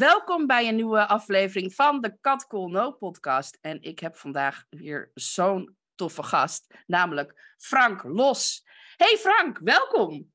Welkom 0.00 0.46
bij 0.46 0.68
een 0.68 0.74
nieuwe 0.74 1.06
aflevering 1.06 1.74
van 1.74 2.00
de 2.00 2.18
Cat 2.20 2.46
Cool 2.46 2.68
No 2.68 2.92
podcast. 2.92 3.58
En 3.60 3.82
ik 3.82 3.98
heb 3.98 4.16
vandaag 4.16 4.64
weer 4.68 5.10
zo'n 5.14 5.76
toffe 5.94 6.22
gast, 6.22 6.74
namelijk 6.86 7.54
Frank 7.56 8.02
Los. 8.02 8.66
Hey 8.96 9.16
Frank, 9.16 9.58
welkom. 9.58 10.32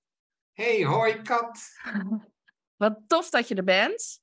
Hey, 0.53 0.83
hoi 0.83 1.21
Kat. 1.21 1.59
Wat 2.81 2.99
tof 3.07 3.29
dat 3.29 3.47
je 3.47 3.55
er 3.55 3.63
bent. 3.63 4.19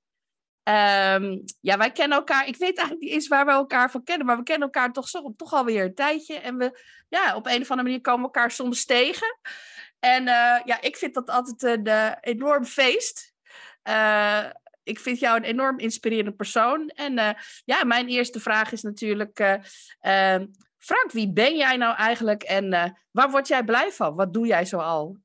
Ehm, 0.63 1.39
ja, 1.61 1.77
wij 1.77 1.93
kennen 1.93 2.19
elkaar. 2.19 2.47
Ik 2.47 2.57
weet 2.57 2.77
eigenlijk 2.77 3.01
niet 3.01 3.13
eens 3.13 3.29
waar 3.29 3.45
we 3.45 3.51
elkaar 3.51 3.91
van 3.91 4.05
kennen, 4.05 4.27
maar 4.27 4.37
we 4.37 4.43
kennen 4.43 4.71
elkaar 4.71 4.93
toch, 4.93 5.09
zo, 5.09 5.35
toch 5.37 5.53
alweer 5.53 5.85
een 5.85 5.95
tijdje. 5.95 6.39
En 6.39 6.57
we, 6.57 6.81
ja, 7.09 7.37
op 7.37 7.47
een 7.47 7.63
of 7.63 7.71
andere 7.71 7.89
manier 7.89 8.01
komen 8.01 8.21
we 8.21 8.27
elkaar 8.27 8.51
soms 8.51 8.85
tegen. 8.85 9.39
En 9.99 10.23
uh, 10.23 10.61
ja, 10.65 10.81
ik 10.81 10.97
vind 10.97 11.15
dat 11.15 11.31
altijd 11.31 11.63
een 11.63 11.89
uh, 11.89 12.13
enorm 12.21 12.65
feest. 12.65 13.35
Uh, 13.89 14.51
ik 14.83 14.99
vind 14.99 15.19
jou 15.19 15.37
een 15.37 15.45
enorm 15.45 15.79
inspirerende 15.79 16.33
persoon. 16.33 16.89
En 16.89 17.19
uh, 17.19 17.31
ja, 17.65 17.85
mijn 17.85 18.09
eerste 18.09 18.41
vraag 18.41 18.73
is 18.73 18.83
natuurlijk: 18.83 19.41
uh, 19.41 19.55
uh, 20.03 20.47
Frank, 20.79 21.13
wie 21.13 21.33
ben 21.33 21.57
jij 21.57 21.77
nou 21.77 21.97
eigenlijk 21.97 22.43
en 22.43 22.97
waar 23.11 23.31
word 23.31 23.49
jij 23.49 23.65
blij 23.65 23.93
van? 23.93 24.15
Wat 24.15 24.33
doe 24.33 24.47
jij 24.47 24.65
zoal? 24.65 25.17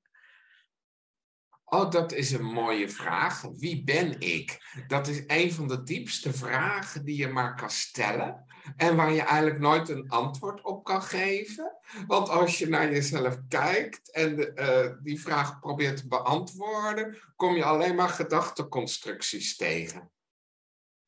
Oh, 1.69 1.91
dat 1.91 2.11
is 2.11 2.31
een 2.31 2.45
mooie 2.45 2.89
vraag. 2.89 3.41
Wie 3.41 3.83
ben 3.83 4.19
ik? 4.19 4.59
Dat 4.87 5.07
is 5.07 5.23
een 5.27 5.51
van 5.51 5.67
de 5.67 5.83
diepste 5.83 6.33
vragen 6.33 7.05
die 7.05 7.17
je 7.17 7.27
maar 7.27 7.55
kan 7.55 7.69
stellen. 7.69 8.45
En 8.75 8.95
waar 8.95 9.11
je 9.11 9.21
eigenlijk 9.21 9.59
nooit 9.59 9.89
een 9.89 10.09
antwoord 10.09 10.61
op 10.61 10.83
kan 10.83 11.01
geven. 11.01 11.77
Want 12.07 12.29
als 12.29 12.57
je 12.57 12.69
naar 12.69 12.91
jezelf 12.91 13.37
kijkt 13.49 14.11
en 14.11 14.35
de, 14.35 14.51
uh, 14.55 15.03
die 15.03 15.21
vraag 15.21 15.59
probeert 15.59 15.97
te 15.97 16.07
beantwoorden, 16.07 17.17
kom 17.35 17.55
je 17.55 17.63
alleen 17.63 17.95
maar 17.95 18.09
gedachteconstructies 18.09 19.55
tegen. 19.55 20.11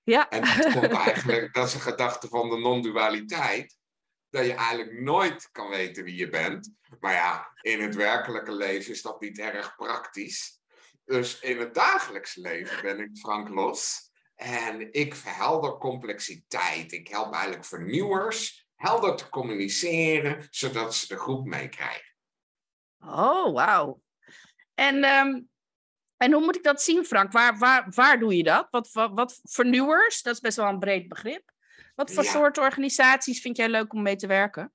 Ja. 0.04 0.30
En 0.30 0.42
dat 0.42 0.74
komt 0.74 0.92
eigenlijk, 0.92 1.54
dat 1.54 1.68
is 1.68 1.74
een 1.74 1.80
gedachte 1.80 2.28
van 2.28 2.50
de 2.50 2.58
non-dualiteit. 2.58 3.78
Dat 4.30 4.46
je 4.46 4.54
eigenlijk 4.54 5.00
nooit 5.00 5.50
kan 5.52 5.70
weten 5.70 6.04
wie 6.04 6.16
je 6.16 6.30
bent. 6.30 6.74
Maar 7.00 7.14
ja, 7.14 7.52
in 7.62 7.82
het 7.82 7.96
werkelijke 7.96 8.52
leven 8.52 8.92
is 8.92 9.02
dat 9.02 9.22
niet 9.22 9.40
erg 9.40 9.76
praktisch. 9.76 10.60
Dus 11.06 11.40
in 11.40 11.60
het 11.60 11.74
dagelijks 11.74 12.36
leven 12.36 12.82
ben 12.82 13.00
ik 13.00 13.18
Frank 13.18 13.50
Los. 13.50 14.09
En 14.40 14.94
ik 14.94 15.16
verhelder 15.16 15.78
complexiteit. 15.78 16.92
Ik 16.92 17.08
help 17.08 17.34
eigenlijk 17.34 17.66
vernieuwers 17.66 18.68
helder 18.76 19.16
te 19.16 19.30
communiceren, 19.30 20.48
zodat 20.50 20.96
ze 20.96 21.08
de 21.08 21.18
groep 21.18 21.46
meekrijgen. 21.46 22.16
Oh, 23.00 23.54
wauw. 23.54 24.02
En, 24.74 25.04
um, 25.04 25.50
en 26.18 26.32
hoe 26.32 26.44
moet 26.44 26.56
ik 26.56 26.64
dat 26.64 26.82
zien, 26.82 27.06
Frank? 27.06 27.32
Waar, 27.32 27.58
waar, 27.58 27.86
waar 27.90 28.20
doe 28.20 28.38
je 28.38 28.44
dat? 28.44 28.68
Wat, 28.72 28.92
wat, 28.92 29.12
wat 29.14 29.40
vernieuwers? 29.44 30.22
Dat 30.22 30.34
is 30.34 30.40
best 30.40 30.58
wel 30.58 30.68
een 30.68 30.80
breed 30.80 31.08
begrip. 31.08 31.52
Wat 31.96 32.12
voor 32.12 32.24
ja. 32.24 32.32
soort 32.32 32.58
organisaties 32.58 33.42
vind 33.42 33.58
jij 33.58 33.70
leuk 33.70 33.94
om 33.94 34.02
mee 34.02 34.16
te 34.16 34.28
werken? 34.28 34.74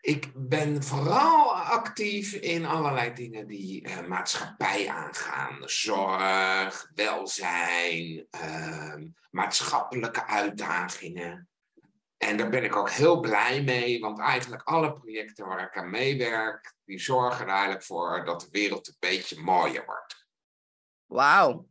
Ik 0.00 0.32
ben 0.34 0.82
vooral 0.82 1.54
actief 1.54 2.32
in 2.32 2.64
allerlei 2.64 3.12
dingen 3.12 3.46
die 3.46 3.88
uh, 3.88 4.06
maatschappij 4.06 4.88
aangaan. 4.88 5.68
Zorg, 5.68 6.90
welzijn, 6.94 8.26
uh, 8.30 8.94
maatschappelijke 9.30 10.26
uitdagingen. 10.26 11.48
En 12.16 12.36
daar 12.36 12.48
ben 12.48 12.64
ik 12.64 12.76
ook 12.76 12.90
heel 12.90 13.20
blij 13.20 13.62
mee, 13.62 14.00
want 14.00 14.18
eigenlijk 14.18 14.62
alle 14.62 14.92
projecten 14.92 15.46
waar 15.46 15.62
ik 15.62 15.76
aan 15.76 15.90
meewerk, 15.90 16.74
die 16.84 16.98
zorgen 16.98 17.46
er 17.46 17.52
eigenlijk 17.52 17.84
voor 17.84 18.24
dat 18.24 18.40
de 18.40 18.48
wereld 18.50 18.88
een 18.88 18.96
beetje 18.98 19.40
mooier 19.40 19.84
wordt. 19.84 20.26
Wauw. 21.06 21.68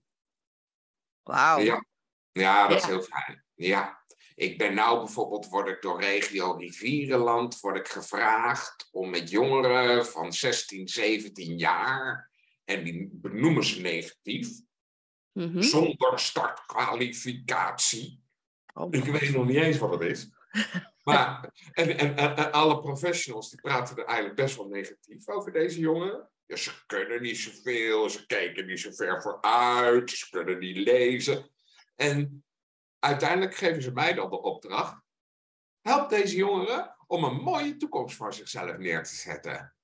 Wauw. 1.24 1.60
Ja. 1.60 1.86
ja, 2.32 2.68
dat 2.68 2.72
ja. 2.72 2.84
is 2.84 2.86
heel 2.86 3.02
fijn. 3.02 3.46
Ja. 3.54 4.05
Ik 4.36 4.58
ben 4.58 4.74
nou 4.74 4.98
bijvoorbeeld, 4.98 5.50
word 5.50 5.68
ik 5.68 5.82
door 5.82 6.02
regio 6.02 6.52
Rivierenland, 6.52 7.60
word 7.60 7.78
ik 7.78 7.88
gevraagd 7.88 8.90
om 8.92 9.10
met 9.10 9.30
jongeren 9.30 10.06
van 10.06 10.34
16, 10.34 10.88
17 10.88 11.58
jaar, 11.58 12.32
en 12.66 12.84
die 12.84 13.10
benoemen 13.12 13.64
ze 13.64 13.82
negatief, 13.82 14.50
mm 15.32 15.52
-hmm. 15.52 15.62
zonder 15.62 16.20
startkwalificatie. 16.20 18.24
Oh, 18.74 18.88
ik 18.92 19.04
weet 19.04 19.34
nog 19.34 19.46
niet 19.46 19.58
eens 19.58 19.78
wat 19.78 19.92
het 19.92 20.02
is. 20.02 20.30
Maar, 21.06 21.54
en, 21.72 21.98
en, 21.98 22.18
en, 22.18 22.52
alle 22.52 22.80
professionals 22.80 23.50
die 23.50 23.62
praten 23.62 23.98
er 23.98 24.06
eigenlijk 24.06 24.36
best 24.36 24.56
wel 24.56 24.68
negatief 24.68 25.28
over 25.28 25.52
deze 25.52 25.80
jongeren. 25.80 26.30
Ja, 26.46 26.56
ze 26.56 26.72
kunnen 26.86 27.22
niet 27.22 27.38
zoveel, 27.38 28.10
ze 28.10 28.26
kijken 28.26 28.66
niet 28.66 28.80
zo 28.80 28.92
ver 28.92 29.22
vooruit, 29.22 30.12
ze 30.12 30.30
kunnen 30.30 30.60
niet 30.60 30.78
lezen. 30.78 31.50
En 31.96 32.45
uiteindelijk 33.06 33.56
geven 33.56 33.82
ze 33.82 33.92
mij 33.92 34.14
dan 34.14 34.30
de 34.30 34.42
opdracht. 34.42 35.02
Help 35.82 36.10
deze 36.10 36.36
jongeren 36.36 36.96
om 37.08 37.24
een 37.24 37.42
mooie 37.42 37.76
toekomst 37.76 38.16
voor 38.16 38.34
zichzelf 38.34 38.78
neer 38.78 39.04
te 39.04 39.16
zetten. 39.16 39.76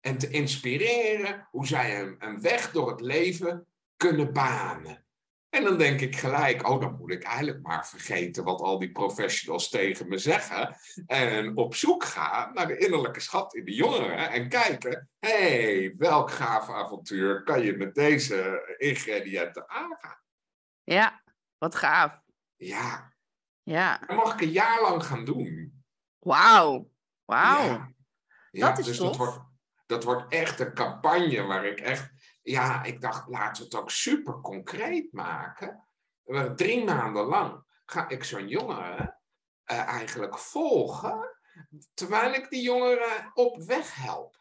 En 0.00 0.18
te 0.18 0.28
inspireren 0.28 1.48
hoe 1.50 1.66
zij 1.66 2.00
een, 2.00 2.16
een 2.18 2.40
weg 2.40 2.70
door 2.70 2.90
het 2.90 3.00
leven 3.00 3.66
kunnen 3.96 4.32
banen. 4.32 5.04
En 5.48 5.64
dan 5.64 5.78
denk 5.78 6.00
ik 6.00 6.16
gelijk, 6.16 6.68
oh, 6.68 6.80
dan 6.80 6.96
moet 6.96 7.10
ik 7.10 7.22
eigenlijk 7.22 7.62
maar 7.62 7.88
vergeten 7.88 8.44
wat 8.44 8.60
al 8.60 8.78
die 8.78 8.92
professionals 8.92 9.68
tegen 9.68 10.08
me 10.08 10.18
zeggen. 10.18 10.76
En 11.06 11.56
op 11.56 11.74
zoek 11.74 12.04
gaan 12.04 12.54
naar 12.54 12.66
de 12.66 12.78
innerlijke 12.78 13.20
schat 13.20 13.54
in 13.54 13.64
de 13.64 13.74
jongeren. 13.74 14.30
En 14.30 14.48
kijken, 14.48 15.10
hé, 15.18 15.30
hey, 15.30 15.94
welk 15.96 16.30
gaaf 16.30 16.68
avontuur 16.68 17.42
kan 17.42 17.62
je 17.62 17.76
met 17.76 17.94
deze 17.94 18.74
ingrediënten 18.78 19.68
aangaan? 19.68 20.20
Ja, 20.84 21.22
wat 21.58 21.74
gaaf. 21.74 22.25
Ja. 22.56 23.14
Ja. 23.62 23.98
Dat 23.98 24.16
mag 24.16 24.34
ik 24.34 24.40
een 24.40 24.50
jaar 24.50 24.82
lang 24.82 25.04
gaan 25.04 25.24
doen. 25.24 25.84
Wauw. 26.18 26.90
Wauw. 27.24 27.64
Ja. 27.64 27.92
ja. 28.50 28.68
dat 28.68 28.78
is 28.78 28.84
dus 28.84 28.96
tof. 28.96 29.08
Dat 29.08 29.16
wordt, 29.16 29.40
dat 29.86 30.04
wordt 30.04 30.32
echt 30.32 30.60
een 30.60 30.74
campagne 30.74 31.42
waar 31.42 31.64
ik 31.64 31.80
echt... 31.80 32.10
Ja, 32.42 32.84
ik 32.84 33.00
dacht, 33.00 33.28
laten 33.28 33.62
we 33.62 33.68
het 33.68 33.74
ook 33.74 33.90
super 33.90 34.40
concreet 34.40 35.12
maken. 35.12 35.88
Drie 36.56 36.84
maanden 36.84 37.24
lang 37.24 37.64
ga 37.84 38.08
ik 38.08 38.24
zo'n 38.24 38.48
jongere 38.48 39.18
uh, 39.64 39.78
eigenlijk 39.78 40.38
volgen... 40.38 41.38
terwijl 41.94 42.34
ik 42.34 42.50
die 42.50 42.62
jongeren 42.62 43.30
op 43.34 43.62
weg 43.62 43.94
help. 43.94 44.40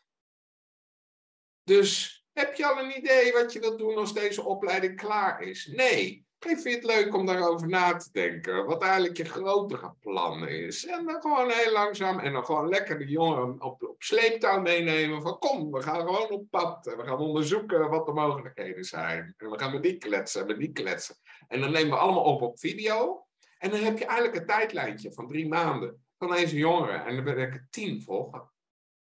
Dus 1.64 2.24
heb 2.34 2.56
je 2.56 2.66
al 2.66 2.80
een 2.80 2.98
idee 2.98 3.34
wat 3.34 3.54
je 3.54 3.60
wilt 3.60 3.78
doen 3.78 3.98
als 3.98 4.14
deze 4.14 4.44
opleiding 4.44 4.96
klaar 4.96 5.42
is? 5.42 5.66
Nee. 5.66 6.25
Ik 6.46 6.60
vind 6.60 6.76
het 6.76 6.84
leuk 6.84 7.16
om 7.16 7.26
daarover 7.26 7.68
na 7.68 7.96
te 7.96 8.10
denken. 8.12 8.66
Wat 8.66 8.84
eigenlijk 8.84 9.18
je 9.18 9.26
grotere 9.26 9.94
plan 10.02 10.48
is. 10.48 10.86
En 10.86 11.06
dan 11.06 11.22
gewoon 11.22 11.50
heel 11.50 11.72
langzaam. 11.72 12.20
En 12.20 12.34
dan 12.34 12.46
gewoon 12.46 12.70
lekker 12.70 12.98
de 12.98 13.08
jongeren 13.08 13.62
op, 13.62 13.84
op 13.84 14.04
sleeptouw 14.04 14.62
meenemen. 14.62 15.22
Van 15.22 15.40
kom, 15.40 15.72
we 15.72 15.82
gaan 15.82 16.00
gewoon 16.00 16.30
op 16.30 16.50
pad. 16.50 16.88
En 16.88 16.98
we 16.98 17.04
gaan 17.04 17.18
onderzoeken 17.18 17.90
wat 17.90 18.06
de 18.06 18.12
mogelijkheden 18.12 18.84
zijn. 18.84 19.34
En 19.38 19.50
we 19.50 19.60
gaan 19.60 19.72
met 19.72 19.84
die 19.84 19.98
kletsen, 19.98 20.48
met 20.48 20.58
die 20.60 20.72
kletsen. 20.72 21.16
En 21.48 21.62
dan 21.62 21.72
nemen 21.72 21.90
we 21.90 21.98
allemaal 21.98 22.24
op 22.24 22.42
op 22.42 22.60
video. 22.60 23.26
En 23.58 23.70
dan 23.70 23.80
heb 23.80 23.98
je 23.98 24.06
eigenlijk 24.06 24.38
een 24.38 24.46
tijdlijntje 24.46 25.14
van 25.14 25.28
drie 25.28 25.48
maanden. 25.48 26.06
Van 26.18 26.30
deze 26.30 26.58
jongeren. 26.58 27.06
En 27.06 27.16
dan 27.16 27.24
ben 27.24 27.38
ik 27.38 27.54
het 27.54 27.68
tien 27.70 28.02
volgen. 28.02 28.52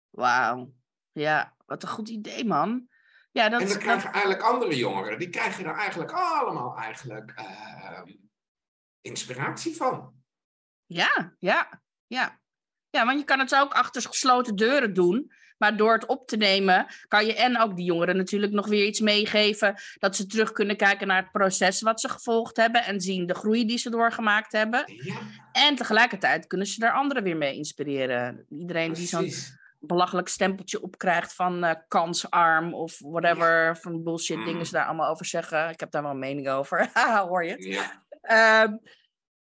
Wauw. 0.10 0.74
Ja, 1.12 1.56
wat 1.66 1.84
een 1.84 1.90
goed 1.90 2.10
idee, 2.10 2.46
man. 2.46 2.90
Ja, 3.32 3.50
dat, 3.50 3.62
en 3.62 3.68
dan 3.68 3.78
krijgen 3.78 4.04
dat... 4.04 4.14
eigenlijk 4.14 4.44
andere 4.44 4.76
jongeren, 4.76 5.20
die 5.20 5.30
krijgen 5.30 5.66
er 5.66 5.76
eigenlijk 5.76 6.12
allemaal 6.12 6.78
eigenlijk 6.78 7.34
uh, 7.40 8.02
inspiratie 9.02 9.76
van. 9.76 10.14
Ja, 10.86 11.36
ja, 11.40 11.82
ja. 12.08 12.40
Ja, 12.90 13.06
want 13.06 13.20
je 13.20 13.26
kan 13.26 13.40
het 13.40 13.56
ook 13.56 13.74
achter 13.74 14.02
gesloten 14.02 14.56
deuren 14.56 14.94
doen. 14.94 15.32
Maar 15.58 15.78
door 15.78 15.94
het 15.94 16.06
op 16.06 16.28
te 16.28 16.38
nemen, 16.38 16.86
kan 17.08 17.26
je 17.26 17.36
en 17.36 17.60
ook 17.60 17.76
die 17.76 17.86
jongeren 17.86 18.18
natuurlijk 18.18 18.52
nog 18.52 18.68
weer 18.68 18.86
iets 18.86 19.00
meegeven. 19.00 19.76
Dat 19.94 20.16
ze 20.16 20.26
terug 20.26 20.52
kunnen 20.52 20.78
kijken 20.78 21.08
naar 21.08 21.22
het 21.22 21.32
proces 21.32 21.82
wat 21.82 22.02
ze 22.02 22.10
gevolgd 22.10 22.58
hebben. 22.58 22.84
En 22.84 23.02
zien 23.02 23.26
de 23.26 23.34
groei 23.34 23.66
die 23.66 23.78
ze 23.78 23.90
doorgemaakt 23.90 24.52
hebben. 24.52 24.84
Ja. 24.86 25.18
En 25.52 25.76
tegelijkertijd 25.76 26.48
kunnen 26.48 26.68
ze 26.68 26.86
er 26.86 26.92
anderen 26.92 27.24
weer 27.24 27.38
mee 27.38 27.56
inspireren. 27.56 28.46
Iedereen 28.50 28.92
Precies. 28.92 29.12
die 29.12 29.32
zo'n 29.32 29.60
belachelijk 29.82 30.28
stempeltje 30.28 30.82
op 30.82 30.98
krijgt 30.98 31.34
van 31.34 31.64
uh, 31.64 31.72
kansarm 31.88 32.74
of 32.74 33.00
whatever, 33.00 33.78
van 33.78 34.04
bullshit 34.04 34.38
dingen 34.38 34.56
mm. 34.56 34.66
ze 34.66 34.72
daar 34.72 34.86
allemaal 34.86 35.10
over 35.10 35.26
zeggen. 35.26 35.70
Ik 35.70 35.80
heb 35.80 35.92
daar 35.92 36.02
wel 36.02 36.12
een 36.12 36.20
mening 36.20 36.50
over, 36.50 36.92
hoor 37.30 37.46
je? 37.46 37.70
Ja. 37.70 38.04
Ehm, 38.22 38.78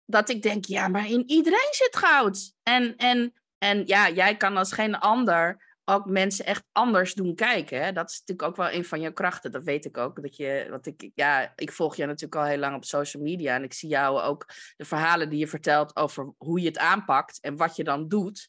dat 0.05 0.29
ik 0.29 0.43
denk, 0.43 0.65
ja, 0.65 0.89
maar 0.89 1.09
in 1.09 1.29
iedereen 1.29 1.69
zit 1.71 1.97
goud. 1.97 2.55
En, 2.63 2.97
en, 2.97 3.33
en 3.59 3.87
ja, 3.87 4.11
jij 4.11 4.37
kan 4.37 4.57
als 4.57 4.73
geen 4.73 4.99
ander 4.99 5.69
ook 5.85 6.07
mensen 6.07 6.45
echt 6.45 6.65
anders 6.73 7.15
doen 7.15 7.35
kijken. 7.35 7.85
Hè? 7.85 7.93
Dat 7.93 8.11
is 8.11 8.19
natuurlijk 8.19 8.49
ook 8.49 8.57
wel 8.57 8.79
een 8.79 8.85
van 8.85 9.01
je 9.01 9.13
krachten. 9.13 9.53
Dat 9.53 9.65
weet 9.65 9.85
ik 9.85 9.97
ook. 9.97 10.23
Dat 10.23 10.37
je, 10.37 10.67
want 10.71 10.87
ik, 10.87 11.11
ja, 11.15 11.53
ik 11.57 11.73
volg 11.73 11.97
je 11.97 12.07
natuurlijk 12.07 12.41
al 12.41 12.49
heel 12.49 12.59
lang 12.59 12.77
op 12.77 12.85
social 12.85 13.23
media. 13.23 13.55
En 13.55 13.63
ik 13.63 13.73
zie 13.73 13.89
jou 13.89 14.21
ook 14.21 14.47
de 14.77 14.85
verhalen 14.85 15.31
die 15.31 15.39
je 15.39 15.47
vertelt 15.47 15.97
over 15.97 16.33
hoe 16.39 16.61
je 16.61 16.67
het 16.67 16.79
aanpakt 16.79 17.41
en 17.41 17.57
wat 17.57 17.77
je 17.77 17.85
dan 17.85 18.09
doet. 18.09 18.49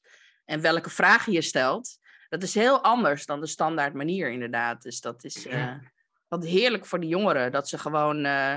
En 0.52 0.62
welke 0.62 0.90
vragen 0.90 1.34
je 1.34 1.42
stelt. 1.42 2.00
Dat 2.30 2.44
is 2.44 2.54
heel 2.54 2.84
anders 2.84 3.26
dan 3.26 3.40
de 3.40 3.48
standaard 3.48 3.94
manier, 3.94 4.32
inderdaad. 4.32 4.82
Dus 4.82 5.02
dat 5.02 5.24
is 5.24 5.48
uh, 5.48 5.74
wat 6.28 6.44
heerlijk 6.44 6.86
voor 6.86 7.00
de 7.00 7.08
jongeren. 7.08 7.52
Dat 7.52 7.70
ze 7.70 7.78
gewoon 7.78 8.26
uh, 8.26 8.56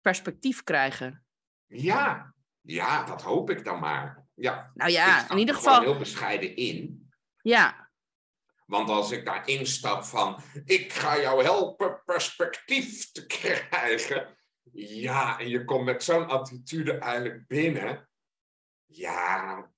perspectief 0.00 0.62
krijgen. 0.62 1.24
Ja, 1.66 2.34
ja, 2.60 3.04
dat 3.04 3.22
hoop 3.22 3.50
ik 3.50 3.64
dan 3.64 3.78
maar. 3.78 4.26
Ja. 4.34 4.70
Nou 4.74 4.90
ja, 4.90 5.30
in 5.30 5.38
ieder 5.38 5.54
geval. 5.54 5.80
heel 5.80 5.98
bescheiden 5.98 6.56
in. 6.56 7.08
Ja, 7.42 7.90
want 8.66 8.88
als 8.88 9.10
ik 9.10 9.24
daar 9.24 9.48
instap 9.48 10.04
van, 10.04 10.40
ik 10.64 10.92
ga 10.92 11.20
jou 11.20 11.42
helpen 11.42 12.02
perspectief 12.04 13.12
te 13.12 13.26
krijgen. 13.26 14.36
Ja, 14.72 15.38
en 15.38 15.48
je 15.48 15.64
komt 15.64 15.84
met 15.84 16.02
zo'n 16.02 16.28
attitude 16.28 16.98
eigenlijk 16.98 17.46
binnen. 17.46 18.08
Ja, 18.84 19.70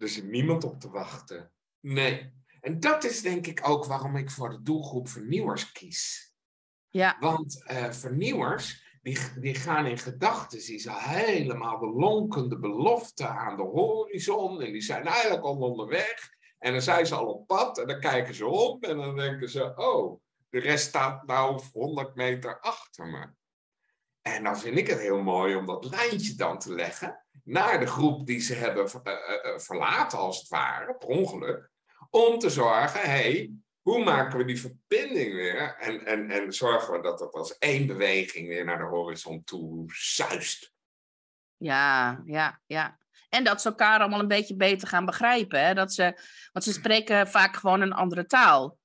er 0.00 0.08
zit 0.08 0.24
niemand 0.24 0.64
op 0.64 0.80
te 0.80 0.90
wachten. 0.90 1.52
Nee. 1.80 2.32
En 2.60 2.80
dat 2.80 3.04
is 3.04 3.22
denk 3.22 3.46
ik 3.46 3.68
ook 3.68 3.84
waarom 3.84 4.16
ik 4.16 4.30
voor 4.30 4.50
de 4.50 4.62
doelgroep 4.62 5.08
vernieuwers 5.08 5.72
kies. 5.72 6.34
Ja. 6.88 7.16
Want 7.20 7.64
uh, 7.70 7.90
vernieuwers, 7.90 8.98
die, 9.02 9.18
die 9.40 9.54
gaan 9.54 9.86
in 9.86 9.98
gedachten, 9.98 10.58
die 10.58 10.78
zijn 10.78 10.96
helemaal 10.96 11.78
de 11.78 11.90
lonkende 11.90 12.58
belofte 12.58 13.26
aan 13.26 13.56
de 13.56 13.62
horizon. 13.62 14.62
En 14.62 14.72
die 14.72 14.80
zijn 14.80 15.06
eigenlijk 15.06 15.42
al 15.42 15.56
onderweg. 15.56 16.30
En 16.58 16.72
dan 16.72 16.82
zijn 16.82 17.06
ze 17.06 17.14
al 17.14 17.26
op 17.26 17.46
pad 17.46 17.78
en 17.78 17.86
dan 17.86 18.00
kijken 18.00 18.34
ze 18.34 18.46
om 18.46 18.80
en 18.80 18.96
dan 18.96 19.16
denken 19.16 19.48
ze, 19.48 19.72
oh, 19.76 20.20
de 20.48 20.58
rest 20.58 20.86
staat 20.86 21.26
nou 21.26 21.62
100 21.72 22.14
meter 22.14 22.60
achter 22.60 23.06
me. 23.06 23.28
En 24.22 24.44
dan 24.44 24.58
vind 24.58 24.78
ik 24.78 24.86
het 24.86 25.00
heel 25.00 25.22
mooi 25.22 25.54
om 25.54 25.66
dat 25.66 25.84
lijntje 25.84 26.34
dan 26.34 26.58
te 26.58 26.74
leggen 26.74 27.24
naar 27.44 27.80
de 27.80 27.86
groep 27.86 28.26
die 28.26 28.40
ze 28.40 28.54
hebben 28.54 28.84
uh, 28.84 29.12
uh, 29.12 29.58
verlaten, 29.58 30.18
als 30.18 30.38
het 30.38 30.48
ware, 30.48 30.94
per 30.94 31.08
ongeluk. 31.08 31.70
Om 32.10 32.38
te 32.38 32.50
zorgen, 32.50 33.00
hé, 33.00 33.06
hey, 33.06 33.52
hoe 33.80 34.04
maken 34.04 34.38
we 34.38 34.44
die 34.44 34.60
verbinding 34.60 35.32
weer? 35.34 35.76
En, 35.78 36.06
en, 36.06 36.30
en 36.30 36.52
zorgen 36.52 36.92
we 36.92 37.02
dat 37.02 37.18
dat 37.18 37.34
als 37.34 37.58
één 37.58 37.86
beweging 37.86 38.48
weer 38.48 38.64
naar 38.64 38.78
de 38.78 38.84
horizon 38.84 39.44
toe 39.44 39.84
zuist. 39.94 40.72
Ja, 41.56 42.22
ja, 42.24 42.60
ja. 42.66 42.98
En 43.28 43.44
dat 43.44 43.60
ze 43.60 43.68
elkaar 43.68 44.00
allemaal 44.00 44.20
een 44.20 44.28
beetje 44.28 44.56
beter 44.56 44.88
gaan 44.88 45.04
begrijpen. 45.04 45.66
Hè? 45.66 45.74
Dat 45.74 45.92
ze, 45.92 46.20
want 46.52 46.64
ze 46.64 46.72
spreken 46.72 47.28
vaak 47.28 47.56
gewoon 47.56 47.80
een 47.80 47.92
andere 47.92 48.26
taal. 48.26 48.78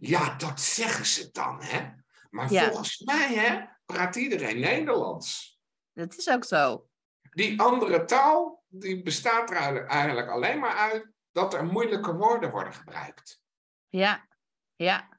Ja, 0.00 0.34
dat 0.36 0.60
zeggen 0.60 1.06
ze 1.06 1.30
dan, 1.32 1.62
hè? 1.62 1.90
Maar 2.30 2.48
volgens 2.48 2.98
mij, 2.98 3.34
hè, 3.34 3.64
praat 3.84 4.16
iedereen 4.16 4.60
Nederlands. 4.60 5.58
Dat 5.92 6.16
is 6.16 6.28
ook 6.28 6.44
zo. 6.44 6.88
Die 7.30 7.60
andere 7.60 8.04
taal, 8.04 8.64
die 8.68 9.02
bestaat 9.02 9.50
er 9.50 9.86
eigenlijk 9.86 10.28
alleen 10.28 10.58
maar 10.58 10.76
uit 10.76 11.12
dat 11.32 11.54
er 11.54 11.64
moeilijke 11.64 12.14
woorden 12.14 12.50
worden 12.50 12.74
gebruikt. 12.74 13.42
Ja, 13.88 14.28
ja. 14.76 15.18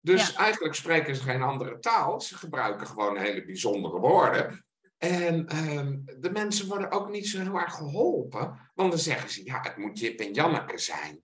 Dus 0.00 0.32
eigenlijk 0.34 0.74
spreken 0.74 1.16
ze 1.16 1.22
geen 1.22 1.42
andere 1.42 1.78
taal. 1.78 2.20
Ze 2.20 2.36
gebruiken 2.36 2.86
gewoon 2.86 3.16
hele 3.16 3.44
bijzondere 3.44 3.98
woorden. 3.98 4.64
En 4.98 5.46
ehm, 5.46 5.98
de 6.20 6.30
mensen 6.30 6.68
worden 6.68 6.90
ook 6.90 7.10
niet 7.10 7.28
zo 7.28 7.40
heel 7.40 7.54
erg 7.54 7.74
geholpen, 7.74 8.70
want 8.74 8.90
dan 8.90 8.98
zeggen 8.98 9.30
ze, 9.30 9.44
ja, 9.44 9.60
het 9.60 9.76
moet 9.76 9.98
Jip 9.98 10.20
en 10.20 10.32
Janneke 10.32 10.78
zijn. 10.78 11.22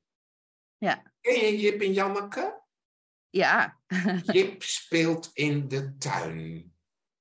Ja. 0.78 1.12
Ken 1.20 1.40
je 1.40 1.58
Jip 1.58 1.80
en 1.80 1.92
Janneke? 1.92 2.62
Ja. 3.36 3.80
Jip 4.22 4.62
speelt 4.62 5.30
in 5.32 5.68
de 5.68 5.96
tuin. 5.98 6.74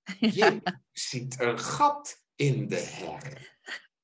Jip 0.20 0.80
ziet 0.92 1.40
een 1.40 1.60
gat 1.60 2.24
in 2.36 2.68
de 2.68 2.80
her. 2.80 3.58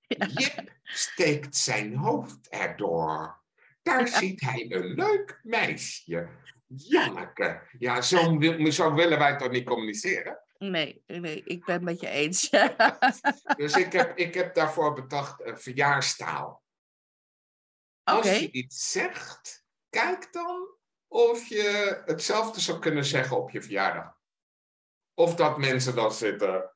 Jip 0.07 0.79
steekt 0.83 1.55
zijn 1.55 1.95
hoofd 1.95 2.49
erdoor. 2.49 3.43
Daar 3.81 4.07
ziet 4.07 4.41
hij 4.41 4.71
een 4.71 4.93
leuk 4.93 5.39
meisje. 5.43 6.29
Janneke. 6.67 7.67
Ja, 7.79 8.01
zo, 8.01 8.39
zo 8.69 8.93
willen 8.93 9.19
wij 9.19 9.37
toch 9.37 9.51
niet 9.51 9.65
communiceren? 9.65 10.39
Nee, 10.57 11.03
nee, 11.07 11.43
ik 11.43 11.65
ben 11.65 11.75
het 11.75 11.83
met 11.83 11.99
je 11.99 12.07
eens. 12.07 12.49
dus 13.57 13.75
ik 13.75 13.91
heb, 13.91 14.17
ik 14.17 14.33
heb 14.33 14.55
daarvoor 14.55 14.93
bedacht 14.93 15.45
een 15.45 15.59
verjaarstaal. 15.59 16.63
Als 18.03 18.39
je 18.39 18.51
iets 18.51 18.91
zegt, 18.91 19.65
kijk 19.89 20.33
dan 20.33 20.79
of 21.11 21.47
je 21.47 22.01
hetzelfde 22.05 22.59
zou 22.59 22.79
kunnen 22.79 23.05
zeggen 23.05 23.37
op 23.37 23.49
je 23.49 23.61
verjaardag. 23.61 24.19
Of 25.13 25.35
dat 25.35 25.57
mensen 25.57 25.95
dan 25.95 26.11
zitten. 26.11 26.75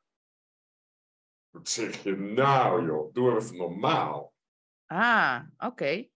Wat 1.50 1.70
zeg 1.70 2.04
je 2.04 2.16
nou, 2.16 2.86
joh? 2.86 3.14
Doe 3.14 3.36
even 3.36 3.58
normaal. 3.58 4.34
Ah, 4.86 5.42
oké. 5.58 6.08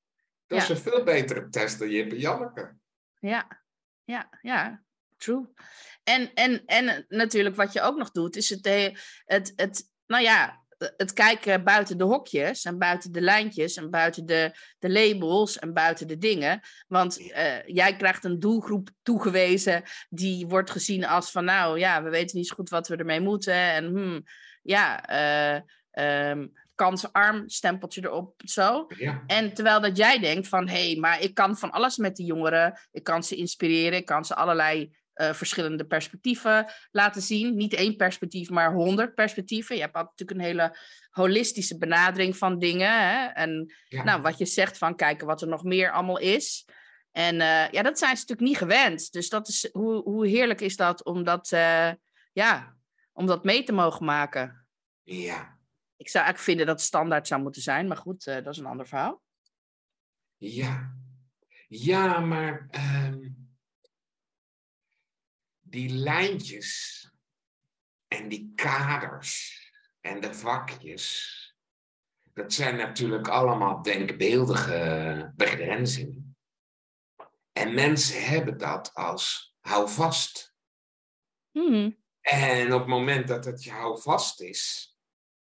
Dat 0.47 0.61
is 0.61 0.69
een 0.69 0.77
veel 0.77 1.03
betere 1.03 1.49
test 1.49 1.79
dan 1.79 1.89
Jip 1.89 2.11
en 2.11 2.17
Janneke. 2.17 2.77
Ja, 3.19 3.63
ja, 4.03 4.29
ja, 4.41 4.83
true. 5.17 5.53
En, 6.03 6.33
en, 6.33 6.65
en 6.65 7.05
natuurlijk 7.07 7.55
wat 7.55 7.73
je 7.73 7.81
ook 7.81 7.97
nog 7.97 8.11
doet, 8.11 8.35
is 8.35 8.49
het, 8.49 8.65
het, 9.25 9.53
het, 9.55 9.91
nou 10.05 10.23
ja, 10.23 10.58
het 10.97 11.13
kijken 11.13 11.63
buiten 11.63 11.97
de 11.97 12.03
hokjes 12.03 12.63
en 12.65 12.77
buiten 12.77 13.11
de 13.11 13.21
lijntjes 13.21 13.75
en 13.75 13.89
buiten 13.89 14.25
de, 14.25 14.51
de 14.79 14.89
labels 14.89 15.59
en 15.59 15.73
buiten 15.73 16.07
de 16.07 16.17
dingen. 16.17 16.59
Want 16.87 17.19
uh, 17.19 17.63
jij 17.65 17.95
krijgt 17.95 18.23
een 18.23 18.39
doelgroep 18.39 18.89
toegewezen 19.01 19.83
die 20.09 20.47
wordt 20.47 20.71
gezien 20.71 21.05
als 21.05 21.31
van 21.31 21.45
nou 21.45 21.79
ja, 21.79 22.03
we 22.03 22.09
weten 22.09 22.37
niet 22.37 22.47
zo 22.47 22.55
goed 22.55 22.69
wat 22.69 22.87
we 22.87 22.95
ermee 22.95 23.21
moeten. 23.21 23.53
En 23.53 23.85
hmm, 23.85 24.23
ja, 24.61 25.09
uh, 25.95 26.29
um, 26.29 26.51
kansarm, 26.75 27.49
stempeltje 27.49 28.01
erop, 28.03 28.41
zo. 28.45 28.85
Ja. 28.97 29.23
En 29.27 29.53
terwijl 29.53 29.81
dat 29.81 29.97
jij 29.97 30.19
denkt 30.19 30.47
van 30.47 30.67
hé, 30.67 30.85
hey, 30.85 30.95
maar 30.95 31.21
ik 31.21 31.33
kan 31.33 31.57
van 31.57 31.71
alles 31.71 31.97
met 31.97 32.15
die 32.15 32.25
jongeren. 32.25 32.79
Ik 32.91 33.03
kan 33.03 33.23
ze 33.23 33.35
inspireren, 33.35 33.99
ik 33.99 34.05
kan 34.05 34.25
ze 34.25 34.35
allerlei 34.35 34.97
uh, 35.19 35.33
verschillende 35.33 35.85
perspectieven 35.85 36.71
laten 36.91 37.21
zien. 37.21 37.55
Niet 37.55 37.73
één 37.73 37.95
perspectief, 37.95 38.49
maar 38.49 38.73
honderd 38.73 39.15
perspectieven. 39.15 39.75
Je 39.75 39.81
hebt 39.81 39.93
natuurlijk 39.93 40.39
een 40.39 40.45
hele 40.45 40.77
holistische 41.09 41.77
benadering 41.77 42.37
van 42.37 42.59
dingen. 42.59 43.09
Hè? 43.09 43.25
En 43.25 43.73
nou, 43.89 44.21
wat 44.21 44.37
je 44.37 44.45
zegt 44.45 44.77
van 44.77 44.95
kijken 44.95 45.27
wat 45.27 45.41
er 45.41 45.47
nog 45.47 45.63
meer 45.63 45.91
allemaal 45.91 46.19
is. 46.19 46.65
En 47.11 47.35
uh, 47.35 47.69
ja, 47.69 47.81
dat 47.81 47.99
zijn 47.99 48.17
ze 48.17 48.25
natuurlijk 48.27 48.47
niet 48.47 48.57
gewend. 48.57 49.11
Dus 49.11 49.29
dat 49.29 49.47
is, 49.47 49.69
hoe, 49.71 50.03
hoe 50.03 50.27
heerlijk 50.27 50.61
is 50.61 50.75
dat 50.75 51.03
om 51.03 51.23
dat, 51.23 51.51
uh, 51.51 51.91
ja, 52.33 52.75
om 53.13 53.25
dat 53.25 53.43
mee 53.43 53.63
te 53.63 53.71
mogen 53.71 54.05
maken. 54.05 54.67
Ja. 55.03 55.57
Ik 55.97 56.09
zou 56.09 56.23
eigenlijk 56.23 56.39
vinden 56.39 56.65
dat 56.65 56.75
het 56.75 56.85
standaard 56.85 57.27
zou 57.27 57.41
moeten 57.41 57.61
zijn, 57.61 57.87
maar 57.87 57.97
goed, 57.97 58.23
dat 58.23 58.47
is 58.47 58.57
een 58.57 58.65
ander 58.65 58.87
verhaal. 58.87 59.21
Ja, 60.37 60.93
ja 61.67 62.19
maar 62.19 62.69
um 62.71 63.38
die 65.69 65.89
lijntjes 65.89 67.03
en 68.07 68.29
die 68.29 68.51
kaders 68.55 69.57
en 70.01 70.21
de 70.21 70.33
vakjes, 70.33 71.37
dat 72.33 72.53
zijn 72.53 72.75
natuurlijk 72.75 73.27
allemaal 73.27 73.81
denkbeeldige 73.81 75.31
begrenzingen. 75.35 76.37
En 77.51 77.73
mensen 77.73 78.25
hebben 78.25 78.57
dat 78.57 78.93
als 78.93 79.55
hou 79.59 79.89
vast. 79.89 80.53
Hmm. 81.51 81.97
En 82.21 82.73
op 82.73 82.79
het 82.79 82.89
moment 82.89 83.27
dat 83.27 83.45
het 83.45 83.63
je 83.63 83.71
hou 83.71 84.01
vast 84.01 84.41
is, 84.41 84.93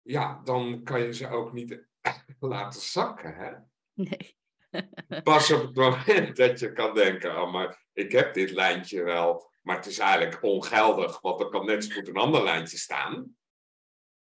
ja, 0.03 0.41
dan 0.45 0.83
kan 0.83 1.01
je 1.01 1.15
ze 1.15 1.29
ook 1.29 1.53
niet 1.53 1.87
laten 2.39 2.81
zakken. 2.81 3.35
Hè? 3.35 3.53
Nee. 3.93 4.37
Pas 5.23 5.51
op 5.51 5.63
het 5.63 5.75
moment 5.75 6.37
dat 6.37 6.59
je 6.59 6.73
kan 6.73 6.95
denken, 6.95 7.43
oh, 7.43 7.53
maar 7.53 7.87
ik 7.93 8.13
heb 8.13 8.35
dit 8.35 8.51
lijntje 8.51 9.03
wel 9.03 9.51
maar 9.69 9.77
het 9.77 9.87
is 9.87 9.99
eigenlijk 9.99 10.43
ongeldig, 10.43 11.21
want 11.21 11.41
er 11.41 11.49
kan 11.49 11.67
net 11.67 11.85
zo 11.85 11.95
goed 11.95 12.09
een 12.09 12.17
ander 12.17 12.43
lijntje 12.43 12.79
staan. 12.79 13.37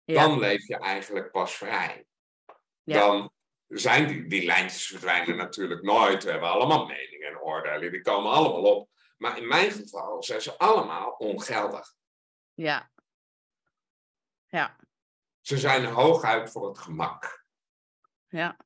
Dan 0.06 0.40
leef 0.40 0.68
je 0.68 0.78
eigenlijk 0.78 1.32
pas 1.32 1.56
vrij. 1.56 2.06
Ja. 2.84 3.00
Dan 3.00 3.32
zijn 3.68 4.08
die, 4.08 4.28
die 4.28 4.46
lijntjes 4.46 4.88
verdwijnen 4.88 5.38
natuurlijk 5.38 5.82
nooit. 5.82 6.24
We 6.24 6.32
hebben 6.32 6.50
allemaal 6.50 6.86
meningen 6.86 7.28
en 7.28 7.40
oordelen, 7.40 7.92
die 7.92 8.02
komen 8.02 8.32
allemaal 8.32 8.76
op. 8.76 8.90
Maar 9.18 9.38
in 9.38 9.48
mijn 9.48 9.72
geval 9.72 10.24
zijn 10.24 10.42
ze 10.42 10.58
allemaal 10.58 11.12
ongeldig. 11.12 11.94
Ja. 12.54 12.92
Ja. 14.48 14.76
Ze 15.42 15.58
zijn 15.58 15.86
hooguit 15.86 16.52
voor 16.52 16.68
het 16.68 16.78
gemak. 16.78 17.46
Ja. 18.28 18.58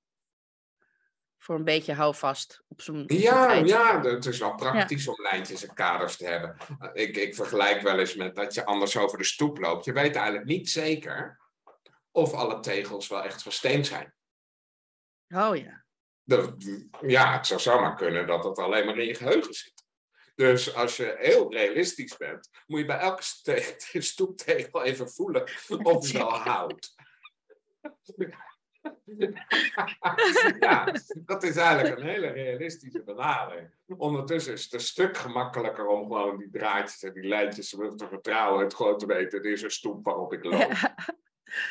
Voor 1.44 1.56
een 1.56 1.64
beetje 1.64 1.94
houvast 1.94 2.64
op 2.68 2.82
zo'n 2.82 3.04
Ja, 3.08 3.54
ja, 3.54 4.02
het 4.02 4.26
is 4.26 4.40
wel 4.40 4.56
praktisch 4.56 5.08
om 5.08 5.22
lijntjes 5.22 5.68
en 5.68 5.74
kaders 5.74 6.18
te 6.18 6.26
hebben. 6.26 6.58
Ik, 6.94 7.18
ik 7.18 7.36
vergelijk 7.36 7.82
wel 7.82 8.00
eens 8.00 8.16
met 8.16 8.36
dat 8.36 8.54
je 8.54 8.66
anders 8.66 8.98
over 8.98 9.18
de 9.18 9.24
stoep 9.24 9.58
loopt. 9.58 9.86
Je 9.86 9.94
weet 9.94 10.16
eigenlijk 10.16 10.46
niet 10.46 10.70
zeker 10.70 11.40
of 12.12 12.34
alle 12.34 12.60
tegels 12.60 13.08
wel 13.08 13.24
echt 13.24 13.44
van 13.44 13.52
steen 13.52 13.86
zijn. 13.86 14.14
Oh 15.28 15.56
ja. 15.56 15.86
De, 16.22 16.56
ja, 17.02 17.34
het 17.34 17.48
zou 17.48 17.60
zomaar 17.60 17.96
kunnen 17.96 18.28
dat 18.28 18.44
het 18.44 18.58
alleen 18.58 18.86
maar 18.86 18.98
in 18.98 19.08
je 19.08 19.16
geheugen 19.16 19.54
zit. 19.54 19.86
Dus 20.36 20.76
als 20.76 20.98
je 20.98 21.16
heel 21.18 21.52
realistisch 21.54 22.18
bent, 22.18 22.50
moet 22.66 22.80
je 22.80 22.86
bij 22.86 23.00
elke 23.00 23.24
stoeptegel 24.02 24.84
even 24.84 25.10
voelen 25.10 25.44
of 25.68 26.06
die 26.06 26.20
wel 26.20 26.34
houdt. 26.34 26.96
Ja, 30.60 30.94
dat 31.26 31.44
is 31.44 31.56
eigenlijk 31.56 32.00
een 32.00 32.08
hele 32.08 32.28
realistische 32.28 33.04
benadering. 33.04 33.70
Ondertussen 33.98 34.54
is 34.54 34.64
het 34.64 34.74
een 34.74 34.80
stuk 34.80 35.18
gemakkelijker 35.18 35.88
om 35.88 36.02
gewoon 36.02 36.38
die 36.38 36.50
draadjes 36.50 37.04
en 37.04 37.14
die 37.14 37.28
lijntjes 37.28 37.70
te 37.70 38.08
vertrouwen. 38.10 38.64
Het 38.64 38.74
gewoon 38.74 38.98
te 38.98 39.06
weten, 39.06 39.40
er 39.40 39.52
is 39.52 39.62
een 39.62 39.72
stoep 39.72 40.06
waarop 40.06 40.34
ik 40.34 40.44
loop. 40.44 40.72
Ja. 40.72 40.96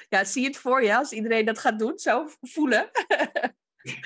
ja, 0.09 0.25
zie 0.25 0.43
je 0.43 0.49
het 0.49 0.57
voor 0.57 0.83
je 0.83 0.97
als 0.97 1.13
iedereen 1.13 1.45
dat 1.45 1.59
gaat 1.59 1.79
doen, 1.79 1.99
zo 1.99 2.29
voelen. 2.41 2.91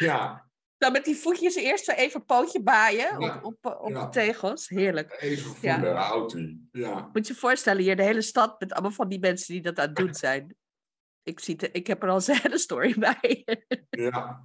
ja. 0.08 0.44
Dan 0.78 0.92
met 0.92 1.04
die 1.04 1.16
voetjes 1.16 1.54
eerst 1.54 1.84
zo 1.84 1.92
even 1.92 2.24
pootje 2.24 2.62
baaien 2.62 3.18
op, 3.18 3.44
op, 3.44 3.80
op 3.80 3.94
de 3.94 4.08
tegels. 4.10 4.68
Heerlijk. 4.68 5.16
Even 5.20 5.54
voelen, 5.54 5.84
ja. 5.84 5.94
houdt 5.94 6.36
Ja. 6.72 7.10
Moet 7.12 7.26
je 7.26 7.32
je 7.32 7.38
voorstellen, 7.38 7.82
hier 7.82 7.96
de 7.96 8.02
hele 8.02 8.22
stad 8.22 8.60
met 8.60 8.72
allemaal 8.72 8.90
van 8.90 9.08
die 9.08 9.18
mensen 9.18 9.52
die 9.52 9.62
dat 9.62 9.78
aan 9.78 9.86
het 9.86 9.96
doen 9.96 10.14
zijn 10.14 10.56
ik, 11.26 11.40
zie 11.40 11.70
ik 11.72 11.86
heb 11.86 12.02
er 12.02 12.08
al 12.08 12.20
een 12.26 12.38
hele 12.42 12.58
story 12.58 12.94
bij. 12.98 13.44
ja. 13.90 14.40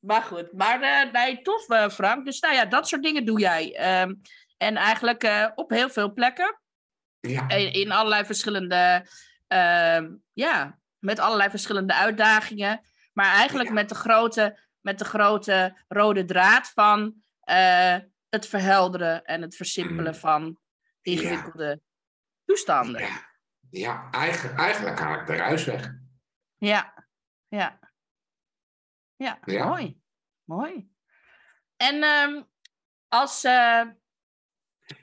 Maar 0.00 0.22
goed, 0.22 0.52
maar 0.52 0.82
uh, 0.82 1.12
nee, 1.12 1.42
tof 1.42 1.68
uh, 1.68 1.88
Frank. 1.88 2.24
Dus 2.24 2.40
nou 2.40 2.54
ja, 2.54 2.64
dat 2.64 2.88
soort 2.88 3.02
dingen 3.02 3.24
doe 3.24 3.40
jij. 3.40 4.00
Um, 4.02 4.20
en 4.56 4.76
eigenlijk 4.76 5.24
uh, 5.24 5.48
op 5.54 5.70
heel 5.70 5.88
veel 5.90 6.12
plekken. 6.12 6.60
Ja. 7.20 7.48
In, 7.48 7.72
in 7.72 7.92
allerlei 7.92 8.24
verschillende, 8.24 9.06
uh, 9.48 10.00
ja, 10.32 10.78
met 10.98 11.18
allerlei 11.18 11.50
verschillende 11.50 11.94
uitdagingen. 11.94 12.80
Maar 13.12 13.34
eigenlijk 13.34 13.68
ja. 13.68 13.74
met, 13.74 13.88
de 13.88 13.94
grote, 13.94 14.58
met 14.80 14.98
de 14.98 15.04
grote 15.04 15.78
rode 15.88 16.24
draad 16.24 16.70
van 16.74 17.14
het 18.28 18.46
verhelderen 18.46 19.24
en 19.24 19.42
het 19.42 19.56
versimpelen 19.56 20.12
mm. 20.12 20.18
van 20.18 20.58
ingewikkelde 21.02 21.64
ja. 21.64 21.78
toestanden. 22.44 23.00
Ja, 23.00 23.28
ja 23.70 24.08
eigenlijk, 24.10 24.58
eigenlijk 24.58 24.98
haal 24.98 25.20
ik 25.20 25.26
de 25.26 25.36
ruis 25.36 25.64
weg. 25.64 26.01
Ja, 26.62 27.06
ja. 27.48 27.78
Ja, 29.16 29.38
Ja. 29.44 29.64
mooi. 29.64 30.00
Mooi. 30.44 30.88
En 31.76 32.02
ehm, 32.02 32.42
als, 33.08 33.44
eh, 33.44 33.82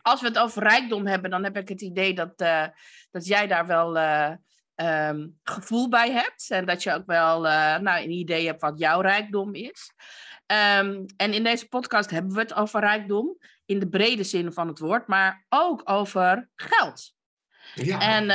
als 0.02 0.22
we 0.22 0.28
het 0.28 0.38
over 0.38 0.64
rijkdom 0.64 1.08
hebben, 1.08 1.30
dan 1.30 1.44
heb 1.44 1.58
ik 1.58 1.70
het 1.70 1.82
idee 1.82 2.14
dat, 2.14 2.42
eh, 2.42 2.68
dat 3.12 3.26
jij 3.26 3.48
daar 3.48 3.68
wel 3.68 3.98
eh, 3.98 4.34
ehm, 4.76 5.28
gevoel 5.44 5.90
bij 5.90 6.12
hebt. 6.12 6.50
En 6.50 6.66
dat 6.66 6.84
je 6.84 6.94
ook 6.94 7.06
wel 7.06 7.42
nou, 7.82 8.04
een 8.04 8.12
idee 8.12 8.46
hebt 8.46 8.62
wat 8.62 8.80
jouw 8.80 9.02
rijkdom 9.02 9.54
is. 9.54 9.94
Ehm, 10.46 11.06
en 11.18 11.34
in 11.34 11.44
deze 11.44 11.68
podcast 11.68 12.10
hebben 12.10 12.34
we 12.34 12.40
het 12.40 12.54
over 12.54 12.80
rijkdom 12.80 13.38
in 13.66 13.80
de 13.80 13.90
brede 13.90 14.24
zin 14.24 14.54
van 14.54 14.68
het 14.68 14.80
woord, 14.80 15.08
maar 15.08 15.46
ook 15.50 15.82
over 15.90 16.50
geld. 16.56 17.14
Ja. 17.74 18.00
En 18.00 18.30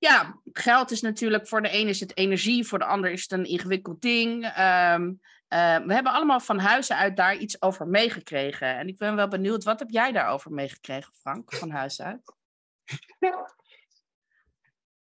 ja, 0.00 0.40
geld 0.52 0.90
is 0.90 1.00
natuurlijk 1.00 1.48
voor 1.48 1.62
de 1.62 1.68
ene 1.68 1.90
is 1.90 2.00
het 2.00 2.16
energie, 2.16 2.66
voor 2.66 2.78
de 2.78 2.84
ander 2.84 3.10
is 3.10 3.22
het 3.22 3.32
een 3.32 3.44
ingewikkeld 3.44 4.00
ding. 4.00 4.44
Ehm, 4.44 5.12
eh, 5.48 5.78
we 5.78 5.94
hebben 5.94 6.12
allemaal 6.12 6.40
van 6.40 6.58
huizen 6.58 6.96
uit 6.96 7.16
daar 7.16 7.36
iets 7.36 7.62
over 7.62 7.86
meegekregen. 7.86 8.76
En 8.76 8.88
ik 8.88 8.98
ben 8.98 9.16
wel 9.16 9.28
benieuwd, 9.28 9.64
wat 9.64 9.78
heb 9.78 9.90
jij 9.90 10.12
daarover 10.12 10.50
meegekregen, 10.50 11.14
Frank, 11.14 11.54
van 11.54 11.70
huis 11.70 12.00
uit? 12.00 12.34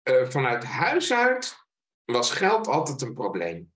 Uh, 0.03 0.29
vanuit 0.29 0.65
huis 0.65 1.13
uit 1.13 1.57
was 2.05 2.31
geld 2.31 2.67
altijd 2.67 3.03
een 3.03 3.15
probleem. 3.15 3.73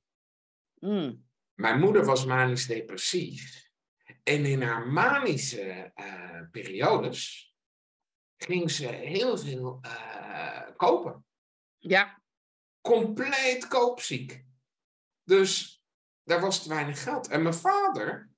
Mm. 0.78 1.24
Mijn 1.54 1.80
moeder 1.80 2.04
was 2.04 2.24
manisch 2.24 2.66
depressief. 2.66 3.64
En 4.22 4.44
in 4.44 4.62
haar 4.62 4.86
manische 4.86 5.92
uh, 5.96 6.40
periodes 6.50 7.54
ging 8.36 8.70
ze 8.70 8.86
heel 8.86 9.38
veel 9.38 9.80
uh, 9.86 10.62
kopen. 10.76 11.24
Ja. 11.78 12.22
Compleet 12.80 13.68
koopziek. 13.68 14.44
Dus 15.22 15.82
daar 16.22 16.40
was 16.40 16.62
te 16.62 16.68
weinig 16.68 17.02
geld. 17.02 17.28
En 17.28 17.42
mijn 17.42 17.54
vader, 17.54 18.30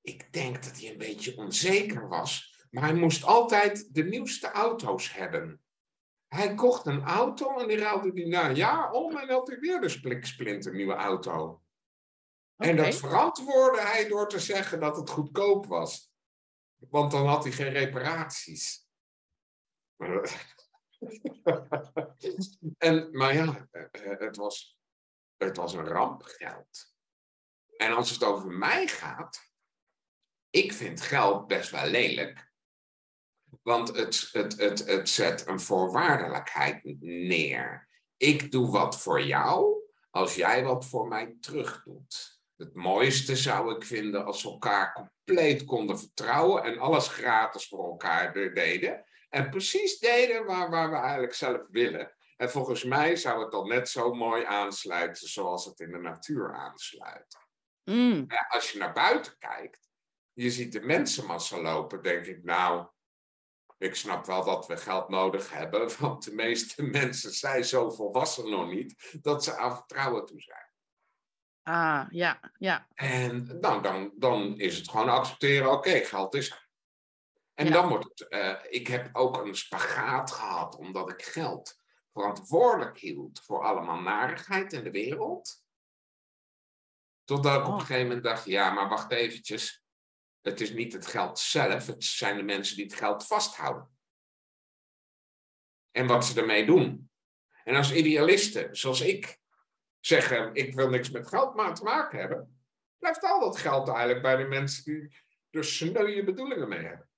ik 0.00 0.32
denk 0.32 0.64
dat 0.64 0.80
hij 0.80 0.90
een 0.90 0.98
beetje 0.98 1.36
onzeker 1.36 2.08
was, 2.08 2.64
maar 2.70 2.82
hij 2.82 2.94
moest 2.94 3.24
altijd 3.24 3.94
de 3.94 4.04
nieuwste 4.04 4.50
auto's 4.50 5.12
hebben. 5.12 5.60
Hij 6.26 6.54
kocht 6.54 6.86
een 6.86 7.02
auto 7.02 7.58
en 7.58 7.68
die 7.68 7.78
ruilde 7.78 8.12
die 8.12 8.26
na 8.26 8.48
een 8.48 8.54
jaar 8.54 8.90
om 8.90 9.16
en 9.16 9.28
had 9.28 9.46
hij 9.46 9.58
weer 9.58 9.80
de 9.80 10.20
splinter 10.26 10.74
nieuwe 10.74 10.94
auto. 10.94 11.62
Okay. 12.56 12.70
En 12.70 12.76
dat 12.76 12.94
verantwoordde 12.94 13.80
hij 13.80 14.08
door 14.08 14.28
te 14.28 14.40
zeggen 14.40 14.80
dat 14.80 14.96
het 14.96 15.10
goedkoop 15.10 15.66
was. 15.66 16.10
Want 16.76 17.10
dan 17.10 17.26
had 17.26 17.42
hij 17.42 17.52
geen 17.52 17.72
reparaties. 17.72 18.85
en, 22.78 23.16
maar 23.16 23.34
ja, 23.34 23.68
het 24.18 24.36
was, 24.36 24.78
het 25.36 25.56
was 25.56 25.72
een 25.72 25.86
rampgeld. 25.86 26.94
En 27.76 27.92
als 27.92 28.10
het 28.10 28.24
over 28.24 28.50
mij 28.50 28.86
gaat, 28.86 29.50
ik 30.50 30.72
vind 30.72 31.00
geld 31.00 31.46
best 31.46 31.70
wel 31.70 31.86
lelijk. 31.86 32.52
Want 33.62 33.96
het, 33.96 34.28
het, 34.32 34.56
het, 34.56 34.86
het 34.86 35.08
zet 35.08 35.46
een 35.46 35.60
voorwaardelijkheid 35.60 36.84
neer. 37.00 37.88
Ik 38.16 38.52
doe 38.52 38.70
wat 38.70 39.02
voor 39.02 39.22
jou 39.22 39.76
als 40.10 40.34
jij 40.34 40.64
wat 40.64 40.86
voor 40.86 41.08
mij 41.08 41.36
terug 41.40 41.82
doet. 41.82 42.35
Het 42.56 42.74
mooiste 42.74 43.36
zou 43.36 43.76
ik 43.76 43.84
vinden 43.84 44.24
als 44.24 44.42
we 44.42 44.48
elkaar 44.48 44.92
compleet 44.92 45.64
konden 45.64 45.98
vertrouwen 45.98 46.62
en 46.62 46.78
alles 46.78 47.08
gratis 47.08 47.68
voor 47.68 47.84
elkaar 47.84 48.32
deden. 48.32 49.04
En 49.28 49.50
precies 49.50 49.98
deden 49.98 50.44
waar, 50.44 50.70
waar 50.70 50.90
we 50.90 50.96
eigenlijk 50.96 51.34
zelf 51.34 51.62
willen. 51.70 52.16
En 52.36 52.50
volgens 52.50 52.84
mij 52.84 53.16
zou 53.16 53.42
het 53.42 53.50
dan 53.50 53.68
net 53.68 53.88
zo 53.88 54.14
mooi 54.14 54.44
aansluiten 54.44 55.28
zoals 55.28 55.64
het 55.64 55.80
in 55.80 55.90
de 55.90 55.98
natuur 55.98 56.54
aansluit. 56.54 57.36
Mm. 57.84 58.24
Ja, 58.28 58.46
als 58.48 58.70
je 58.70 58.78
naar 58.78 58.92
buiten 58.92 59.38
kijkt, 59.38 59.88
je 60.32 60.50
ziet 60.50 60.72
de 60.72 60.80
mensenmassa 60.80 61.60
lopen, 61.60 62.02
denk 62.02 62.26
ik, 62.26 62.44
nou, 62.44 62.86
ik 63.78 63.94
snap 63.94 64.26
wel 64.26 64.44
dat 64.44 64.66
we 64.66 64.76
geld 64.76 65.08
nodig 65.08 65.50
hebben, 65.50 65.90
want 66.00 66.24
de 66.24 66.34
meeste 66.34 66.82
mensen 66.82 67.30
zijn 67.32 67.64
zo 67.64 67.90
volwassen 67.90 68.50
nog 68.50 68.68
niet 68.68 69.18
dat 69.22 69.44
ze 69.44 69.56
aan 69.56 69.76
vertrouwen 69.76 70.26
toe 70.26 70.40
zijn. 70.40 70.65
Ah, 71.68 72.06
ja, 72.10 72.52
ja. 72.58 72.86
En 72.94 73.58
nou, 73.60 73.82
dan, 73.82 74.12
dan 74.16 74.58
is 74.58 74.76
het 74.76 74.88
gewoon 74.90 75.08
accepteren, 75.08 75.72
oké, 75.72 75.90
geld 75.90 76.34
is. 76.34 76.68
En 77.54 77.66
Ja. 77.66 77.72
dan 77.72 77.88
wordt 77.88 78.04
het, 78.04 78.28
eh, 78.28 78.54
ik 78.68 78.86
heb 78.86 79.16
ook 79.16 79.36
een 79.36 79.54
spagaat 79.56 80.32
gehad, 80.32 80.76
omdat 80.76 81.10
ik 81.10 81.22
geld 81.22 81.80
verantwoordelijk 82.10 82.98
hield 82.98 83.40
voor 83.44 83.64
allemaal 83.64 84.00
narigheid 84.00 84.72
in 84.72 84.84
de 84.84 84.90
wereld. 84.90 85.64
Totdat 87.24 87.54
ik 87.60 87.66
op 87.66 87.72
Oh. 87.72 87.74
een 87.74 87.80
gegeven 87.80 88.06
moment 88.06 88.24
dacht, 88.24 88.44
ja, 88.44 88.70
maar 88.70 88.88
wacht 88.88 89.12
eventjes. 89.12 89.84
Het 90.40 90.60
is 90.60 90.72
niet 90.72 90.92
het 90.92 91.06
geld 91.06 91.38
zelf, 91.38 91.86
het 91.86 92.04
zijn 92.04 92.36
de 92.36 92.42
mensen 92.42 92.76
die 92.76 92.84
het 92.84 92.94
geld 92.94 93.26
vasthouden. 93.26 93.98
En 95.90 96.06
wat 96.06 96.24
ze 96.26 96.40
ermee 96.40 96.66
doen. 96.66 97.10
En 97.64 97.74
als 97.76 97.92
idealisten, 97.92 98.76
zoals 98.76 99.00
ik, 99.00 99.38
zeggen, 100.06 100.54
ik 100.54 100.74
wil 100.74 100.88
niks 100.88 101.10
met 101.10 101.28
geld 101.28 101.54
maar 101.54 101.74
te 101.74 101.82
maken 101.84 102.18
hebben, 102.18 102.60
blijft 102.98 103.22
al 103.22 103.40
dat 103.40 103.56
geld 103.56 103.88
eigenlijk 103.88 104.22
bij 104.22 104.36
de 104.36 104.44
mensen 104.44 104.84
die 104.84 105.16
er 105.50 105.64
sneuwe 105.64 106.24
bedoelingen 106.24 106.68
mee 106.68 106.80
hebben. 106.84 107.08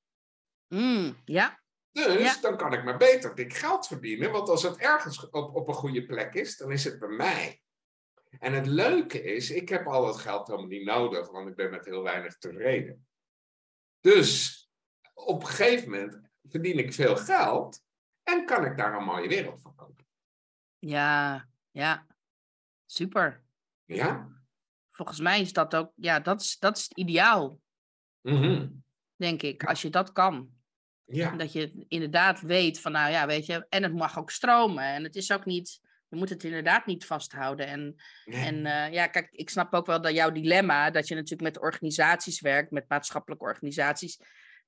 Mm, 0.68 1.16
ja. 1.25 1.61
Dus 1.92 2.23
Ja. 2.35 2.40
dan 2.40 2.57
kan 2.57 2.73
ik 2.73 2.85
maar 2.85 2.97
beter 2.97 3.35
dik 3.35 3.54
geld 3.54 3.87
verdienen. 3.87 4.30
Want 4.30 4.49
als 4.49 4.62
het 4.62 4.76
ergens 4.76 5.28
op, 5.30 5.57
op 5.57 5.68
een 5.68 5.75
goede 5.75 6.07
plek 6.07 6.35
is, 6.35 6.57
dan 6.57 6.73
is 6.73 6.85
het 6.85 6.99
bij 6.99 7.09
mij. 7.09 7.62
En 8.38 8.52
het 8.52 8.66
leuke 8.66 9.23
is, 9.23 9.50
ik 9.50 9.68
heb 9.68 9.87
al 9.87 10.04
dat 10.04 10.16
geld 10.18 10.47
helemaal 10.47 10.68
niet 10.68 10.85
nodig, 10.85 11.30
want 11.30 11.49
ik 11.49 11.54
ben 11.57 11.71
met 11.71 11.85
heel 11.85 12.02
weinig 12.02 12.38
tevreden. 12.38 13.07
Dus 14.00 14.57
op 15.14 15.40
een 15.42 15.49
gegeven 15.49 15.90
moment 15.90 16.21
verdien 16.42 16.78
ik 16.78 16.92
veel 16.92 17.16
geld 17.16 17.83
en 18.23 18.45
kan 18.45 18.64
ik 18.64 18.76
daar 18.76 18.95
een 18.95 19.04
mooie 19.04 19.28
wereld 19.28 19.61
van 19.62 19.75
kopen. 19.75 20.07
Ja, 20.78 21.49
ja. 21.71 22.07
Super. 22.90 23.42
Ja? 23.85 24.28
Volgens 24.90 25.21
mij 25.21 25.40
is 25.40 25.52
dat 25.52 25.75
ook, 25.75 25.92
ja, 25.95 26.21
dat 26.21 26.40
is, 26.40 26.59
dat 26.59 26.76
is 26.76 26.83
het 26.83 26.99
ideaal, 26.99 27.61
Mhm. 28.21 28.68
denk 29.16 29.42
ik, 29.42 29.64
als 29.64 29.83
je 29.83 29.90
dat 29.90 30.12
kan. 30.12 30.50
Ja. 31.04 31.37
Dat 31.37 31.52
je 31.52 31.85
inderdaad 31.88 32.40
weet 32.40 32.80
van, 32.80 32.92
nou 32.92 33.11
ja, 33.11 33.26
weet 33.26 33.47
je, 33.47 33.66
en 33.68 33.83
het 33.83 33.95
mag 33.95 34.18
ook 34.18 34.30
stromen. 34.30 34.85
En 34.85 35.02
het 35.04 35.16
is 35.16 35.33
ook 35.33 35.45
niet 35.45 35.80
Je 36.11 36.16
moet 36.16 36.28
het 36.28 36.45
inderdaad 36.45 36.87
niet 36.87 37.07
vasthouden. 37.07 37.66
En, 37.66 37.97
en 38.25 38.66
eh, 38.66 38.92
ja, 38.92 39.07
kijk, 39.07 39.28
ik 39.30 39.50
snap 39.50 39.75
ook 39.75 39.87
wel 39.87 40.00
dat 40.00 40.14
jouw 40.14 40.30
dilemma, 40.30 40.90
dat 40.90 41.09
je 41.09 41.14
natuurlijk 41.14 41.54
met 41.54 41.62
organisaties 41.62 42.40
werkt, 42.40 42.71
met 42.71 42.88
maatschappelijke 42.88 43.45
organisaties, 43.45 44.21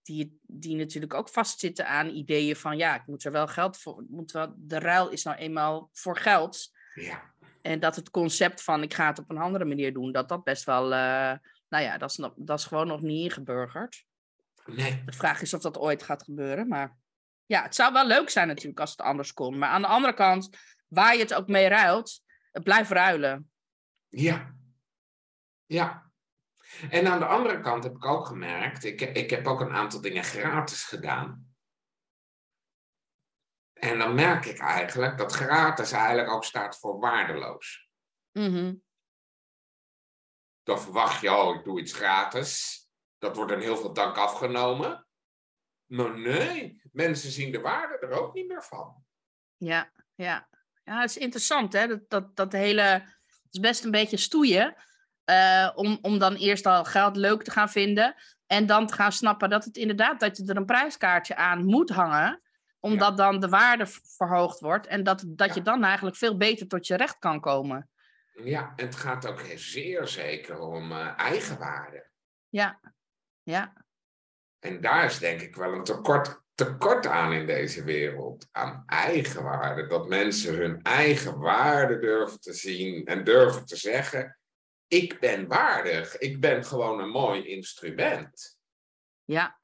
die, 0.03 0.39
die 0.43 0.77
natuurlijk 0.77 1.15
ook 1.15 1.29
vastzitten 1.29 1.87
aan 1.89 2.09
ideeën 2.09 2.57
van, 2.57 2.77
ja, 2.77 2.95
ik 2.95 3.07
moet 3.07 3.25
er 3.25 3.33
wel 3.33 3.47
geld 3.47 3.79
voor, 3.79 4.05
moet 4.09 4.33
wel, 4.33 4.55
de 4.57 4.79
ruil 4.79 5.09
is 5.09 5.23
nou 5.23 5.37
eenmaal 5.37 5.91
voor 5.93 6.17
geld. 6.17 6.71
Ja. 6.95 7.35
En 7.63 7.81
dat 7.81 7.97
het 7.97 8.11
concept 8.11 8.63
van, 8.63 8.83
ik 8.83 8.95
ga 8.95 9.07
het 9.07 9.19
op 9.19 9.31
een 9.31 9.39
andere 9.39 9.65
manier 9.65 9.93
doen, 9.93 10.13
dat 10.13 10.29
dat 10.29 10.45
best 10.45 10.65
wel, 10.65 10.85
uh, 10.85 11.33
nou 11.69 11.85
ja, 11.85 11.99
dat 11.99 12.11
is, 12.11 12.17
nog, 12.17 12.33
dat 12.37 12.59
is 12.59 12.65
gewoon 12.65 12.87
nog 12.87 13.01
niet 13.01 13.25
ingeburgerd. 13.25 14.05
Nee. 14.67 15.03
De 15.05 15.13
vraag 15.13 15.43
is 15.43 15.55
of 15.55 15.63
dat 15.63 15.79
ooit 15.79 16.03
gaat 16.03 16.23
gebeuren, 16.23 16.69
maar 16.69 16.97
ja, 17.47 17.63
het 17.63 17.75
zou 17.75 17.93
wel 17.93 18.07
leuk 18.07 18.31
zijn 18.31 18.47
natuurlijk 18.47 18.81
als 18.81 18.91
het 18.91 19.01
anders 19.01 19.33
kon. 19.33 19.59
Maar 19.59 19.69
aan 19.69 19.81
de 19.81 19.89
andere 19.89 20.15
kant, 20.15 20.49
waar 20.89 21.15
je 21.15 21.21
het 21.21 21.35
ook 21.35 21.49
mee 21.49 21.69
ruilt, 21.69 22.21
het 22.53 22.65
blijft 22.65 22.91
ruilen. 22.91 23.51
Ja. 24.09 24.55
Ja. 25.67 26.11
En 26.91 27.07
aan 27.07 27.19
de 27.19 27.25
andere 27.25 27.61
kant 27.61 27.85
heb 27.85 27.95
ik 27.95 28.05
ook 28.05 28.27
gemerkt, 28.27 28.85
ik, 28.85 29.01
ik 29.01 29.31
heb 29.31 29.47
ook 29.47 29.61
een 29.61 29.73
aantal 29.73 30.01
dingen 30.01 30.25
gratis 30.25 30.85
gedaan. 30.85 31.50
En 33.91 33.99
dan 33.99 34.15
merk 34.15 34.45
ik 34.45 34.59
eigenlijk 34.59 35.19
dat 35.19 35.33
gratis 35.33 35.93
eigenlijk 35.93 36.31
ook 36.31 36.45
staat 36.45 36.79
voor 36.79 36.99
waardeloos. 36.99 37.89
Mm 38.33 38.83
Dan 40.63 40.81
verwacht 40.81 41.21
je, 41.21 41.33
oh, 41.33 41.57
ik 41.57 41.65
doe 41.65 41.81
iets 41.81 41.93
gratis. 41.93 42.81
Dat 43.19 43.37
wordt 43.37 43.51
dan 43.51 43.61
heel 43.61 43.77
veel 43.77 43.93
dank 43.93 44.17
afgenomen. 44.17 45.07
Maar 45.87 46.19
nee, 46.19 46.83
mensen 46.93 47.31
zien 47.31 47.53
de 47.53 47.61
waarde 47.61 47.99
er 47.99 48.11
ook 48.11 48.35
niet 48.35 48.49
meer 48.49 48.63
van. 48.63 49.05
Ja, 49.57 49.93
ja. 50.15 50.49
Ja, 50.85 51.01
het 51.01 51.11
is 51.11 51.17
interessant, 51.17 51.73
hè? 51.73 51.87
Dat, 51.87 52.11
dat, 52.11 52.37
dat 52.37 52.53
hele... 52.53 52.83
Het 52.83 53.49
is 53.51 53.61
best 53.61 53.85
een 53.85 53.91
beetje 53.91 54.17
stoeien. 54.17 54.75
Uh, 55.25 55.71
om, 55.75 55.99
om 56.03 56.19
dan 56.19 56.35
eerst 56.35 56.67
al 56.67 56.85
geld 56.85 57.17
leuk 57.17 57.43
te 57.43 57.51
gaan 57.51 57.71
vinden. 57.71 58.15
En 58.47 58.67
dan 58.67 58.87
te 58.87 58.95
gaan 58.95 59.13
snappen 59.13 59.51
dat 59.51 59.65
het 59.65 59.77
inderdaad... 59.77 60.21
dat 60.21 60.37
je 60.37 60.45
er 60.47 60.57
een 60.57 60.65
prijskaartje 60.65 61.37
aan 61.37 61.65
moet 61.65 61.91
hangen. 61.91 62.43
Omdat 62.81 63.17
dan 63.17 63.41
de 63.41 63.49
waarde 63.49 63.87
verhoogd 64.17 64.61
wordt. 64.61 64.87
En 64.87 65.03
dat, 65.03 65.25
dat 65.27 65.49
ja. 65.49 65.55
je 65.55 65.63
dan 65.63 65.85
eigenlijk 65.85 66.17
veel 66.17 66.37
beter 66.37 66.67
tot 66.67 66.87
je 66.87 66.97
recht 66.97 67.19
kan 67.19 67.41
komen. 67.41 67.91
Ja, 68.45 68.73
en 68.77 68.87
het 68.87 68.97
gaat 68.97 69.27
ook 69.27 69.45
zeer 69.55 70.09
zeker 70.09 70.59
om 70.59 70.93
uh, 70.93 71.19
eigenwaarde. 71.19 72.11
Ja, 72.49 72.81
ja. 73.43 73.73
En 74.59 74.81
daar 74.81 75.05
is 75.05 75.19
denk 75.19 75.41
ik 75.41 75.57
wel 75.57 75.73
een 75.73 75.85
tekort, 75.85 76.43
tekort 76.55 77.07
aan 77.07 77.33
in 77.33 77.47
deze 77.47 77.85
wereld. 77.85 78.49
Aan 78.53 78.83
eigenwaarde. 78.87 79.87
Dat 79.87 80.09
mensen 80.09 80.55
hun 80.55 80.83
eigen 80.83 81.39
waarde 81.39 81.99
durven 81.99 82.41
te 82.41 82.53
zien 82.53 83.07
en 83.07 83.25
durven 83.25 83.65
te 83.65 83.77
zeggen: 83.77 84.39
Ik 84.87 85.21
ben 85.21 85.47
waardig. 85.47 86.19
Ik 86.19 86.41
ben 86.41 86.65
gewoon 86.65 87.01
een 87.01 87.11
mooi 87.11 87.47
instrument. 87.47 88.59
Ja. 89.25 89.59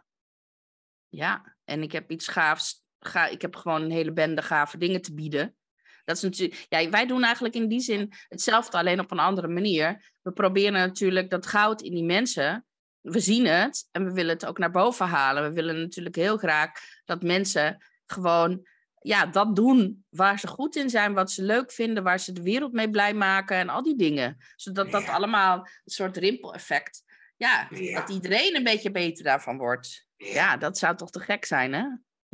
Ja, 1.08 1.56
en 1.64 1.82
ik 1.82 1.92
heb 1.92 2.10
iets 2.10 2.28
gaafs. 2.28 2.85
Ga, 3.00 3.26
ik 3.26 3.42
heb 3.42 3.56
gewoon 3.56 3.82
een 3.82 3.90
hele 3.90 4.12
bende 4.12 4.42
gave 4.42 4.78
dingen 4.78 5.02
te 5.02 5.14
bieden. 5.14 5.56
Dat 6.04 6.16
is 6.16 6.22
natuurlijk, 6.22 6.66
ja, 6.68 6.90
wij 6.90 7.06
doen 7.06 7.24
eigenlijk 7.24 7.54
in 7.54 7.68
die 7.68 7.80
zin 7.80 8.12
hetzelfde, 8.28 8.78
alleen 8.78 9.00
op 9.00 9.10
een 9.10 9.18
andere 9.18 9.48
manier. 9.48 10.12
We 10.22 10.32
proberen 10.32 10.72
natuurlijk 10.72 11.30
dat 11.30 11.46
goud 11.46 11.82
in 11.82 11.94
die 11.94 12.04
mensen 12.04 12.66
we 13.06 13.20
zien 13.20 13.46
het 13.46 13.88
en 13.92 14.04
we 14.04 14.12
willen 14.12 14.34
het 14.34 14.46
ook 14.46 14.58
naar 14.58 14.70
boven 14.70 15.06
halen. 15.06 15.42
We 15.42 15.52
willen 15.52 15.80
natuurlijk 15.80 16.16
heel 16.16 16.36
graag 16.36 16.70
dat 17.04 17.22
mensen 17.22 17.84
gewoon 18.06 18.66
ja, 19.00 19.26
dat 19.26 19.56
doen 19.56 20.04
waar 20.08 20.38
ze 20.38 20.46
goed 20.46 20.76
in 20.76 20.90
zijn, 20.90 21.14
wat 21.14 21.30
ze 21.30 21.42
leuk 21.42 21.72
vinden, 21.72 22.02
waar 22.02 22.20
ze 22.20 22.32
de 22.32 22.42
wereld 22.42 22.72
mee 22.72 22.90
blij 22.90 23.14
maken 23.14 23.56
en 23.56 23.68
al 23.68 23.82
die 23.82 23.96
dingen. 23.96 24.36
Zodat 24.56 24.90
dat 24.90 25.08
allemaal 25.08 25.58
een 25.58 25.68
soort 25.84 26.16
rimpeleffect, 26.16 27.04
ja, 27.36 27.68
ja, 27.70 28.00
dat 28.00 28.10
iedereen 28.10 28.56
een 28.56 28.64
beetje 28.64 28.90
beter 28.90 29.24
daarvan 29.24 29.56
wordt. 29.58 30.06
Ja. 30.16 30.32
ja. 30.32 30.56
dat 30.56 30.78
zou 30.78 30.96
toch 30.96 31.10
te 31.10 31.20
gek 31.20 31.44
zijn, 31.44 31.72
hè? 31.72 31.84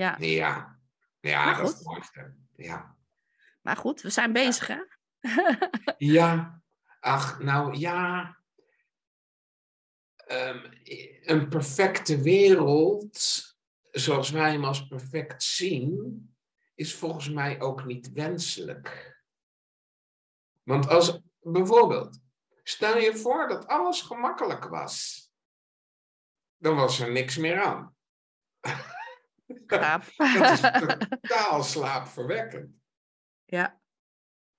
Ja, 0.03 0.17
ja, 0.19 0.79
ja 1.21 1.55
dat 1.55 1.69
is 1.69 1.75
het 1.75 1.85
mooiste. 1.85 2.35
Ja. 2.57 2.97
Maar 3.61 3.77
goed, 3.77 4.01
we 4.01 4.11
zijn 4.11 4.33
bezig, 4.33 4.67
hè? 4.67 4.81
ja, 5.99 6.63
ach, 7.01 7.41
nou 7.41 7.77
ja, 7.79 8.37
um, 10.29 10.73
een 11.23 11.49
perfecte 11.49 12.21
wereld, 12.21 13.43
zoals 13.91 14.31
wij 14.31 14.51
hem 14.51 14.65
als 14.65 14.87
perfect 14.87 15.43
zien, 15.43 16.27
is 16.75 16.95
volgens 16.95 17.31
mij 17.31 17.61
ook 17.61 17.85
niet 17.85 18.13
wenselijk. 18.13 19.21
Want 20.63 20.89
als 20.89 21.21
bijvoorbeeld, 21.41 22.21
stel 22.63 22.99
je 22.99 23.17
voor 23.17 23.49
dat 23.49 23.67
alles 23.67 24.01
gemakkelijk 24.01 24.65
was, 24.65 25.27
dan 26.57 26.77
was 26.77 27.01
er 27.01 27.13
niks 27.13 27.37
meer 27.37 27.61
aan. 27.61 27.97
Slaap. 29.67 30.05
dat 30.39 30.51
is 30.51 30.61
totaal 31.21 31.63
slaapverwekkend. 31.63 32.71
Ja. 33.45 33.81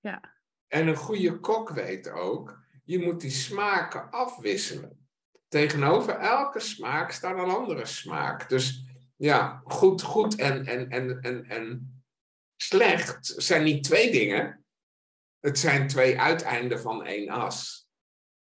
ja. 0.00 0.20
En 0.66 0.86
een 0.86 0.96
goede 0.96 1.40
kok 1.40 1.70
weet 1.70 2.10
ook, 2.10 2.62
je 2.84 2.98
moet 2.98 3.20
die 3.20 3.30
smaken 3.30 4.10
afwisselen 4.10 5.08
tegenover 5.48 6.14
elke 6.18 6.60
smaak 6.60 7.10
staat 7.10 7.38
een 7.38 7.54
andere 7.54 7.86
smaak. 7.86 8.48
Dus 8.48 8.84
ja, 9.16 9.62
goed, 9.64 10.02
goed 10.02 10.36
en, 10.36 10.66
en, 10.66 10.90
en, 10.90 11.20
en, 11.20 11.44
en 11.44 11.94
slecht 12.56 13.34
zijn 13.36 13.64
niet 13.64 13.84
twee 13.84 14.10
dingen. 14.10 14.64
Het 15.40 15.58
zijn 15.58 15.88
twee 15.88 16.20
uiteinden 16.20 16.80
van 16.80 17.04
één 17.04 17.28
as. 17.28 17.88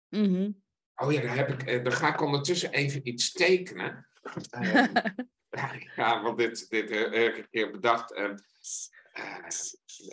Mm 0.09 0.64
Oh 0.96 1.12
ja, 1.12 1.20
daar, 1.20 1.37
heb 1.37 1.48
ik, 1.48 1.62
eh, 1.62 1.92
ga 1.92 2.14
ik 2.14 2.20
ondertussen 2.20 2.72
even 2.72 3.09
iets 3.09 3.32
tekenen. 3.32 4.09
uh, 4.61 4.85
ja, 5.96 6.22
want 6.22 6.38
dit, 6.38 6.70
dit 6.70 6.90
ik 6.90 7.36
een 7.36 7.48
keer 7.50 7.70
bedacht. 7.70 8.16
Uh, 8.16 8.34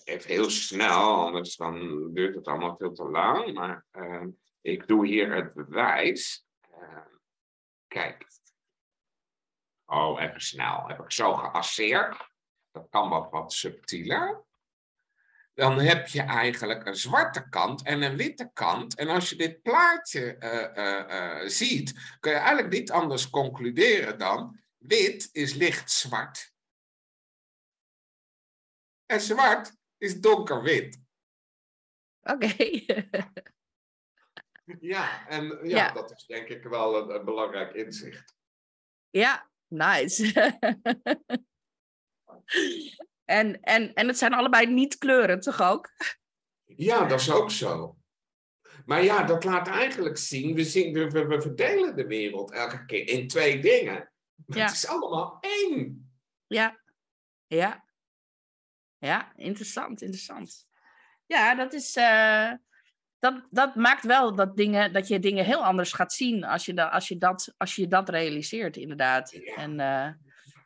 even 0.04 0.30
heel 0.30 0.50
snel, 0.50 1.26
anders 1.26 1.56
dan 1.56 2.10
duurt 2.14 2.36
het 2.36 2.48
allemaal 2.48 2.76
veel 2.76 2.94
te 2.94 3.04
lang. 3.04 3.54
Maar 3.54 3.86
ehm, 3.92 4.30
ik 4.62 4.88
doe 4.88 5.08
hier 5.08 5.34
het 5.34 5.54
bewijs. 5.54 6.46
Kijk. 7.88 8.28
Oh, 9.86 10.22
even 10.22 10.42
snel. 10.42 10.88
Heb 10.88 11.00
ik 11.00 11.12
zo 11.12 11.34
geasseerd. 11.34 12.32
Dat 12.72 12.88
kan 12.90 13.10
wat, 13.10 13.32
wat 13.32 13.54
subtieler. 13.54 14.44
Dan 15.54 15.80
heb 15.80 16.08
je 16.08 16.22
eigenlijk 16.22 16.86
een 16.86 16.96
zwarte 16.96 17.50
kant 17.50 17.84
en 17.84 18.02
een 18.02 18.18
witte 18.18 18.50
kant. 18.54 18.96
En 18.96 19.08
als 19.08 19.30
je 19.30 19.36
dit 19.36 19.62
plaatje 19.62 20.36
uh, 20.40 21.48
ziet, 21.50 22.18
kun 22.20 22.32
je 22.32 22.38
eigenlijk 22.38 22.70
niet 22.70 22.92
anders 22.92 23.30
concluderen 23.30 24.20
dan 24.20 24.63
wit 24.84 25.30
is 25.32 25.54
licht 25.54 25.92
zwart. 25.92 26.54
En 29.06 29.22
zwart 29.22 29.76
is 29.98 30.20
donkerwit. 30.20 31.02
Oké. 32.22 32.56
Ja, 34.80 35.28
en 35.28 35.60
ja, 35.64 35.92
dat 35.92 36.12
is 36.12 36.26
denk 36.26 36.48
ik 36.48 36.64
wel 36.64 36.98
een, 36.98 37.16
een 37.16 37.26
belangrijk 37.26 37.74
inzicht. 37.74 38.36
Ja, 39.10 39.50
nice. 39.68 40.34
en, 43.26 43.62
en, 43.62 43.94
en 43.94 44.08
het 44.08 44.18
zijn 44.18 44.34
allebei 44.34 44.66
niet 44.66 44.98
kleuren, 44.98 45.40
toch 45.40 45.62
ook? 45.62 45.90
Ja, 46.64 47.06
dat 47.06 47.20
is 47.20 47.32
ook 47.32 47.52
zo. 47.52 47.98
Maar 48.86 49.04
ja, 49.04 49.24
dat 49.24 49.44
laat 49.44 49.68
eigenlijk 49.68 50.18
zien, 50.18 50.56
we, 50.56 50.64
zien, 50.64 50.94
we, 50.94 51.10
we 51.10 51.42
verdelen 51.42 51.96
de 51.96 52.08
wereld 52.08 52.52
elke 52.52 52.86
keer 52.86 53.08
in 53.08 53.28
twee 53.28 53.62
dingen. 53.62 54.13
Maar 54.46 54.58
ja. 54.58 54.66
het 54.66 54.74
is 54.74 54.88
allemaal 54.88 55.38
één. 55.40 56.12
Ja, 56.48 56.80
ja. 57.48 57.84
Ja, 58.98 59.34
interessant, 59.36 60.02
interessant. 60.02 60.68
Ja, 61.26 61.56
dat 61.56 61.74
is... 61.74 61.98
Uh 61.98 62.52
dat, 63.24 63.48
dat 63.50 63.76
maakt 63.76 64.04
wel 64.04 64.36
dat, 64.36 64.58
dingen, 64.58 64.94
dat 64.94 65.08
je 65.08 65.20
dingen 65.20 65.46
heel 65.46 65.66
anders 65.66 65.94
gaat 65.94 66.14
zien 66.14 66.44
als 66.44 66.66
je, 66.66 66.74
da, 66.74 66.88
als 66.88 67.08
je, 67.08 67.18
dat, 67.18 67.54
als 67.58 67.76
je 67.76 67.88
dat 67.88 68.10
realiseert, 68.10 68.78
inderdaad. 68.78 69.32
En 69.56 69.80
uh, 69.80 70.10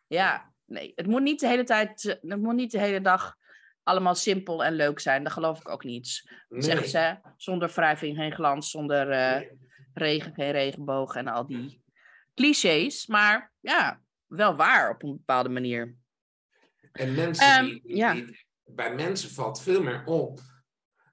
ja, 0.08 0.54
nee, 0.66 0.92
het 0.96 1.08
moet 1.08 1.22
niet 1.22 1.40
de 1.40 1.48
hele 1.48 1.64
tijd, 1.64 2.18
het 2.22 2.42
moet 2.42 2.56
niet 2.56 2.72
de 2.72 2.80
hele 2.80 3.02
dag 3.02 3.36
allemaal 3.84 4.16
simpel 4.16 4.64
en 4.64 4.74
leuk 4.74 5.00
zijn. 5.00 5.24
Dat 5.24 5.34
geloof 5.34 5.60
ik 5.60 5.70
ook 5.70 5.84
niet. 5.84 6.32
Nee. 6.50 6.62
Zeggen 6.62 6.90
ze, 6.90 7.18
zonder 7.36 7.70
wrijving 7.70 8.18
geen 8.18 8.34
glans, 8.34 8.72
zonder 8.72 9.12
uh, 9.12 9.50
regen 9.94 10.34
geen 10.34 10.52
regenboog 10.52 11.16
en 11.16 11.28
al 11.28 11.46
die 11.46 11.82
clichés. 12.38 13.08
Maar 13.08 13.52
ja, 13.60 14.02
wel 14.26 14.56
waar 14.56 14.90
op 14.90 15.04
een 15.04 15.12
bepaalde 15.18 15.50
manier. 15.50 15.96
En 16.92 17.16
mensen 17.16 17.60
um, 17.60 17.66
die, 17.66 17.82
die, 17.82 17.96
ja. 17.96 18.14
die, 18.14 18.46
bij 18.66 18.96
mensen 18.96 19.30
valt 19.30 19.62
veel 19.62 19.84
meer 19.84 20.04
op 20.06 20.40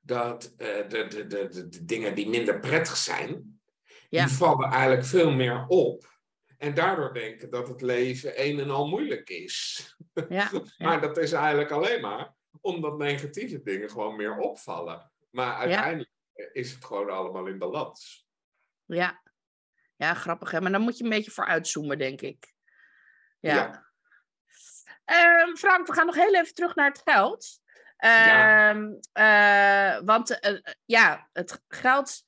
dat 0.03 0.55
uh, 0.59 0.69
de, 0.89 1.07
de, 1.07 1.27
de, 1.27 1.49
de, 1.69 1.85
dingen 1.85 2.15
die 2.15 2.29
minder 2.29 2.61
prettig 2.61 2.97
zijn, 2.97 3.61
ja. 4.09 4.25
die 4.25 4.35
vallen 4.35 4.71
eigenlijk 4.71 5.05
veel 5.05 5.33
meer 5.33 5.65
op. 5.67 6.13
En 6.59 6.75
daardoor 6.75 7.15
denken 7.15 7.51
dat 7.51 7.69
het 7.69 7.83
leven 7.83 8.45
een 8.45 8.61
en 8.61 8.71
al 8.71 8.89
moeilijk 8.89 9.29
is. 9.29 9.97
Ja, 10.29 10.51
maar 10.79 11.01
dat 11.01 11.19
is 11.19 11.33
eigenlijk 11.33 11.71
alleen 11.71 12.01
maar 12.01 12.35
omdat 12.61 12.99
negatieve 12.99 13.63
dingen 13.63 13.91
gewoon 13.91 14.17
meer 14.17 14.39
opvallen. 14.39 15.11
Maar 15.31 15.55
uiteindelijk 15.55 16.11
is 16.53 16.73
het 16.73 16.85
gewoon 16.85 17.11
allemaal 17.11 17.47
in 17.47 17.59
balans. 17.59 18.27
Ja. 18.85 19.23
Ja, 20.05 20.15
grappig 20.15 20.51
hè. 20.51 20.61
Maar 20.61 20.73
dan 20.73 20.81
moet 20.81 20.99
je 20.99 21.05
een 21.05 21.11
beetje 21.11 21.31
voor 21.31 21.47
uitzoomen, 21.47 21.99
denk 21.99 22.21
ik. 22.21 22.55
Ja. 23.41 23.55
ja. 23.55 23.93
Ehm, 25.05 25.55
Frank, 25.55 25.87
we 25.87 25.93
gaan 25.93 26.07
nog 26.07 26.15
heel 26.15 26.35
even 26.35 26.55
terug 26.55 26.75
naar 26.75 26.89
het 26.89 27.03
geld. 27.05 27.63
Ehm, 27.97 28.93
eh, 29.13 29.99
want 30.05 30.39
uh, 30.47 30.59
ja, 30.85 31.29
het 31.33 31.63
geld, 31.69 32.23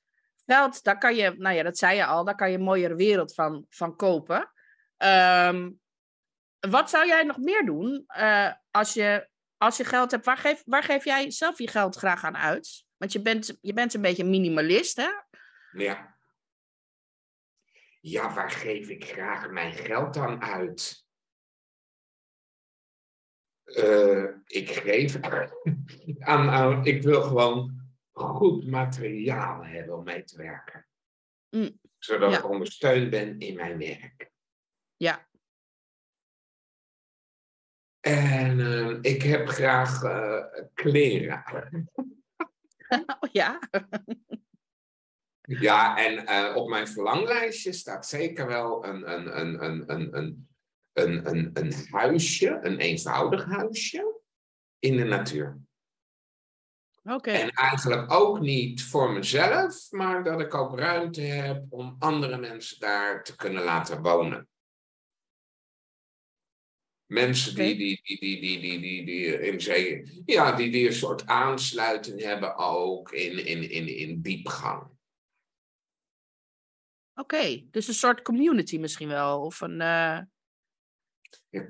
geld, 0.46 0.82
daar 0.82 0.98
kan 0.98 1.14
je, 1.14 1.34
nou 1.36 1.56
ja, 1.56 1.62
dat 1.62 1.78
zei 1.78 1.96
je 1.96 2.04
al, 2.06 2.24
daar 2.24 2.34
kan 2.34 2.50
je 2.50 2.56
een 2.56 2.62
mooiere 2.62 2.94
wereld 2.94 3.34
van, 3.34 3.66
van 3.68 3.96
kopen. 3.96 4.52
Ehm, 4.96 5.70
wat 6.60 6.90
zou 6.90 7.06
jij 7.06 7.22
nog 7.22 7.36
meer 7.36 7.64
doen 7.64 8.04
uh, 8.18 8.52
als, 8.70 8.94
je, 8.94 9.28
als 9.56 9.76
je 9.76 9.84
geld 9.84 10.10
hebt? 10.10 10.24
Waar 10.24 10.38
geef, 10.38 10.62
waar 10.66 10.82
geef 10.82 11.04
jij 11.04 11.30
zelf 11.30 11.58
je 11.58 11.68
geld 11.68 11.96
graag 11.96 12.24
aan 12.24 12.36
uit? 12.36 12.84
Want 12.96 13.12
je 13.12 13.22
bent, 13.22 13.58
je 13.60 13.72
bent 13.72 13.94
een 13.94 14.00
beetje 14.00 14.24
minimalist, 14.24 14.96
hè? 14.96 15.10
Ja. 15.72 16.15
Ja, 18.08 18.34
waar 18.34 18.50
geef 18.50 18.88
ik 18.88 19.04
graag 19.04 19.50
mijn 19.50 19.72
geld 19.72 20.16
aan 20.16 20.42
uit? 20.42 21.06
Uh, 23.64 24.28
ik 24.46 24.70
geef 24.70 25.20
aan, 26.20 26.48
aan, 26.48 26.84
ik 26.84 27.02
wil 27.02 27.22
gewoon 27.22 27.80
goed 28.12 28.66
materiaal 28.66 29.64
hebben 29.64 29.96
om 29.96 30.04
mee 30.04 30.24
te 30.24 30.36
werken. 30.36 30.86
Mm. 31.50 31.80
Zodat 31.98 32.34
ik 32.34 32.48
ondersteund 32.48 33.10
ben 33.10 33.38
in 33.38 33.54
mijn 33.54 33.78
werk. 33.78 34.30
Ja. 34.96 35.28
En 38.00 38.58
uh, 38.58 38.98
ik 39.00 39.22
heb 39.22 39.48
graag 39.48 40.02
uh, 40.02 40.44
kleren. 40.74 41.42
oh, 43.20 43.30
ja. 43.32 43.58
ja, 45.46 45.96
en 45.96 46.54
op 46.54 46.68
mijn 46.68 46.88
verlanglijstje 46.88 47.72
staat 47.72 48.06
zeker 48.06 48.46
wel 48.46 48.84
een, 48.84 49.12
een, 49.12 49.40
een, 49.40 49.64
een, 49.64 49.84
een, 49.86 50.16
een 50.16 50.46
een, 50.96 51.28
een, 51.28 51.50
een 51.52 51.72
huisje, 51.90 52.58
een 52.62 52.78
eenvoudig 52.78 53.44
huisje 53.44 54.20
in 54.78 54.96
de 54.96 55.04
natuur. 55.04 55.60
Oké. 57.02 57.30
En 57.30 57.50
eigenlijk 57.50 58.12
ook 58.12 58.40
niet 58.40 58.82
voor 58.82 59.12
mezelf, 59.12 59.90
maar 59.90 60.24
dat 60.24 60.40
ik 60.40 60.54
ook 60.54 60.78
ruimte 60.78 61.20
heb 61.20 61.64
om 61.68 61.96
andere 61.98 62.38
mensen 62.38 62.80
daar 62.80 63.24
te 63.24 63.36
kunnen 63.36 63.62
laten 63.62 64.02
wonen. 64.02 64.48
Mensen 67.06 67.54
die, 67.54 67.76
die, 67.76 68.00
die, 68.02 68.18
die, 68.18 68.40
die, 68.40 68.60
die, 68.60 68.80
die, 68.80 69.04
die, 69.04 69.40
in 69.40 69.60
zee, 69.60 70.22
ja, 70.24 70.52
die, 70.52 70.70
die 70.70 70.86
een 70.86 70.92
soort 70.92 71.26
aansluiting 71.26 72.20
hebben 72.20 72.56
ook 72.56 73.12
in, 73.12 73.46
in, 73.46 73.70
in, 73.70 73.96
in 73.96 74.20
diepgang. 74.20 74.95
Oké, 77.20 77.66
dus 77.70 77.88
een 77.88 77.94
soort 77.94 78.22
community 78.22 78.78
misschien 78.78 79.08
wel, 79.08 79.40
of 79.40 79.60
een... 79.60 79.80
Uh 79.80 80.20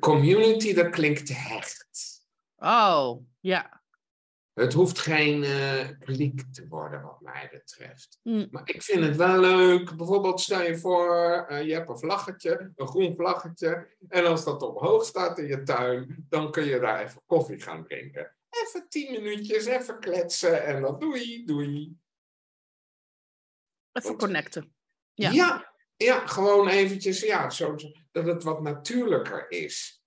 community, 0.01 0.75
dat 0.75 0.91
klinkt 0.91 1.29
hecht. 1.29 2.25
Oh, 2.57 3.23
ja. 3.41 3.85
Het 4.53 4.73
hoeft 4.73 4.99
geen 4.99 5.43
uh, 5.43 5.89
kliek 5.99 6.53
te 6.53 6.69
worden, 6.69 7.03
wat 7.03 7.21
mij 7.21 7.49
betreft. 7.53 8.19
Mm. 8.23 8.49
Maar 8.51 8.69
ik 8.69 8.83
vind 8.83 9.05
het 9.05 9.17
wel 9.17 9.41
leuk. 9.41 9.97
Bijvoorbeeld, 9.97 10.41
stel 10.41 10.63
je 10.63 10.79
voor, 10.79 11.47
uh, 11.51 11.63
je 11.63 11.73
hebt 11.73 11.89
een 11.89 11.99
vlaggetje, 11.99 12.73
een 12.77 12.89
groen 12.89 13.15
vlaggetje. 13.17 13.97
En 14.09 14.27
als 14.27 14.45
dat 14.45 14.63
omhoog 14.63 15.05
staat 15.05 15.39
in 15.39 15.47
je 15.47 15.63
tuin, 15.63 16.27
dan 16.29 16.51
kun 16.51 16.65
je 16.65 16.81
daar 16.81 17.05
even 17.05 17.23
koffie 17.27 17.61
gaan 17.61 17.85
drinken. 17.85 18.37
Even 18.51 18.89
tien 18.89 19.13
minuutjes, 19.13 19.65
even 19.65 20.01
kletsen 20.01 20.65
en 20.65 20.83
dan 20.83 20.99
doei, 20.99 21.45
doei. 21.45 21.97
Even 23.93 24.17
connecten. 24.17 24.76
Ja. 25.17 25.31
ja, 25.31 25.75
ja, 25.97 26.27
gewoon 26.27 26.69
eventjes, 26.69 27.21
ja, 27.21 27.51
zo, 27.51 27.75
dat 28.11 28.27
het 28.27 28.43
wat 28.43 28.63
natuurlijker 28.63 29.51
is. 29.51 30.03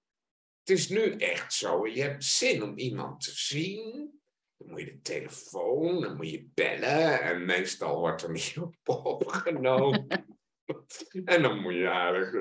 Het 0.60 0.78
is 0.78 0.90
nu 0.90 1.12
echt 1.12 1.54
zo, 1.54 1.88
je 1.88 2.02
hebt 2.02 2.24
zin 2.24 2.64
om 2.64 2.78
iemand 2.78 3.22
te 3.22 3.32
zien. 3.32 4.12
Dan 4.58 4.70
moet 4.70 4.80
je 4.80 4.86
de 4.86 5.02
telefoon, 5.02 6.02
dan 6.02 6.16
moet 6.16 6.30
je 6.30 6.50
bellen 6.54 7.22
en 7.22 7.46
meestal 7.46 8.00
wordt 8.00 8.22
er 8.22 8.32
niet 8.32 8.58
op 8.84 9.06
opgenomen. 9.06 10.08
en 11.26 11.42
dan 11.42 11.60
moet 11.60 11.74
je 11.74 11.88
eigenlijk 11.88 12.34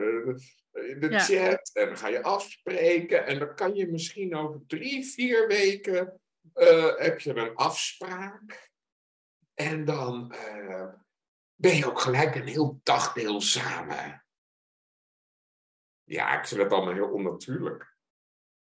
in 0.73 1.01
eh, 1.01 1.01
de 1.01 1.19
chat 1.19 1.71
en 1.73 1.87
dan 1.87 1.97
ga 1.97 2.09
je 2.09 2.23
afspreken 2.23 3.27
en 3.27 3.39
dan 3.39 3.55
kan 3.55 3.75
je 3.75 3.87
misschien 3.87 4.37
over 4.37 4.61
drie, 4.67 5.07
vier 5.07 5.47
weken 5.47 6.21
uh, 6.55 6.97
heb 6.97 7.21
je 7.21 7.35
een 7.35 7.55
afspraak. 7.55 8.71
En 9.55 9.85
dan 9.85 10.35
uh, 10.35 10.58
ben 11.61 11.77
je 11.77 11.87
ook 11.87 12.01
gelijk 12.01 12.35
een 12.35 12.47
heel 12.47 12.81
dagdeel 12.83 13.41
samen. 13.41 14.25
Ja, 16.05 16.39
ik 16.39 16.47
vind 16.47 16.61
het 16.61 16.73
allemaal 16.73 16.95
heel 16.95 17.11
onnatuurlijk. 17.11 17.97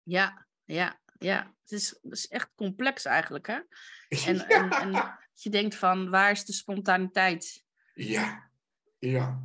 Ja, 0.03 0.47
ja, 0.63 0.99
ja. 1.19 1.55
Het 1.61 1.71
is, 1.71 1.89
het 1.89 2.11
is 2.11 2.27
echt 2.27 2.51
complex 2.55 3.05
eigenlijk, 3.05 3.47
hè? 3.47 3.59
En, 4.25 4.47
en, 4.47 4.69
en 4.69 5.17
je 5.33 5.49
denkt 5.49 5.75
van, 5.75 6.09
waar 6.09 6.31
is 6.31 6.45
de 6.45 6.53
spontaniteit? 6.53 7.63
Ja, 7.93 8.49
ja. 8.99 9.43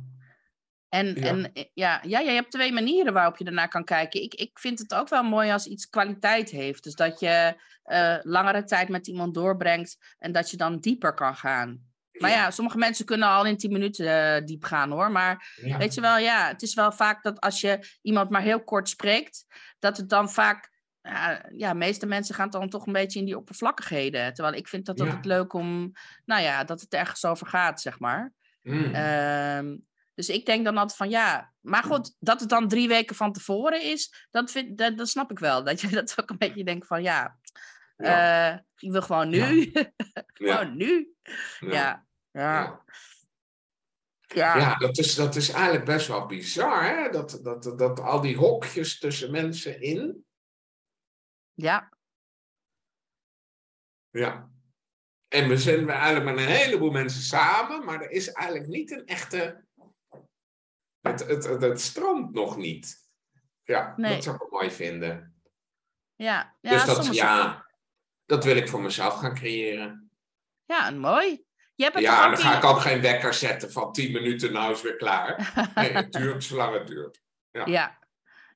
En, 0.89 1.15
ja. 1.15 1.27
en 1.27 1.51
ja, 1.73 2.01
ja, 2.03 2.19
je 2.19 2.29
hebt 2.29 2.51
twee 2.51 2.71
manieren 2.71 3.13
waarop 3.13 3.37
je 3.37 3.45
ernaar 3.45 3.69
kan 3.69 3.83
kijken. 3.83 4.21
Ik, 4.21 4.33
ik 4.33 4.59
vind 4.59 4.79
het 4.79 4.93
ook 4.93 5.09
wel 5.09 5.23
mooi 5.23 5.51
als 5.51 5.67
iets 5.67 5.89
kwaliteit 5.89 6.49
heeft. 6.49 6.83
Dus 6.83 6.95
dat 6.95 7.19
je 7.19 7.61
uh, 7.85 8.17
langere 8.21 8.63
tijd 8.63 8.89
met 8.89 9.07
iemand 9.07 9.33
doorbrengt 9.33 10.15
en 10.19 10.31
dat 10.31 10.51
je 10.51 10.57
dan 10.57 10.79
dieper 10.79 11.13
kan 11.13 11.35
gaan. 11.35 11.92
Maar 12.19 12.29
ja. 12.29 12.51
sommige 12.51 12.77
mensen 12.77 13.05
kunnen 13.05 13.27
al 13.27 13.45
in 13.45 13.57
10 13.57 13.71
minuten 13.71 14.05
uh, 14.05 14.45
diep 14.45 14.63
gaan 14.63 14.91
hoor. 14.91 15.11
Maar 15.11 15.55
weet 15.77 15.93
je 15.93 16.01
wel, 16.01 16.17
ja, 16.17 16.47
het 16.47 16.61
is 16.61 16.73
wel 16.73 16.91
vaak 16.91 17.23
dat 17.23 17.39
als 17.39 17.61
je 17.61 17.87
iemand 18.01 18.29
maar 18.29 18.41
heel 18.41 18.63
kort 18.63 18.89
spreekt, 18.89 19.45
dat 19.79 19.97
het 19.97 20.09
dan 20.09 20.31
vaak, 20.31 20.71
uh, 21.01 21.35
ja, 21.57 21.73
meeste 21.73 22.05
mensen 22.05 22.35
gaan 22.35 22.49
dan 22.49 22.69
toch 22.69 22.85
een 22.85 22.93
beetje 22.93 23.19
in 23.19 23.25
die 23.25 23.37
oppervlakkigheden. 23.37 24.33
Terwijl 24.33 24.55
ik 24.55 24.67
vind 24.67 24.85
dat 24.85 24.99
ja. 24.99 25.05
het 25.05 25.25
leuk 25.25 25.53
om, 25.53 25.91
nou 26.25 26.41
ja, 26.41 26.63
dat 26.63 26.81
het 26.81 26.93
ergens 26.93 27.25
over 27.25 27.47
gaat, 27.47 27.81
zeg 27.81 27.99
maar. 27.99 28.33
Mm. 28.61 28.95
Uh, 28.95 29.77
dus 30.15 30.29
ik 30.29 30.45
denk 30.45 30.65
dan 30.65 30.77
altijd 30.77 30.97
van 30.97 31.09
ja, 31.09 31.53
maar 31.61 31.83
goed, 31.83 32.15
dat 32.19 32.39
het 32.39 32.49
dan 32.49 32.67
drie 32.67 32.87
weken 32.87 33.15
van 33.15 33.33
tevoren 33.33 33.83
is, 33.83 34.27
dat, 34.31 34.51
vind, 34.51 34.77
dat, 34.77 34.97
dat 34.97 35.09
snap 35.09 35.31
ik 35.31 35.39
wel. 35.39 35.63
Dat 35.73 35.81
je 35.81 35.87
dat 35.87 36.15
ook 36.21 36.29
een 36.29 36.37
beetje 36.37 36.63
denkt 36.63 36.87
van 36.87 37.01
ja, 37.01 37.37
ja. 38.03 38.53
Uh, 38.53 38.59
ik 38.77 38.91
wil 38.91 39.01
gewoon 39.01 39.29
nu. 39.29 39.71
gewoon 40.33 40.77
nu. 40.77 41.15
Ja. 41.59 42.07
Ja. 42.31 42.81
Ja. 44.33 44.57
ja, 44.57 44.75
dat, 44.75 44.97
is, 44.97 45.15
dat 45.15 45.35
is 45.35 45.49
eigenlijk 45.49 45.85
best 45.85 46.07
wel 46.07 46.25
bizar, 46.25 46.85
hè? 46.85 47.09
Dat, 47.09 47.39
dat, 47.43 47.63
dat, 47.63 47.79
dat 47.79 47.99
al 47.99 48.21
die 48.21 48.37
hokjes 48.37 48.99
tussen 48.99 49.31
mensen 49.31 49.81
in. 49.81 50.25
Ja. 51.53 51.91
Ja. 54.09 54.51
En 55.27 55.47
we 55.47 55.57
zijn 55.57 55.89
eigenlijk 55.89 56.35
met 56.35 56.45
een 56.45 56.51
heleboel 56.51 56.91
mensen 56.91 57.21
samen, 57.21 57.85
maar 57.85 58.01
er 58.01 58.11
is 58.11 58.31
eigenlijk 58.31 58.69
niet 58.69 58.91
een 58.91 59.05
echte. 59.05 59.65
Het, 61.01 61.27
het, 61.27 61.43
het, 61.43 61.61
het 61.61 61.81
stroomt 61.81 62.33
nog 62.33 62.57
niet. 62.57 63.03
Ja, 63.63 63.93
nee. 63.97 64.13
dat 64.13 64.23
zou 64.23 64.35
ik 64.35 64.51
mooi 64.51 64.71
vinden. 64.71 65.41
Ja, 66.15 66.57
ja 66.61 66.71
dus 66.71 66.85
dat, 66.85 67.15
ja, 67.15 67.62
dat 68.33 68.43
wil 68.43 68.55
ik 68.55 68.69
voor 68.69 68.81
mezelf 68.81 69.13
gaan 69.13 69.35
creëren. 69.35 70.11
Ja, 70.65 70.91
mooi. 70.91 71.43
Je 71.75 71.83
hebt 71.83 71.99
ja, 71.99 72.27
dan 72.27 72.37
ga 72.37 72.57
ik 72.57 72.63
ook 72.63 72.79
geen 72.79 73.01
wekker 73.01 73.33
zetten 73.33 73.71
van 73.71 73.91
10 73.91 74.11
minuten, 74.11 74.53
nou 74.53 74.73
is 74.73 74.81
weer 74.81 74.95
klaar. 74.95 75.53
Nee, 75.75 75.91
het 75.91 76.11
duurt 76.11 76.43
zolang 76.43 76.73
het 76.73 76.87
duurt. 76.87 77.21
Ja. 77.51 77.65
ja. 77.65 77.97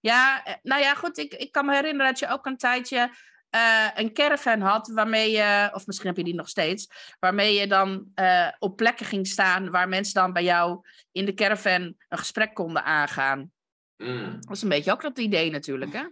ja, 0.02 0.44
eh, 0.44 0.54
nou 0.64 0.82
ja, 0.82 0.96
goed. 0.96 1.18
Ik, 1.18 1.34
ik 1.34 1.52
kan 1.52 1.66
me 1.66 1.76
herinneren 1.76 2.12
dat 2.12 2.20
je 2.20 2.30
ook 2.30 2.46
een 2.46 2.58
tijdje 2.58 3.10
uh, 3.56 3.90
een 3.96 4.14
caravan 4.14 4.62
had 4.62 4.88
waarmee 4.88 5.32
je, 5.32 5.70
of 5.74 5.88
misschien 5.88 6.08
heb 6.08 6.18
je 6.18 6.24
die 6.24 6.36
nog 6.36 6.50
steeds, 6.50 6.90
waarmee 7.20 7.54
je 7.54 7.68
dan 7.68 8.12
uh, 8.16 8.48
op 8.60 8.76
plekken 8.76 9.06
ging 9.06 9.28
staan 9.28 9.70
waar 9.70 9.90
mensen 9.90 10.14
dan 10.14 10.34
bij 10.34 10.44
jou 10.44 10.80
in 11.12 11.26
de 11.26 11.34
caravan 11.34 11.96
een 12.10 12.18
gesprek 12.18 12.54
konden 12.54 12.84
aangaan. 12.84 13.52
Mm. 13.98 14.34
Dat 14.34 14.46
was 14.46 14.62
een 14.62 14.70
beetje 14.70 14.92
ook 14.92 15.02
dat 15.02 15.18
idee 15.18 15.52
natuurlijk, 15.52 15.94
hè? 15.94 16.04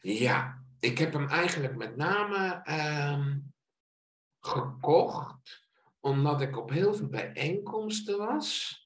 Ja, 0.00 0.62
ik 0.80 0.98
heb 0.98 1.12
hem 1.12 1.28
eigenlijk 1.28 1.76
met 1.76 1.96
name 1.96 2.62
um, 3.12 3.52
gekocht 4.40 5.68
omdat 6.00 6.40
ik 6.40 6.58
op 6.58 6.70
heel 6.70 6.94
veel 6.94 7.08
bijeenkomsten 7.08 8.18
was. 8.18 8.78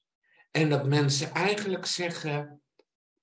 En 0.51 0.69
dat 0.69 0.87
mensen 0.87 1.33
eigenlijk 1.33 1.85
zeggen, 1.85 2.61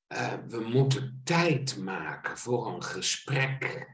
uh, 0.09 0.35
we 0.47 0.61
moeten 0.61 1.21
tijd 1.25 1.77
maken 1.77 2.39
voor 2.39 2.67
een 2.67 2.83
gesprek. 2.83 3.91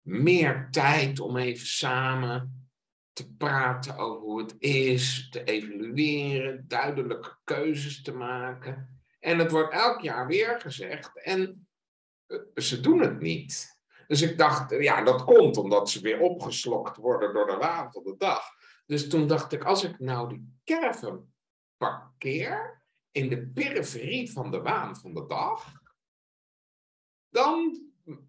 Meer 0.00 0.68
tijd 0.70 1.20
om 1.20 1.36
even 1.36 1.66
samen 1.66 2.68
te 3.12 3.32
praten 3.32 3.96
over 3.96 4.22
hoe 4.22 4.40
het 4.42 4.54
is, 4.58 5.28
te 5.30 5.44
evalueren, 5.44 6.68
duidelijke 6.68 7.36
keuzes 7.44 8.02
te 8.02 8.12
maken. 8.12 9.02
En 9.20 9.38
het 9.38 9.50
wordt 9.50 9.72
elk 9.72 10.00
jaar 10.00 10.26
weer 10.26 10.60
gezegd 10.60 11.22
en 11.22 11.68
uh, 12.26 12.38
ze 12.54 12.80
doen 12.80 13.00
het 13.00 13.20
niet. 13.20 13.77
Dus 14.08 14.22
ik 14.22 14.38
dacht, 14.38 14.70
ja, 14.70 15.02
dat 15.02 15.24
komt 15.24 15.56
omdat 15.56 15.90
ze 15.90 16.00
weer 16.00 16.20
opgeslokt 16.20 16.96
worden 16.96 17.34
door 17.34 17.46
de 17.46 17.56
waan 17.56 17.92
van 17.92 18.02
de 18.04 18.14
dag. 18.16 18.56
Dus 18.86 19.08
toen 19.08 19.26
dacht 19.26 19.52
ik, 19.52 19.64
als 19.64 19.84
ik 19.84 19.98
nou 19.98 20.28
die 20.28 20.60
caravan 20.64 21.32
parkeer 21.76 22.82
in 23.10 23.28
de 23.28 23.46
periferie 23.46 24.32
van 24.32 24.50
de 24.50 24.60
waan 24.60 24.96
van 24.96 25.14
de 25.14 25.26
dag, 25.26 25.82
dan 27.28 27.86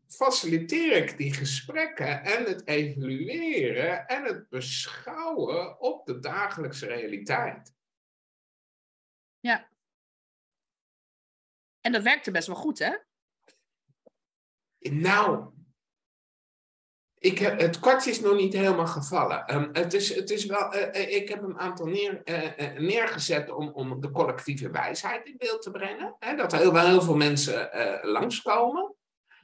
faciliteer 0.08 0.96
ik 0.96 1.18
die 1.18 1.34
gesprekken 1.34 2.24
en 2.24 2.44
het 2.44 2.68
evalueren 2.68 4.08
en 4.08 4.24
het 4.24 4.50
beschouwen 4.50 5.80
op 5.80 6.06
de 6.06 6.20
dagelijkse 6.20 6.86
realiteit. 6.86 7.74
Ja. 9.39 9.70
En 11.82 11.92
dat 11.92 12.04
werkte 12.04 12.32
best 12.32 12.48
wel 12.48 12.56
goed, 12.56 12.80
hè? 12.80 12.98
Nou, 14.80 15.58
ik 17.19 17.39
het 17.39 17.79
kwartje 17.79 18.10
is 18.10 18.19
nog 18.19 18.36
niet 18.36 18.53
helemaal 18.53 18.88
gevallen. 18.88 19.55
Um, 19.55 19.69
het 19.73 19.93
is, 19.93 20.15
het 20.15 20.29
is 20.29 20.45
wel, 20.45 20.75
uh, 20.75 21.15
ik 21.15 21.29
heb 21.29 21.43
een 21.43 21.60
aantal 21.60 21.86
neer, 21.86 22.21
uh, 22.25 22.79
neergezet 22.79 23.49
om, 23.49 23.69
om 23.69 24.01
de 24.01 24.12
collectieve 24.12 24.69
wijsheid 24.69 25.25
in 25.25 25.36
beeld 25.38 25.62
te 25.62 25.71
brengen. 25.71 26.15
Hè, 26.19 26.36
dat 26.36 26.53
er 26.53 26.60
heel, 26.60 26.73
wel 26.73 26.86
heel 26.86 27.01
veel 27.01 27.15
mensen 27.15 27.69
langskomen. 28.01 28.95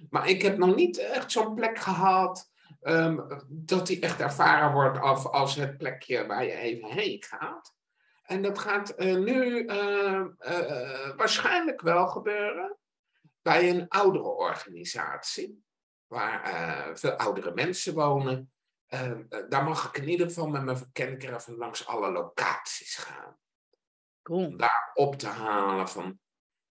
Maar 0.09 0.29
ik 0.29 0.41
heb 0.41 0.57
nog 0.57 0.75
niet 0.75 0.97
echt 0.97 1.31
zo'n 1.31 1.55
plek 1.55 1.79
gehad 1.79 2.51
um, 2.81 3.27
dat 3.47 3.87
die 3.87 3.99
echt 3.99 4.19
ervaren 4.19 4.73
wordt 4.73 4.99
als, 4.99 5.25
als 5.25 5.55
het 5.55 5.77
plekje 5.77 6.25
waar 6.25 6.45
je 6.45 6.55
even 6.55 6.89
heen 6.89 7.23
gaat. 7.23 7.73
En 8.23 8.41
dat 8.41 8.59
gaat 8.59 8.97
nu 8.97 9.65
waarschijnlijk 11.15 11.81
wel 11.81 12.07
gebeuren 12.07 12.77
bij 13.41 13.69
een 13.69 13.87
oudere 13.87 14.29
organisatie 14.29 15.64
waar 16.15 16.53
uh, 16.53 16.95
veel 16.95 17.11
oudere 17.11 17.53
mensen 17.53 17.93
wonen. 17.93 18.51
Uh, 18.89 19.19
daar 19.49 19.63
mag 19.63 19.87
ik 19.87 19.97
in 19.97 20.09
ieder 20.09 20.27
geval 20.27 20.47
met 20.47 20.63
mijn 20.63 20.77
verkenker 20.77 21.43
langs 21.57 21.87
alle 21.87 22.11
locaties 22.11 22.95
gaan. 22.95 23.37
Cool. 24.21 24.45
Om 24.45 24.57
daar 24.57 24.91
op 24.93 25.15
te 25.15 25.27
halen 25.27 25.89
van, 25.89 26.19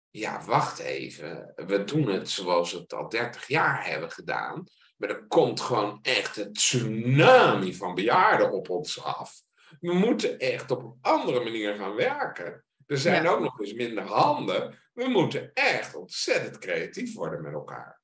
ja, 0.10 0.44
wacht 0.46 0.80
even, 0.80 1.54
we 1.56 1.84
doen 1.84 2.08
het 2.08 2.30
zoals 2.30 2.72
we 2.72 2.80
het 2.80 2.94
al 2.94 3.10
30 3.10 3.48
jaar 3.48 3.86
hebben 3.86 4.12
gedaan. 4.12 4.64
Maar 4.98 5.10
er 5.10 5.28
komt 5.28 5.62
gewoon 5.62 6.00
echt 6.02 6.38
een 6.38 6.54
tsunami 6.54 7.76
van 7.76 7.96
bejaarden 7.96 8.52
op 8.52 8.70
ons 8.70 9.04
af. 9.04 9.42
We 9.80 9.94
moeten 9.94 10.40
echt 10.40 10.72
op 10.72 10.84
een 10.84 10.98
andere 11.02 11.44
manier 11.44 11.76
gaan 11.76 11.96
werken. 11.96 12.66
Er 12.86 12.98
zijn 12.98 13.28
ook 13.28 13.40
nog 13.40 13.60
eens 13.60 13.74
minder 13.74 14.04
handen. 14.04 14.80
We 14.94 15.08
moeten 15.08 15.54
echt 15.54 15.96
ontzettend 15.96 16.58
creatief 16.58 17.14
worden 17.14 17.42
met 17.42 17.54
elkaar. 17.54 18.02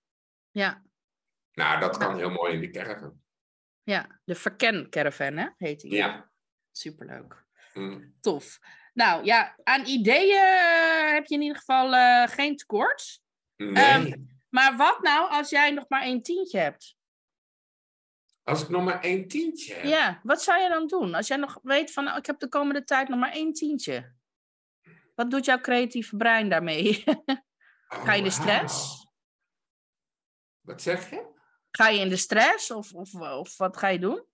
Ja, 0.51 0.83
nou, 1.53 1.79
dat 1.79 1.97
kan 1.97 2.17
heel 2.17 2.29
mooi 2.29 2.53
in 2.53 2.59
die 2.59 2.69
caravan. 2.69 3.21
Ja, 3.83 4.19
de 4.23 4.35
Verken 4.35 4.89
Caravan, 4.89 5.37
hè, 5.37 5.47
heet 5.57 5.81
die. 5.81 5.91
Ja. 5.91 6.29
Superleuk. 6.71 7.45
Mm. 7.73 8.15
Tof. 8.19 8.59
Nou 8.93 9.25
ja, 9.25 9.55
aan 9.63 9.85
ideeën 9.85 10.37
eh, 10.37 11.11
heb 11.11 11.25
je 11.25 11.35
in 11.35 11.41
ieder 11.41 11.57
geval 11.57 11.93
uh, 11.93 12.27
geen 12.27 12.55
tekort. 12.55 13.21
Nee. 13.55 13.93
Um, 13.93 14.31
maar 14.49 14.77
wat 14.77 15.01
nou 15.01 15.29
als 15.29 15.49
jij 15.49 15.71
nog 15.71 15.85
maar 15.89 16.01
één 16.01 16.21
tientje 16.21 16.59
hebt? 16.59 16.95
Als 18.43 18.61
ik 18.61 18.69
nog 18.69 18.83
maar 18.83 19.01
één 19.01 19.27
tientje 19.27 19.73
heb? 19.73 19.83
Ja, 19.83 20.19
wat 20.23 20.43
zou 20.43 20.61
je 20.61 20.69
dan 20.69 20.87
doen? 20.87 21.13
Als 21.13 21.27
jij 21.27 21.37
nog 21.37 21.59
weet 21.63 21.91
van, 21.91 22.03
nou, 22.03 22.17
ik 22.17 22.25
heb 22.25 22.39
de 22.39 22.49
komende 22.49 22.83
tijd 22.83 23.07
nog 23.07 23.19
maar 23.19 23.31
één 23.31 23.53
tientje. 23.53 24.13
Wat 25.15 25.31
doet 25.31 25.45
jouw 25.45 25.59
creatieve 25.59 26.15
brein 26.15 26.49
daarmee? 26.49 27.03
Oh, 27.05 27.35
Ga 28.05 28.13
je 28.13 28.23
de 28.23 28.29
stress? 28.29 29.07
Wat 30.61 30.81
zeg 30.81 31.09
je? 31.09 31.32
Ga 31.77 31.87
je 31.87 31.99
in 31.99 32.09
de 32.09 32.17
stress 32.17 32.71
of, 32.71 32.93
of, 32.93 33.13
of 33.15 33.57
wat 33.57 33.77
ga 33.77 33.87
je 33.87 33.99
doen? 33.99 34.25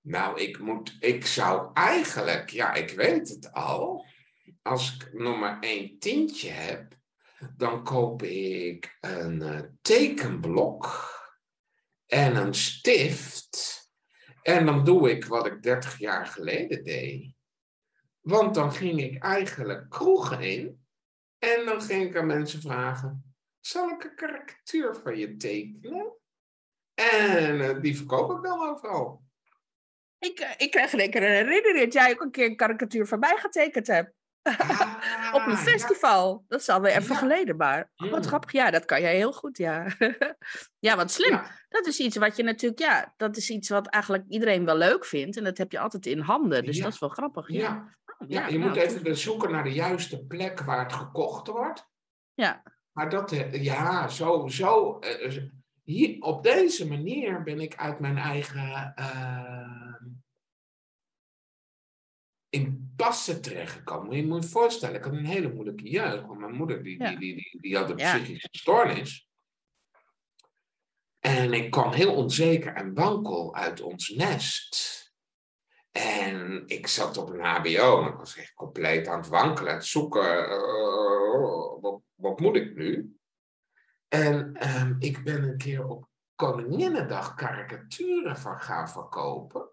Nou, 0.00 0.40
ik, 0.40 0.58
moet, 0.58 0.96
ik 1.00 1.26
zou 1.26 1.70
eigenlijk, 1.74 2.50
ja, 2.50 2.74
ik 2.74 2.90
weet 2.90 3.28
het 3.28 3.52
al. 3.52 4.06
Als 4.62 4.94
ik 4.94 5.12
nog 5.12 5.38
maar 5.38 5.60
één 5.60 5.98
tientje 5.98 6.50
heb, 6.50 6.98
dan 7.56 7.84
koop 7.84 8.22
ik 8.22 8.96
een 9.00 9.42
uh, 9.42 9.60
tekenblok 9.82 11.08
en 12.06 12.36
een 12.36 12.54
stift. 12.54 13.78
En 14.42 14.66
dan 14.66 14.84
doe 14.84 15.10
ik 15.10 15.24
wat 15.24 15.46
ik 15.46 15.62
30 15.62 15.98
jaar 15.98 16.26
geleden 16.26 16.84
deed. 16.84 17.34
Want 18.20 18.54
dan 18.54 18.72
ging 18.72 19.00
ik 19.00 19.22
eigenlijk 19.22 19.90
kroegen 19.90 20.40
in 20.40 20.86
en 21.38 21.64
dan 21.64 21.82
ging 21.82 22.08
ik 22.08 22.16
aan 22.16 22.26
mensen 22.26 22.60
vragen: 22.60 23.29
zal 23.60 23.88
ik 23.90 24.04
een 24.04 24.14
karikatuur 24.14 24.94
van 24.96 25.16
je 25.18 25.36
tekenen? 25.36 26.12
En 26.94 27.54
uh, 27.60 27.80
die 27.80 27.96
verkoop 27.96 28.36
ik 28.36 28.42
dan 28.42 28.68
overal. 28.68 29.22
Ik, 30.18 30.40
uh, 30.40 30.50
ik 30.56 30.70
krijg 30.70 30.90
zeker 30.90 31.22
een 31.22 31.28
herinnering 31.46 31.78
dat 31.84 31.92
jij 31.92 32.10
ook 32.10 32.20
een 32.20 32.30
keer 32.30 32.46
een 32.46 32.56
karikatuur 32.56 33.06
van 33.06 33.18
mij 33.18 33.36
getekend 33.36 33.86
hebt. 33.86 34.12
Ah, 34.42 35.32
Op 35.34 35.46
een 35.46 35.56
festival. 35.56 36.32
Ja. 36.32 36.44
Dat 36.48 36.60
is 36.60 36.68
alweer 36.68 36.96
even 36.96 37.12
Ja. 37.14 37.18
geleden, 37.18 37.56
maar 37.56 37.90
oh, 37.96 38.10
wat 38.10 38.26
grappig. 38.26 38.52
Ja, 38.52 38.70
dat 38.70 38.84
kan 38.84 39.00
jij 39.00 39.16
heel 39.16 39.32
goed, 39.32 39.56
ja. 39.58 39.86
ja, 40.86 40.96
wat 40.96 41.10
slim. 41.10 41.30
Ja. 41.30 41.50
Dat 41.68 41.86
is 41.86 41.98
iets 41.98 42.16
wat 42.16 42.36
je 42.36 42.42
natuurlijk, 42.42 42.80
ja, 42.80 43.14
dat 43.16 43.36
is 43.36 43.50
iets 43.50 43.68
wat 43.68 43.86
eigenlijk 43.86 44.24
iedereen 44.28 44.64
wel 44.64 44.76
leuk 44.76 45.04
vindt. 45.04 45.36
En 45.36 45.44
dat 45.44 45.58
heb 45.58 45.72
je 45.72 45.78
altijd 45.78 46.06
in 46.06 46.18
handen. 46.18 46.64
Dus 46.64 46.78
dat 46.80 46.92
is 46.92 46.98
wel 46.98 47.08
grappig. 47.08 47.48
Ja, 47.48 47.58
Ja, 48.26 48.44
Oh, 48.44 48.50
je 48.50 48.58
nou, 48.58 48.68
moet 48.68 48.76
even 48.76 49.04
dus 49.04 49.22
zoeken 49.22 49.50
naar 49.50 49.64
de 49.64 49.72
juiste 49.72 50.24
plek 50.26 50.60
waar 50.60 50.82
het 50.82 50.92
gekocht 50.92 51.46
wordt. 51.46 51.88
Ja, 52.34 52.62
Maar 52.92 53.10
dat, 53.10 53.32
eh, 53.32 53.62
ja, 53.64 54.08
zo, 54.08 54.48
zo 54.48 54.98
eh, 54.98 55.36
hier, 55.84 56.22
op 56.22 56.42
deze 56.42 56.88
manier 56.88 57.42
ben 57.42 57.60
ik 57.60 57.76
uit 57.76 58.00
mijn 58.00 58.16
eigen 58.18 58.94
uh, 58.98 59.94
impasse 62.48 63.40
terechtgekomen. 63.40 64.16
Je 64.16 64.26
moet 64.26 64.42
je 64.42 64.48
voorstellen, 64.48 64.96
ik 64.96 65.04
had 65.04 65.12
een 65.12 65.24
hele 65.26 65.52
moeilijke 65.52 65.90
jeugd. 65.90 66.26
Want 66.26 66.38
mijn 66.40 66.54
moeder 66.54 66.82
die, 66.82 66.98
Ja. 67.02 67.08
die, 67.08 67.18
die, 67.18 67.34
die, 67.34 67.60
die 67.60 67.76
had 67.76 67.90
een 67.90 67.98
Ja. 67.98 68.14
psychische 68.16 68.48
stoornis. 68.50 69.28
En 71.18 71.52
ik 71.52 71.70
kwam 71.70 71.92
heel 71.92 72.14
onzeker 72.14 72.74
en 72.74 72.94
wankel 72.94 73.54
uit 73.54 73.80
ons 73.80 74.08
nest. 74.08 74.98
En 75.92 76.62
ik 76.66 76.86
zat 76.86 77.16
op 77.16 77.28
een 77.30 77.40
HBO 77.44 78.02
en 78.02 78.08
ik 78.12 78.18
was 78.18 78.36
echt 78.36 78.54
compleet 78.54 79.06
aan 79.08 79.18
het 79.18 79.28
wankelen, 79.28 79.70
aan 79.70 79.76
het 79.78 79.86
zoeken. 79.86 80.48
eh, 80.48 81.98
wat, 82.20 82.40
moet 82.40 82.56
ik 82.56 82.76
nu? 82.76 83.18
En 84.08 84.56
ehm, 84.56 84.94
ik 84.98 85.24
ben 85.24 85.42
een 85.42 85.56
keer 85.56 85.86
op 85.86 86.08
Koninginnedag 86.34 87.34
karikaturen 87.34 88.36
van 88.36 88.60
gaan 88.60 88.88
verkopen. 88.88 89.70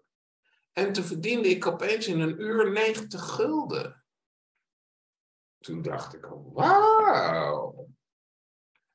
En 0.72 0.92
toen 0.92 1.04
verdiende 1.04 1.48
ik 1.48 1.66
opeens 1.66 2.06
in 2.06 2.20
een 2.20 2.40
uur 2.40 2.72
90 2.72 3.20
gulden. 3.20 4.04
Toen 5.58 5.82
dacht 5.82 6.14
ik, 6.14 6.24
wauw. 6.52 7.88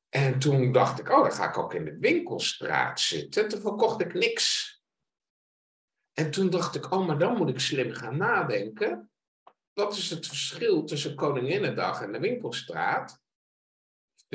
En 0.09 0.39
toen 0.39 0.71
dacht 0.71 0.99
ik, 0.99 1.09
oh, 1.09 1.21
dan 1.21 1.31
ga 1.31 1.49
ik 1.49 1.57
ook 1.57 1.73
in 1.73 1.85
de 1.85 1.97
winkelstraat 1.97 2.99
zitten. 2.99 3.47
Toen 3.49 3.61
verkocht 3.61 4.01
ik 4.01 4.13
niks. 4.13 4.71
En 6.13 6.31
toen 6.31 6.49
dacht 6.49 6.75
ik, 6.75 6.91
oh, 6.91 7.07
maar 7.07 7.17
dan 7.17 7.37
moet 7.37 7.49
ik 7.49 7.59
slim 7.59 7.91
gaan 7.91 8.17
nadenken. 8.17 9.11
Wat 9.73 9.97
is 9.97 10.09
het 10.09 10.27
verschil 10.27 10.83
tussen 10.83 11.15
Koninginnedag 11.15 12.01
en 12.01 12.11
de 12.11 12.19
winkelstraat? 12.19 13.22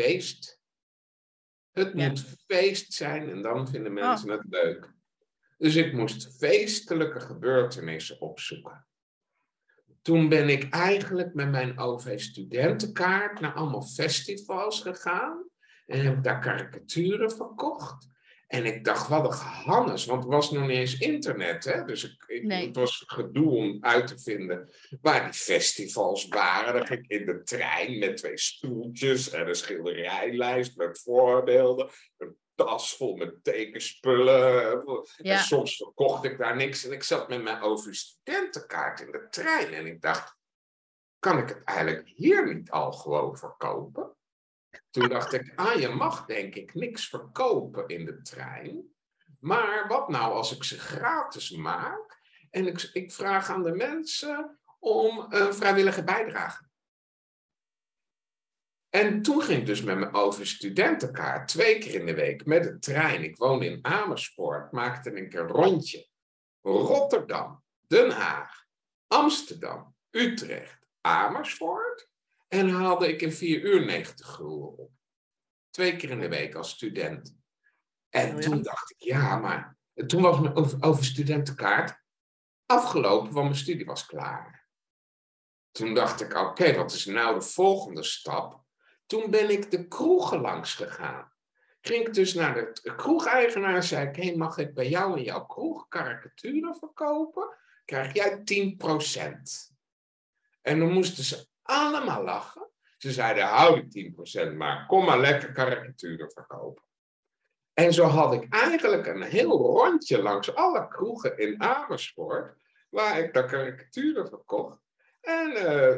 Feest. 0.02 0.60
Het 1.72 1.92
Ja. 1.94 2.08
moet 2.08 2.24
feest 2.46 2.92
zijn 2.92 3.30
en 3.30 3.42
dan 3.42 3.68
vinden 3.68 3.98
Oh. 3.98 4.04
mensen 4.04 4.30
het 4.30 4.44
leuk. 4.48 4.92
Dus 5.56 5.74
ik 5.74 5.92
moest 5.92 6.36
feestelijke 6.36 7.20
gebeurtenissen 7.20 8.20
opzoeken. 8.20 8.86
Toen 10.02 10.28
ben 10.28 10.48
ik 10.48 10.68
eigenlijk 10.74 11.34
met 11.34 11.50
mijn 11.50 11.78
OV-studentenkaart 11.78 13.40
naar 13.40 13.54
allemaal 13.54 13.82
festivals 13.82 14.80
gegaan. 14.80 15.46
En 15.86 16.00
heb 16.00 16.22
daar 16.22 16.40
karikaturen 16.40 17.30
verkocht. 17.30 18.08
En 18.48 18.64
ik 18.66 18.84
dacht, 18.84 19.08
wat 19.08 19.24
een 19.24 19.32
gehannes, 19.32 20.04
want 20.04 20.22
het 20.22 20.32
was 20.32 20.50
nog 20.50 20.66
niet 20.66 20.76
eens 20.76 20.98
internet. 20.98 21.64
Hè? 21.64 21.84
Dus 21.84 22.04
ik, 22.04 22.24
ik- 22.26 22.42
Nee. 22.42 22.66
het 22.66 22.76
was 22.76 23.04
gedoe 23.06 23.50
om 23.50 23.76
uit 23.80 24.06
te 24.06 24.18
vinden 24.18 24.70
waar 25.00 25.24
die 25.24 25.32
festivals 25.40 26.26
waren. 26.28 26.74
Dan 26.74 26.86
ging 26.86 27.02
ik 27.08 27.10
in 27.20 27.26
de 27.26 27.42
trein 27.42 27.98
met 27.98 28.16
twee 28.16 28.38
stoeltjes 28.38 29.30
en 29.30 29.48
een 29.48 29.54
schilderijlijst 29.54 30.76
met 30.76 31.00
voorbeelden. 31.00 31.88
Een 32.16 32.36
tas 32.54 32.96
vol 32.96 33.16
met 33.16 33.44
tekenspullen. 33.44 34.82
Ja. 35.16 35.36
En 35.36 35.38
soms 35.38 35.76
verkocht 35.76 36.24
ik 36.24 36.38
daar 36.38 36.56
niks. 36.56 36.84
En 36.84 36.92
ik 36.92 37.02
zat 37.02 37.28
met 37.28 37.42
mijn 37.42 37.60
over-studentenkaart 37.62 39.00
in 39.00 39.10
de 39.12 39.26
trein. 39.30 39.72
En 39.74 39.86
ik 39.86 40.00
dacht, 40.00 40.36
kan 41.18 41.38
ik 41.38 41.48
het 41.48 41.64
eigenlijk 41.64 42.08
hier 42.14 42.54
niet 42.54 42.70
al 42.70 42.92
gewoon 42.92 43.36
verkopen? 43.36 44.16
Toen 44.90 45.08
dacht 45.08 45.32
ik, 45.32 45.52
ah, 45.56 45.80
je 45.80 45.88
mag 45.88 46.26
denk 46.26 46.54
ik 46.54 46.74
niks 46.74 47.08
verkopen 47.08 47.88
in 47.88 48.04
de 48.04 48.22
trein. 48.22 48.96
Maar 49.40 49.88
wat 49.88 50.08
nou 50.08 50.34
als 50.34 50.56
ik 50.56 50.64
ze 50.64 50.78
gratis 50.78 51.50
maak 51.50 52.20
en 52.50 52.66
ik, 52.66 52.90
ik 52.92 53.12
vraag 53.12 53.50
aan 53.50 53.62
de 53.62 53.74
mensen 53.74 54.58
om 54.78 55.26
een 55.28 55.54
vrijwillige 55.54 56.04
bijdrage? 56.04 56.66
En 58.90 59.22
toen 59.22 59.42
ging 59.42 59.60
ik 59.60 59.66
dus 59.66 59.82
met 59.82 59.98
mijn 59.98 60.14
over 60.14 60.46
studentenkaart 60.46 61.48
twee 61.48 61.78
keer 61.78 61.94
in 61.94 62.06
de 62.06 62.14
week 62.14 62.46
met 62.46 62.62
de 62.62 62.78
trein. 62.78 63.22
Ik 63.22 63.36
woonde 63.36 63.66
in 63.66 63.84
Amersfoort, 63.84 64.72
maakte 64.72 65.10
ik 65.12 65.34
een 65.34 65.46
rondje. 65.46 66.08
Rotterdam, 66.60 67.62
Den 67.86 68.10
Haag, 68.10 68.64
Amsterdam, 69.06 69.94
Utrecht, 70.10 70.86
Amersfoort. 71.00 72.07
En 72.48 72.68
haalde 72.68 73.08
ik 73.08 73.22
in 73.22 73.32
vier 73.32 73.60
uur 73.60 73.84
90 73.84 74.26
gulden 74.26 74.78
op. 74.78 74.90
Twee 75.70 75.96
keer 75.96 76.10
in 76.10 76.20
de 76.20 76.28
week 76.28 76.54
als 76.54 76.70
student. 76.70 77.36
En 78.08 78.34
oh 78.34 78.40
toen 78.40 78.62
dacht 78.62 78.90
ik, 78.90 79.00
ja, 79.00 79.36
maar 79.36 79.76
toen 80.06 80.22
was 80.22 80.40
mijn 80.40 80.82
over 80.82 81.04
studentenkaart 81.04 82.00
afgelopen, 82.66 83.32
want 83.32 83.44
mijn 83.44 83.58
studie 83.58 83.86
was 83.86 84.06
klaar. 84.06 84.66
Toen 85.70 85.94
dacht 85.94 86.20
ik, 86.20 86.34
oké, 86.34 86.74
wat 86.74 86.92
is 86.92 87.04
nou 87.04 87.34
de 87.34 87.44
volgende 87.44 88.02
stap? 88.02 88.64
Toen 89.06 89.30
ben 89.30 89.50
ik 89.50 89.70
de 89.70 89.88
kroegen 89.88 90.40
langs 90.40 90.74
gegaan. 90.74 91.32
Ging 91.80 92.06
ik 92.06 92.14
dus 92.14 92.34
naar 92.34 92.54
de 92.54 92.94
kroegeigenaar 92.96 93.74
en 93.74 93.82
zei 93.82 94.08
ik, 94.08 94.16
hey, 94.16 94.36
mag 94.36 94.58
ik 94.58 94.74
bij 94.74 94.88
jou 94.88 95.18
in 95.18 95.24
jouw 95.24 95.46
kroeg 95.46 95.88
karikaturen 95.88 96.76
verkopen? 96.76 97.56
Krijg 97.84 98.12
jij 98.12 98.42
10%. 99.68 99.76
En 100.62 100.78
dan 100.78 100.92
moesten 100.92 101.24
ze 101.24 101.48
allemaal 101.68 102.24
lachen. 102.24 102.70
Ze 102.96 103.12
zeiden, 103.12 103.44
hou 103.44 103.88
die 103.88 104.14
10% 104.50 104.56
maar, 104.56 104.86
kom 104.86 105.04
maar 105.04 105.20
lekker 105.20 105.52
karikaturen 105.52 106.30
verkopen. 106.30 106.84
En 107.74 107.92
zo 107.92 108.04
had 108.04 108.32
ik 108.32 108.46
eigenlijk 108.48 109.06
een 109.06 109.22
heel 109.22 109.50
rondje 109.50 110.22
langs 110.22 110.54
alle 110.54 110.88
kroegen 110.88 111.38
in 111.38 111.62
Amersfoort, 111.62 112.56
waar 112.88 113.18
ik 113.18 113.34
de 113.34 113.44
karikaturen 113.44 114.28
verkocht. 114.28 114.78
En 115.20 115.50
uh, 115.50 115.96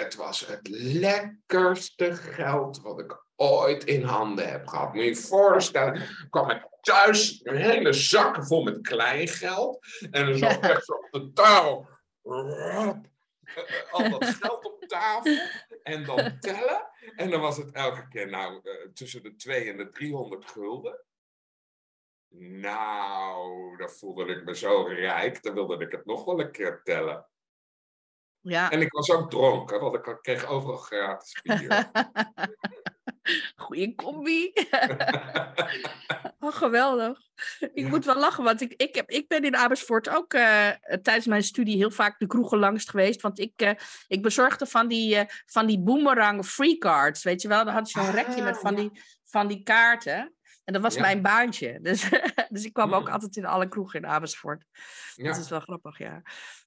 het 0.00 0.14
was 0.14 0.46
het 0.46 0.68
lekkerste 0.70 2.14
geld 2.14 2.80
wat 2.80 3.00
ik 3.00 3.24
ooit 3.36 3.84
in 3.84 4.02
handen 4.02 4.50
heb 4.50 4.66
gehad. 4.66 4.94
Moet 4.94 5.02
je 5.02 5.08
je 5.08 5.16
voorstellen, 5.16 6.02
kwam 6.30 6.50
ik 6.50 6.68
thuis 6.80 7.40
een 7.42 7.56
hele 7.56 7.92
zakken 7.92 8.46
vol 8.46 8.62
met 8.62 8.80
kleingeld. 8.80 9.86
En 10.10 10.26
dan 10.26 10.36
zat 10.36 10.60
echt 10.70 10.84
zo 10.84 10.92
op 10.92 11.08
de 11.10 11.32
touw. 11.32 11.88
Al 13.90 14.10
dat 14.10 14.24
geld 14.24 14.64
op 14.64 14.84
tafel. 14.86 15.38
En 15.82 16.04
dan 16.04 16.38
tellen. 16.40 16.88
En 17.16 17.30
dan 17.30 17.40
was 17.40 17.56
het 17.56 17.72
elke 17.72 18.08
keer 18.08 18.28
nou 18.30 18.60
uh, 18.62 18.88
tussen 18.94 19.22
de 19.22 19.36
2 19.36 19.70
en 19.70 19.76
de 19.76 19.88
300 19.88 20.50
gulden. 20.50 21.04
Nou, 22.38 23.76
dan 23.76 23.90
voelde 23.90 24.24
ik 24.24 24.44
me 24.44 24.56
zo 24.56 24.82
rijk. 24.82 25.42
Dan 25.42 25.54
wilde 25.54 25.84
ik 25.84 25.92
het 25.92 26.04
nog 26.04 26.24
wel 26.24 26.40
een 26.40 26.52
keer 26.52 26.80
tellen. 26.82 27.26
Ja. 28.40 28.70
En 28.70 28.80
ik 28.80 28.92
was 28.92 29.10
ook 29.10 29.30
dronken, 29.30 29.80
want 29.80 29.94
ik 29.94 30.18
kreeg 30.22 30.46
overal 30.46 30.76
gratis 30.76 31.42
bier. 31.42 31.90
Goeie 33.56 33.94
combi. 33.94 34.52
oh, 36.40 36.52
geweldig. 36.54 37.20
Ik 37.72 37.88
moet 37.88 38.04
wel 38.04 38.16
lachen, 38.16 38.44
want 38.44 38.60
ik, 38.60 38.72
ik, 38.76 38.94
heb, 38.94 39.10
ik 39.10 39.28
ben 39.28 39.44
in 39.44 39.56
Amersfoort 39.56 40.08
ook 40.08 40.34
uh, 40.34 40.68
tijdens 41.02 41.26
mijn 41.26 41.42
studie 41.42 41.76
heel 41.76 41.90
vaak 41.90 42.18
de 42.18 42.26
kroegen 42.26 42.58
langs 42.58 42.84
geweest. 42.84 43.20
Want 43.20 43.38
ik, 43.38 43.62
uh, 43.62 43.70
ik 44.08 44.22
bezorgde 44.22 44.66
van 44.66 44.88
die, 44.88 45.14
uh, 45.14 45.22
van 45.46 45.66
die 45.66 45.80
boomerang 45.80 46.46
free 46.46 46.78
cards, 46.78 47.22
weet 47.22 47.42
je 47.42 47.48
wel. 47.48 47.64
Dan 47.64 47.74
had 47.74 47.90
je 47.90 48.00
zo'n 48.00 48.10
rekje 48.10 48.42
met 48.42 48.58
van 48.58 48.74
die, 48.74 48.90
van 49.24 49.46
die 49.46 49.62
kaarten. 49.62 50.35
En 50.66 50.72
dat 50.72 50.82
was 50.82 50.98
mijn 50.98 51.22
baantje. 51.22 51.78
Dus, 51.86 52.08
dus 52.48 52.64
ik 52.64 52.72
kwam 52.72 52.94
ook 52.94 53.04
hmm. 53.04 53.12
altijd 53.12 53.36
in 53.36 53.46
alle 53.46 53.68
kroegen 53.68 54.00
in 54.00 54.06
Amersfoort. 54.06 54.64
Dat 55.14 55.36
is 55.36 55.48
wel 55.48 55.60
grappig, 55.60 55.98
ja. 55.98 56.22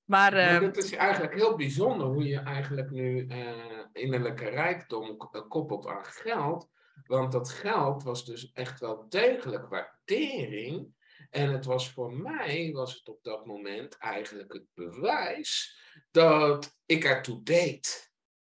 Maar, 0.06 0.34
uh, 0.34 0.62
het 0.62 0.78
is 0.78 0.92
eigenlijk 0.92 1.34
heel 1.34 1.56
bijzonder 1.56 2.08
hoe 2.08 2.28
je 2.28 2.40
eigenlijk 2.40 2.92
nu 2.92 3.26
uh, 3.26 3.86
innerlijke 3.94 4.50
rijkdom 4.50 5.18
koppelt 5.48 5.88
aan 5.88 6.06
geld. 6.06 6.70
Want 7.06 7.32
dat 7.32 7.50
geld 7.50 8.04
was 8.04 8.26
dus 8.26 8.52
echt 8.52 8.80
wel 8.80 9.06
degelijk 9.10 9.68
waardering. 9.68 10.94
En 11.30 11.52
het 11.52 11.66
was 11.66 11.92
voor 11.92 12.14
mij, 12.14 12.72
was 12.74 12.94
het 12.94 13.08
op 13.08 13.24
dat 13.24 13.46
moment 13.46 13.98
eigenlijk 13.98 14.54
het 14.54 14.66
bewijs 14.74 15.80
dat 16.12 16.78
ik 16.86 17.04
ertoe 17.04 17.44
deed. 17.44 18.12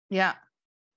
Ja. 0.08 0.52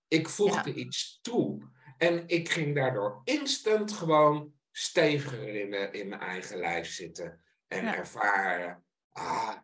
Ik 0.09 0.29
voegde 0.29 0.75
iets 0.75 1.19
toe. 1.23 1.73
En 2.05 2.29
ik 2.29 2.49
ging 2.49 2.75
daardoor 2.75 3.21
instant 3.25 3.93
gewoon 3.93 4.55
steviger 4.71 5.49
in, 5.49 5.93
in 5.93 6.09
mijn 6.09 6.21
eigen 6.21 6.59
lijf 6.59 6.89
zitten. 6.89 7.45
En 7.67 7.95
ervaren, 7.95 8.85
ah, 9.13 9.57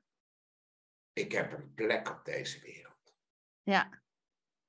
ik 1.13 1.33
heb 1.33 1.53
een 1.53 1.75
plek 1.75 2.11
op 2.11 2.25
deze 2.25 2.61
wereld. 2.61 3.15
Ja, 3.63 4.03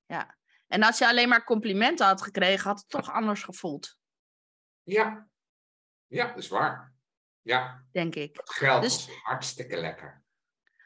ja. 0.06 0.38
En 0.68 0.84
als 0.84 0.98
je 0.98 1.08
alleen 1.08 1.30
maar 1.30 1.44
complimenten 1.44 2.06
had 2.06 2.22
gekregen, 2.22 2.70
had 2.70 2.80
het 2.80 2.90
toch 2.90 3.12
anders 3.12 3.44
gevoeld. 3.44 3.98
Ja, 4.84 5.28
ja, 6.08 6.28
dat 6.28 6.38
is 6.38 6.48
waar. 6.48 6.94
Ja. 7.42 7.86
Denk 7.92 8.16
ik. 8.16 8.38
Het 8.38 8.50
geld 8.50 8.82
dus, 8.82 9.08
is 9.08 9.16
hartstikke 9.24 9.78
lekker. 9.78 10.24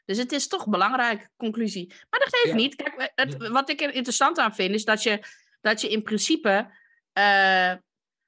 Dus 0.04 0.18
het 0.18 0.32
is 0.32 0.48
toch 0.48 0.68
belangrijk, 0.68 1.30
conclusie. 1.36 1.94
Maar 2.10 2.20
dat 2.20 2.36
geeft 2.36 2.54
niet. 2.54 2.74
Kijk, 2.74 3.12
het, 3.14 3.48
wat 3.48 3.68
ik 3.68 3.80
er 3.80 3.94
interessant 3.94 4.38
aan 4.38 4.54
vind, 4.54 4.74
is 4.74 4.84
dat 4.84 5.02
je, 5.02 5.24
dat 5.66 5.80
je 5.80 5.88
in 5.88 6.02
principe 6.02 6.70
uh, 7.18 7.72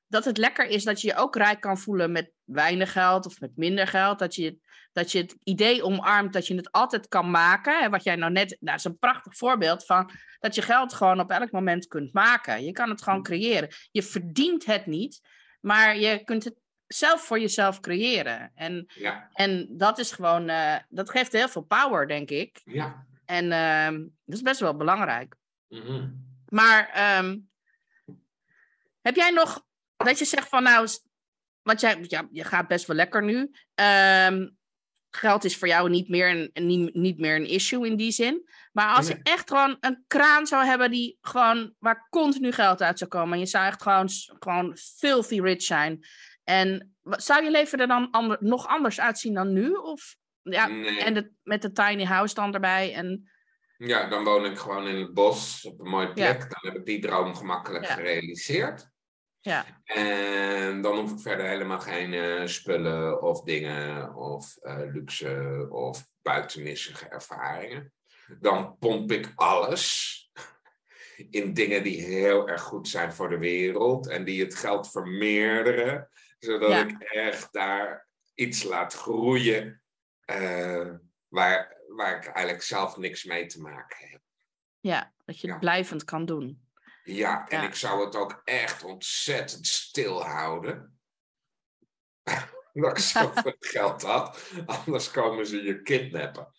dat 0.07 0.25
het 0.25 0.39
lekker 0.39 0.67
is 0.67 0.85
dat 0.85 1.01
je 1.01 1.07
je 1.07 1.17
ook 1.17 1.37
rijk 1.37 1.61
kan 1.61 1.79
voelen 1.79 2.13
met 2.13 2.33
weinig 2.45 2.93
geld 2.93 3.27
of 3.27 3.41
met 3.41 3.57
minder 3.57 3.87
geld. 3.87 4.19
Dat 4.19 4.35
je, 4.35 4.59
dat 4.93 5.13
je 5.13 5.19
het 5.19 5.37
idee 5.43 5.83
omarmt 5.83 6.33
dat 6.33 6.47
je 6.47 6.55
het 6.55 6.73
altijd 6.73 7.09
kan 7.09 7.31
maken. 7.31 7.83
En 7.83 7.91
wat 7.91 8.03
jij 8.03 8.17
nou 8.17 8.33
net, 8.33 8.49
nou, 8.49 8.59
dat 8.61 8.75
is 8.75 8.85
een 8.85 8.99
prachtig 8.99 9.37
voorbeeld 9.37 9.85
van 9.85 10.11
dat 10.39 10.55
je 10.55 10.63
geld 10.63 10.93
gewoon 10.93 11.21
op 11.21 11.31
elk 11.31 11.51
moment 11.51 11.87
kunt 11.87 12.13
maken. 12.13 12.65
Je 12.65 12.73
kan 12.73 12.91
het 12.91 13.03
gewoon 13.03 13.23
creëren. 13.23 13.69
Je 13.91 14.03
verdient 14.03 14.67
het 14.67 14.87
niet, 14.87 15.21
maar 15.61 15.99
je 15.99 16.25
kunt 16.25 16.45
het 16.45 16.55
zelf 16.87 17.23
voor 17.23 17.41
jezelf 17.41 17.81
creëren. 17.81 18.51
En, 18.55 18.85
ja. 18.95 19.29
en 19.33 19.69
dat 19.71 19.99
is 19.99 20.13
gewoon, 20.13 20.49
uh, 20.49 20.77
dat 20.89 21.11
geeft 21.11 21.33
heel 21.33 21.49
veel 21.49 21.63
power, 21.63 22.09
denk 22.09 22.31
ik. 22.31 22.61
Ja. 22.65 23.07
En 23.25 23.45
uh, 23.45 24.01
dat 24.25 24.37
is 24.37 24.43
best 24.43 24.61
wel 24.61 24.77
belangrijk. 24.77 25.35
Mm 25.69 25.81
-hmm. 25.81 26.28
Maar 26.49 27.19
um, 27.19 27.49
heb 29.01 29.17
jij 29.17 29.31
nog 29.31 29.67
dat 29.97 30.19
je 30.19 30.25
zegt 30.25 30.49
van 30.49 30.63
nou, 30.63 30.89
want 31.63 31.81
jij, 31.81 31.99
ja, 32.03 32.29
je 32.31 32.45
gaat 32.45 32.69
best 32.69 32.87
wel 32.87 32.97
lekker 32.97 33.25
nu. 33.25 33.51
Um, 33.75 34.57
geld 35.11 35.45
is 35.45 35.57
voor 35.57 35.69
jou 35.69 35.91
niet 35.91 36.09
meer 36.09 36.51
een, 36.53 36.67
niet, 36.67 36.95
niet 36.95 37.19
meer 37.19 37.37
een 37.37 37.49
issue 37.49 37.87
in 37.87 37.97
die 37.97 38.11
zin. 38.11 38.49
Maar 38.73 38.95
als 38.95 39.09
je 39.09 39.21
echt 39.23 39.49
gewoon 39.49 39.77
een 39.81 40.05
kraan 40.07 40.47
zou 40.47 40.65
hebben 40.65 40.91
die 40.91 41.19
gewoon 41.21 41.75
waar 41.79 42.07
continu 42.11 42.53
geld 42.53 42.83
uit 42.83 42.99
zou 42.99 43.11
komen. 43.11 43.33
En 43.33 43.39
je 43.39 43.47
zou 43.47 43.67
echt 43.67 43.83
gewoon, 43.83 44.09
gewoon 44.39 44.77
filthy 44.77 45.41
rich 45.41 45.63
zijn. 45.63 46.07
En 46.45 46.97
zou 47.03 47.45
je 47.45 47.51
leven 47.51 47.81
er 47.81 47.87
dan 47.87 48.11
ander, 48.11 48.37
nog 48.41 48.67
anders 48.67 49.01
uitzien 49.01 49.35
dan 49.35 49.53
nu? 49.53 49.73
Of 49.73 50.17
ja, 50.43 50.69
en 50.99 51.15
de, 51.15 51.31
met 51.43 51.63
de 51.63 51.73
tiny 51.73 52.05
house 52.05 52.35
dan 52.35 52.55
erbij. 52.55 52.95
En... 52.95 53.31
Ja, 53.79 54.09
dan 54.09 54.25
woon 54.25 54.45
ik 54.45 54.59
gewoon 54.59 54.87
in 54.87 54.97
het 54.97 55.15
bos 55.15 55.65
op 55.65 55.81
een 55.81 55.91
mooie 55.91 56.13
plek. 56.13 56.41
Dan 56.41 56.73
heb 56.73 56.77
ik 56.77 56.87
die 56.87 57.01
droom 57.01 57.35
gemakkelijk 57.35 57.87
gerealiseerd. 57.87 58.89
Ja. 59.41 59.83
En 59.85 60.81
dan 60.83 60.99
hoef 60.99 61.13
ik 61.13 61.21
verder 61.21 61.47
helemaal 61.47 61.81
geen 61.81 62.13
uh, 62.13 62.47
spullen 62.47 63.23
of 63.23 63.43
dingen 63.43 64.15
of 64.15 64.57
uh, 64.63 64.79
luxe 64.93 65.67
of 65.71 66.07
buitenmissige 66.23 67.09
ervaringen. 67.09 67.93
Dan 68.41 68.77
pomp 68.79 69.13
ik 69.13 69.33
alles 69.35 70.17
in 71.31 71.55
dingen 71.55 71.83
die 71.83 72.03
heel 72.03 72.49
erg 72.49 72.63
goed 72.63 72.89
zijn 72.89 73.13
voor 73.13 73.29
de 73.29 73.39
wereld 73.39 74.09
en 74.09 74.25
die 74.25 74.45
het 74.45 74.55
geld 74.55 74.91
vermeerderen, 74.91 76.09
zodat 76.39 76.89
ik 76.89 77.03
echt 77.03 77.53
daar 77.53 78.09
iets 78.35 78.63
laat 78.63 78.95
groeien 78.95 79.83
uh, 80.31 80.91
waar, 81.29 81.78
waar 81.97 82.17
ik 82.17 82.25
eigenlijk 82.25 82.65
zelf 82.65 82.97
niks 82.97 83.25
mee 83.25 83.47
te 83.47 83.61
maken 83.61 84.09
heb. 84.09 84.21
Ja, 84.81 85.13
dat 85.25 85.41
je 85.41 85.51
het 85.51 85.61
blijvend 85.61 86.05
kan 86.05 86.25
doen. 86.25 86.67
Ja, 87.03 87.49
en 87.49 87.63
ik 87.63 87.75
zou 87.75 88.05
het 88.05 88.17
ook 88.17 88.43
echt 88.45 88.85
ontzettend 88.85 89.67
stil 89.67 90.25
houden. 90.25 90.99
dat 92.73 92.91
ik 92.91 92.99
zoveel 92.99 93.57
geld 93.77 94.03
had. 94.03 94.53
Anders 94.67 95.11
komen 95.11 95.47
ze 95.47 95.63
je 95.63 95.83
kidnappen. 95.83 96.53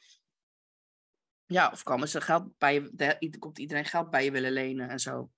Ja, 1.46 1.70
of 1.72 1.84
komen 1.84 2.08
ze 2.08 2.22
geld 2.22 2.58
bij 2.58 2.74
je, 2.74 2.90
de, 2.94 3.38
komt 3.40 3.60
iedereen 3.60 3.86
geld 3.86 4.10
bij 4.10 4.24
je 4.24 4.32
willen 4.32 4.52
lenen 4.52 4.90
en 4.90 5.00
zo. 5.00 5.32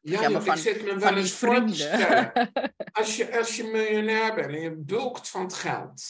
Ja, 0.00 0.20
ja 0.20 0.28
maar 0.28 0.42
van, 0.42 0.54
ik 0.54 0.60
zit 0.60 0.84
me 0.84 0.98
wel 0.98 1.16
eens 1.16 1.36
stellen. 1.36 2.52
Als 2.92 3.16
je, 3.16 3.38
als 3.38 3.56
je 3.56 3.64
miljonair 3.64 4.34
bent 4.34 4.46
en 4.46 4.60
je 4.60 4.76
bulkt 4.76 5.28
van 5.28 5.42
het 5.42 5.54
geld. 5.54 6.02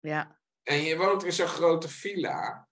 Ja. 0.00 0.38
En 0.64 0.82
je 0.82 0.96
woont 0.96 1.24
in 1.24 1.32
zo'n 1.32 1.46
grote 1.46 1.88
villa. 1.88 2.68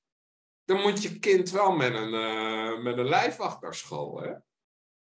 Dan 0.65 0.81
moet 0.81 1.03
je 1.03 1.19
kind 1.19 1.51
wel 1.51 1.73
met 1.73 1.95
een, 1.95 2.15
uh, 2.15 2.83
met 2.83 2.99
een 2.99 3.09
lijfwacht 3.09 3.61
naar 3.61 3.75
school, 3.75 4.23
hè? 4.23 4.33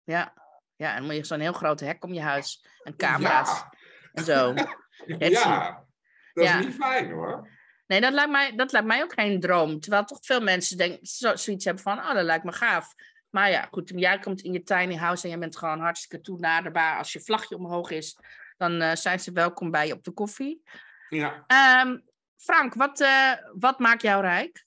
Ja, 0.04 0.34
ja 0.76 0.90
en 0.90 0.96
dan 0.96 1.04
moet 1.04 1.14
je 1.14 1.24
zo'n 1.24 1.40
heel 1.40 1.52
groot 1.52 1.80
hek 1.80 2.04
om 2.04 2.12
je 2.12 2.20
huis 2.20 2.66
en 2.82 2.96
camera's 2.96 3.64
en 4.12 4.24
zo. 4.24 4.54
ja, 5.06 5.86
dat 6.32 6.44
is 6.44 6.54
niet 6.54 6.74
fijn 6.74 7.10
hoor. 7.10 7.48
Nee, 7.86 8.00
dat 8.00 8.12
lijkt, 8.12 8.30
mij, 8.30 8.56
dat 8.56 8.72
lijkt 8.72 8.86
mij 8.86 9.02
ook 9.02 9.12
geen 9.12 9.40
droom. 9.40 9.80
Terwijl 9.80 10.04
toch 10.04 10.18
veel 10.20 10.40
mensen 10.40 10.76
denken, 10.76 11.06
zo, 11.06 11.36
zoiets 11.36 11.64
hebben 11.64 11.82
van, 11.82 11.98
oh, 11.98 12.14
dat 12.14 12.24
lijkt 12.24 12.44
me 12.44 12.52
gaaf. 12.52 12.94
Maar 13.30 13.50
ja, 13.50 13.68
goed, 13.70 13.92
jij 13.94 14.18
komt 14.18 14.40
in 14.40 14.52
je 14.52 14.62
tiny 14.62 14.96
house 14.96 15.22
en 15.22 15.30
jij 15.30 15.38
bent 15.38 15.56
gewoon 15.56 15.80
hartstikke 15.80 16.20
toenaderbaar. 16.20 16.98
Als 16.98 17.12
je 17.12 17.20
vlagje 17.20 17.56
omhoog 17.56 17.90
is, 17.90 18.18
dan 18.56 18.82
uh, 18.82 18.94
zijn 18.94 19.20
ze 19.20 19.32
welkom 19.32 19.70
bij 19.70 19.86
je 19.86 19.92
op 19.92 20.04
de 20.04 20.10
koffie. 20.10 20.62
Ja. 21.08 21.44
Um, 21.82 22.09
Frank, 22.40 22.74
wat, 22.74 23.00
uh, 23.00 23.34
wat 23.52 23.78
maakt 23.78 24.02
jou 24.02 24.22
rijk? 24.22 24.66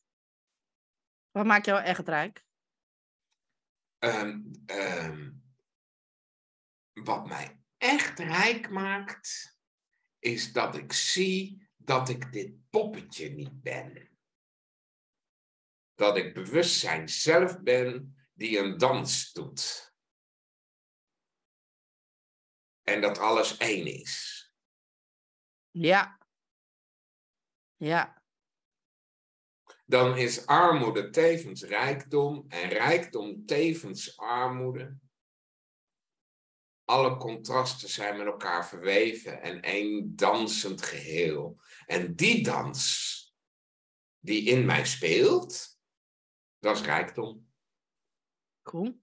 Wat 1.32 1.46
maakt 1.46 1.66
jou 1.66 1.84
echt 1.84 2.08
rijk? 2.08 2.46
Um, 4.00 4.52
um, 4.66 5.44
wat 6.94 7.28
mij 7.28 7.62
echt 7.78 8.20
rijk 8.20 8.70
maakt, 8.70 9.58
is 10.20 10.52
dat 10.52 10.76
ik 10.76 10.94
zie 10.94 11.70
dat 11.76 12.10
ik 12.10 12.32
dit 12.32 12.70
poppetje 12.70 13.30
niet 13.30 13.62
ben. 13.62 14.10
Dat 15.94 16.18
ik 16.18 16.34
bewustzijn 16.34 17.10
zelf 17.10 17.62
ben 17.62 18.18
die 18.34 18.58
een 18.58 18.78
dans 18.78 19.32
doet. 19.32 19.94
En 22.82 23.02
dat 23.02 23.18
alles 23.18 23.58
één 23.58 23.86
is. 23.86 24.42
Ja. 25.70 26.23
Ja. 27.84 28.24
Dan 29.86 30.18
is 30.18 30.46
armoede 30.46 31.10
tevens 31.10 31.64
rijkdom 31.64 32.46
en 32.48 32.70
rijkdom 32.70 33.46
tevens 33.46 34.18
armoede. 34.18 34.98
Alle 36.84 37.18
contrasten 37.18 37.90
zijn 37.90 38.18
met 38.18 38.26
elkaar 38.26 38.68
verweven 38.68 39.42
en 39.42 39.62
één 39.62 40.16
dansend 40.16 40.82
geheel. 40.82 41.62
En 41.86 42.16
die 42.16 42.44
dans 42.44 43.12
die 44.20 44.44
in 44.44 44.66
mij 44.66 44.86
speelt, 44.86 45.80
dat 46.60 46.76
is 46.76 46.82
rijkdom. 46.84 47.52
Cool. 48.62 49.02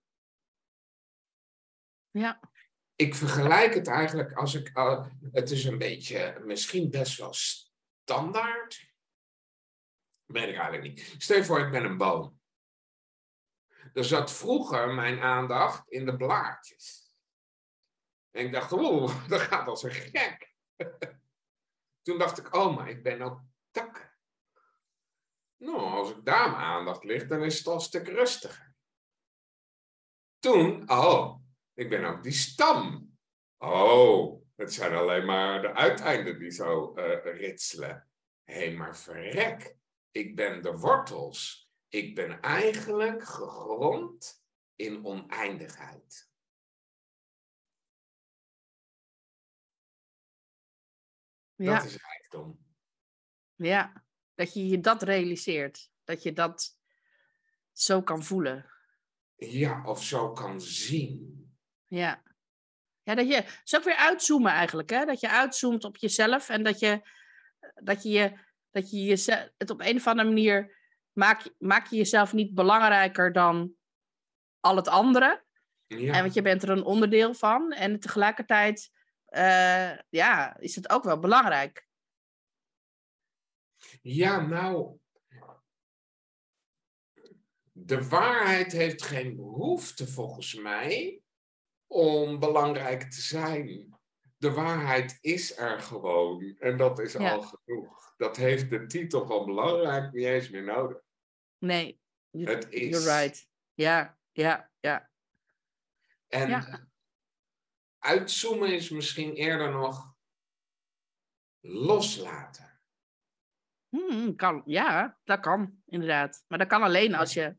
Ja. 2.11 2.41
Ik 2.95 3.15
vergelijk 3.15 3.75
het 3.75 3.87
eigenlijk 3.87 4.33
als 4.33 4.55
ik. 4.55 4.77
Uh, 4.77 5.07
het 5.33 5.51
is 5.51 5.65
een 5.65 5.79
beetje, 5.79 6.43
misschien 6.45 6.91
best 6.91 7.19
wel 7.19 7.33
standaard. 8.11 8.95
Weet 10.27 10.49
ik 10.49 10.57
eigenlijk 10.57 10.83
niet. 10.83 11.15
Stel 11.19 11.37
je 11.37 11.45
voor, 11.45 11.61
ik 11.61 11.71
ben 11.71 11.85
een 11.85 11.97
boom. 11.97 12.41
Er 13.93 14.05
zat 14.05 14.33
vroeger 14.33 14.95
mijn 14.95 15.21
aandacht 15.21 15.89
in 15.89 16.07
de 16.07 16.17
blaadjes. 16.17 17.15
En 18.31 18.45
ik 18.45 18.53
dacht, 18.53 18.73
oeh, 18.73 19.29
dat 19.29 19.41
gaat 19.41 19.67
als 19.67 19.83
een 19.83 19.91
gek. 19.91 20.55
Toen 22.03 22.19
dacht 22.19 22.39
ik, 22.39 22.55
oh, 22.55 22.77
maar 22.77 22.89
ik 22.89 23.03
ben 23.03 23.23
ook 23.23 23.41
takken. 23.71 24.19
Nou, 25.57 25.79
als 25.79 26.11
ik 26.11 26.25
daar 26.25 26.51
mijn 26.51 26.63
aandacht 26.63 27.05
ligt, 27.05 27.29
dan 27.29 27.45
is 27.45 27.59
het 27.59 27.67
al 27.67 27.75
een 27.75 27.81
stuk 27.81 28.09
rustiger. 28.09 28.75
Toen, 30.39 30.91
oh, 30.91 31.41
ik 31.75 31.89
ben 31.89 32.05
ook 32.05 32.23
die 32.23 32.33
stam. 32.33 33.11
Oh, 33.59 34.40
het 34.61 34.73
zijn 34.73 34.93
alleen 34.93 35.25
maar 35.25 35.63
de 35.63 35.75
uiteinden 35.75 36.39
die 36.39 36.51
zo 36.51 36.95
uh, 36.97 37.25
ritselen. 37.25 38.09
Hé, 38.45 38.55
hey, 38.55 38.73
maar 38.73 38.97
verrek, 38.97 39.77
ik 40.11 40.37
ben 40.37 40.63
de 40.63 40.77
wortels. 40.77 41.71
Ik 41.89 42.15
ben 42.15 42.41
eigenlijk 42.41 43.25
gegrond 43.25 44.45
in 44.77 45.05
oneindigheid. 45.05 46.31
Ja. 51.55 51.77
Dat 51.77 51.85
is 51.85 51.97
rijkdom. 51.97 52.67
Ja, 53.55 54.05
dat 54.35 54.55
je 54.55 54.67
je 54.67 54.81
dat 54.81 55.03
realiseert. 55.03 55.91
Dat 56.05 56.23
je 56.23 56.33
dat 56.33 56.79
zo 57.73 58.03
kan 58.03 58.25
voelen. 58.25 58.71
Ja, 59.37 59.85
of 59.85 60.05
zo 60.05 60.33
kan 60.33 60.61
zien. 60.61 61.49
Ja. 61.87 62.30
Ja, 63.11 63.17
dat 63.17 63.29
je, 63.29 63.45
zo 63.65 63.77
ook 63.77 63.85
weer 63.85 63.97
uitzoomen 63.97 64.53
eigenlijk, 64.53 64.91
hè? 64.91 65.05
Dat 65.05 65.21
je 65.21 65.31
uitzoomt 65.31 65.85
op 65.85 65.97
jezelf 65.97 66.49
en 66.49 66.63
dat 66.63 66.79
je, 66.79 67.01
dat 67.75 68.03
je, 68.03 68.39
dat 68.71 68.91
je 68.91 69.05
jezelf, 69.05 69.49
het 69.59 69.71
op 69.71 69.81
een 69.81 69.97
of 69.97 70.07
andere 70.07 70.29
manier, 70.29 70.79
maak, 71.13 71.55
maak 71.59 71.87
je 71.87 71.97
jezelf 71.97 72.33
niet 72.33 72.55
belangrijker 72.55 73.33
dan 73.33 73.75
al 74.61 74.77
het 74.77 74.89
andere. 74.89 75.45
Ja. 75.87 76.15
En 76.15 76.23
want 76.23 76.35
je 76.35 76.43
bent 76.43 76.63
er 76.63 76.71
een 76.71 76.85
onderdeel 76.85 77.35
van 77.35 77.73
en 77.73 78.01
tegelijkertijd, 78.01 78.91
uh, 79.29 79.99
ja, 80.09 80.57
is 80.59 80.75
het 80.75 80.91
ook 80.91 81.05
wel 81.05 81.19
belangrijk. 81.19 81.89
Ja, 84.03 84.41
nou, 84.41 84.99
de 87.73 88.09
waarheid 88.09 88.73
heeft 88.73 89.03
geen 89.03 89.37
behoefte 89.37 90.07
volgens 90.07 90.55
mij 90.55 91.23
om 91.91 92.39
belangrijk 92.39 93.03
te 93.03 93.21
zijn. 93.21 93.99
De 94.37 94.53
waarheid 94.53 95.19
is 95.21 95.59
er 95.59 95.81
gewoon 95.81 96.57
en 96.59 96.77
dat 96.77 96.99
is 96.99 97.17
al 97.17 97.43
genoeg. 97.43 98.15
Dat 98.17 98.37
heeft 98.37 98.71
de 98.71 98.87
titel 98.87 99.27
van 99.27 99.47
belangrijk 99.47 100.13
niet 100.13 100.25
eens 100.25 100.51
meer 100.51 100.65
nodig. 100.65 101.01
Nee, 101.59 102.01
het 102.31 102.67
is. 102.71 102.89
You're 102.89 103.21
right. 103.21 103.49
Ja, 103.75 104.19
ja, 104.33 104.71
ja. 104.81 105.11
En 106.29 106.49
ja. 106.49 106.89
uitzoomen 107.99 108.75
is 108.75 108.91
misschien 108.91 109.35
eerder 109.35 109.71
nog 109.71 110.15
loslaten. 111.61 112.81
Hmm, 113.89 114.37
kan, 114.37 114.63
ja, 114.65 115.19
dat 115.25 115.41
kan 115.41 115.83
inderdaad. 115.87 116.45
Maar 116.49 116.59
dat 116.59 116.69
kan 116.69 116.83
alleen 116.83 117.15
als 117.15 117.33
je 117.33 117.57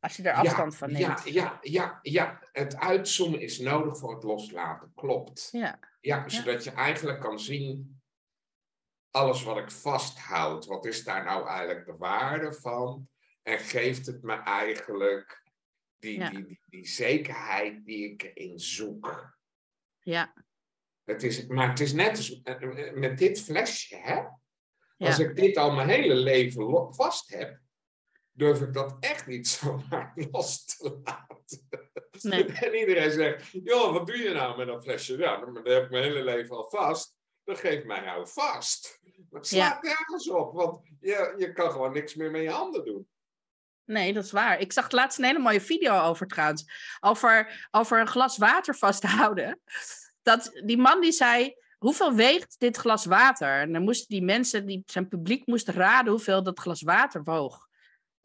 als 0.00 0.16
je 0.16 0.22
er 0.22 0.34
afstand 0.34 0.76
van 0.76 0.92
neemt. 0.92 1.24
Ja, 1.24 1.30
ja, 1.32 1.58
ja, 1.62 1.98
ja, 2.02 2.40
het 2.52 2.76
uitzoomen 2.76 3.40
is 3.40 3.58
nodig 3.58 3.98
voor 3.98 4.14
het 4.14 4.22
loslaten, 4.22 4.92
klopt. 4.94 5.48
Ja. 5.52 5.78
Ja, 6.00 6.28
zodat 6.28 6.64
je 6.64 6.70
eigenlijk 6.70 7.20
kan 7.20 7.40
zien, 7.40 8.00
alles 9.10 9.42
wat 9.42 9.58
ik 9.58 9.70
vasthoud, 9.70 10.66
wat 10.66 10.84
is 10.84 11.04
daar 11.04 11.24
nou 11.24 11.48
eigenlijk 11.48 11.86
de 11.86 11.96
waarde 11.96 12.52
van? 12.52 13.08
En 13.42 13.58
geeft 13.58 14.06
het 14.06 14.22
me 14.22 14.34
eigenlijk 14.34 15.42
die, 15.98 16.30
die, 16.30 16.46
die, 16.46 16.60
die, 16.66 16.86
zekerheid 16.86 17.84
die 17.84 18.12
ik 18.12 18.22
erin 18.22 18.58
zoek? 18.58 19.36
Ja. 20.00 20.34
Het 21.04 21.22
is, 21.22 21.46
maar 21.46 21.68
het 21.68 21.80
is 21.80 21.92
net 21.92 22.16
als 22.16 22.40
met 22.94 23.18
dit 23.18 23.40
flesje, 23.40 23.96
hè? 23.96 24.22
Als 25.06 25.18
ik 25.18 25.36
dit 25.36 25.56
al 25.56 25.72
mijn 25.72 25.88
hele 25.88 26.14
leven 26.14 26.94
vast 26.94 27.30
heb, 27.30 27.60
durf 28.40 28.60
ik 28.60 28.74
dat 28.74 28.96
echt 29.00 29.26
niet 29.26 29.48
zomaar 29.58 30.12
los 30.30 30.64
te 30.64 31.00
laten. 31.04 31.68
Nee. 32.20 32.44
En 32.66 32.74
iedereen 32.74 33.10
zegt, 33.10 33.48
joh, 33.50 33.92
wat 33.92 34.06
doe 34.06 34.16
je 34.16 34.32
nou 34.32 34.56
met 34.56 34.66
dat 34.66 34.82
flesje? 34.82 35.16
Ja, 35.16 35.36
dat 35.36 35.66
heb 35.66 35.84
ik 35.84 35.90
mijn 35.90 36.02
hele 36.02 36.24
leven 36.24 36.56
al 36.56 36.68
vast. 36.70 37.14
Dat 37.44 37.58
geeft 37.58 37.84
mij 37.84 38.00
nou 38.00 38.28
vast. 38.28 39.00
Het 39.30 39.46
slaat 39.46 39.78
ja. 39.82 39.88
nergens 39.88 40.30
op, 40.30 40.52
want 40.52 40.80
je, 41.00 41.34
je 41.36 41.52
kan 41.52 41.70
gewoon 41.70 41.92
niks 41.92 42.14
meer 42.14 42.30
met 42.30 42.42
je 42.42 42.50
handen 42.50 42.84
doen. 42.84 43.08
Nee, 43.84 44.12
dat 44.12 44.24
is 44.24 44.30
waar. 44.32 44.60
Ik 44.60 44.72
zag 44.72 44.90
laatst 44.90 45.18
een 45.18 45.24
hele 45.24 45.38
mooie 45.38 45.60
video 45.60 46.00
over 46.00 46.26
trouwens. 46.26 46.64
Over, 47.00 47.68
over 47.70 48.00
een 48.00 48.06
glas 48.06 48.38
water 48.38 48.74
vasthouden. 48.74 49.60
Dat 50.22 50.60
die 50.64 50.78
man 50.78 51.00
die 51.00 51.12
zei, 51.12 51.54
hoeveel 51.78 52.14
weegt 52.14 52.54
dit 52.58 52.76
glas 52.76 53.04
water? 53.04 53.60
En 53.60 53.72
dan 53.72 53.82
moesten 53.82 54.08
die 54.08 54.22
mensen, 54.22 54.66
die, 54.66 54.82
zijn 54.86 55.08
publiek 55.08 55.46
moest 55.46 55.68
raden 55.68 56.12
hoeveel 56.12 56.42
dat 56.42 56.60
glas 56.60 56.82
water 56.82 57.22
woog. 57.24 57.68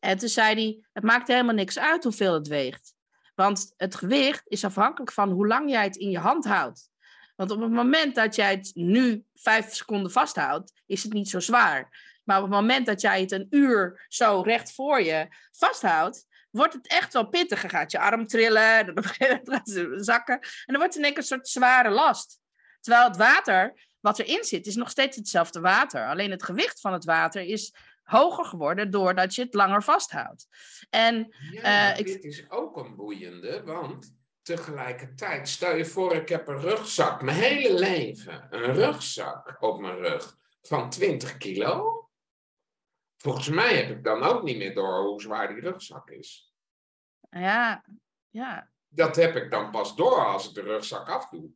En 0.06 0.18
toen 0.18 0.30
zei 0.30 0.54
hij, 0.56 0.80
het 0.94 1.04
maakt 1.04 1.28
helemaal 1.28 1.56
niks 1.56 1.80
uit 1.80 2.04
hoeveel 2.04 2.34
het 2.34 2.48
weegt. 2.48 2.94
Want 3.36 3.74
het 3.78 3.96
gewicht 3.96 4.44
is 4.48 4.66
afhankelijk 4.66 5.12
van 5.12 5.30
hoe 5.32 5.48
lang 5.48 5.70
jij 5.70 5.84
het 5.84 5.96
in 5.96 6.10
je 6.10 6.20
hand 6.20 6.46
houdt. 6.46 6.90
Want 7.36 7.52
op 7.52 7.62
het 7.62 7.72
moment 7.72 8.16
dat 8.16 8.36
jij 8.36 8.52
het 8.52 8.72
nu 8.74 9.26
vijf 9.34 9.74
seconden 9.74 10.12
vasthoudt, 10.12 10.82
is 10.86 11.04
het 11.04 11.14
niet 11.14 11.30
zo 11.30 11.40
zwaar. 11.40 12.14
Maar 12.24 12.38
op 12.38 12.44
het 12.44 12.52
moment 12.52 12.86
dat 12.86 13.02
jij 13.02 13.22
het 13.22 13.32
een 13.32 13.48
uur 13.50 14.06
zo 14.08 14.42
recht 14.42 14.74
voor 14.74 15.02
je 15.02 15.28
vasthoudt, 15.52 16.26
wordt 16.50 16.74
het 16.74 16.88
echt 16.88 17.14
wel 17.14 17.28
pittig. 17.28 17.62
Dan 17.62 17.70
gaat 17.70 17.92
je 17.92 18.00
arm 18.00 18.28
trillen, 18.28 18.86
dan 18.96 19.04
gaat 19.04 19.48
het 19.48 20.06
zakken. 20.06 20.40
En 20.40 20.50
dan 20.66 20.78
wordt 20.78 20.94
het 20.94 21.04
in 21.04 21.10
één 21.10 21.18
een 21.18 21.24
soort 21.24 21.48
zware 21.48 21.90
last. 21.90 22.40
Terwijl 22.80 23.08
het 23.08 23.18
water 23.18 23.74
wat 24.00 24.20
erin 24.20 24.44
zit, 24.44 24.68
is 24.68 24.76
nog 24.76 24.90
steeds 24.90 25.18
hetzelfde 25.18 25.60
water. 25.60 26.08
Alleen 26.08 26.32
het 26.32 26.44
gewicht 26.44 26.80
van 26.80 26.94
het 26.94 27.06
water 27.06 27.42
is 27.42 27.74
hoger 28.06 28.46
geworden 28.46 28.92
doordat 28.92 29.36
je 29.36 29.42
het 29.44 29.54
langer 29.54 29.84
vasthoudt. 29.84 30.48
En, 30.90 31.36
ja, 31.52 31.92
uh, 31.92 32.06
dit 32.06 32.24
is 32.24 32.50
ook 32.50 32.78
een 32.78 32.96
boeiende, 32.96 33.64
want 33.64 34.16
tegelijkertijd, 34.42 35.48
stel 35.48 35.76
je 35.76 35.86
voor, 35.86 36.16
ik 36.16 36.30
heb 36.30 36.48
een 36.48 36.60
rugzak, 36.60 37.22
mijn 37.22 37.38
hele 37.38 37.80
leven, 37.80 38.48
een 38.50 38.74
rugzak 38.74 39.58
op 39.60 39.80
mijn 39.80 39.98
rug 39.98 40.38
van 40.62 40.90
20 40.90 41.38
kilo. 41.38 42.00
Volgens 43.18 43.50
mij 43.50 43.76
heb 43.76 43.98
ik 43.98 44.04
dan 44.04 44.24
ook 44.24 44.44
niet 44.44 44.58
meer 44.58 44.74
door 44.74 45.04
hoe 45.04 45.22
zwaar 45.22 45.48
die 45.48 45.60
rugzak 45.60 46.10
is. 46.10 46.54
Ja, 47.30 47.86
ja. 48.30 48.72
Dat 48.88 49.16
heb 49.16 49.36
ik 49.36 49.52
dan 49.52 49.72
pas 49.72 49.96
door 49.96 50.26
als 50.26 50.48
ik 50.48 50.54
de 50.54 50.62
rugzak 50.62 51.10
afdoe. 51.10 51.50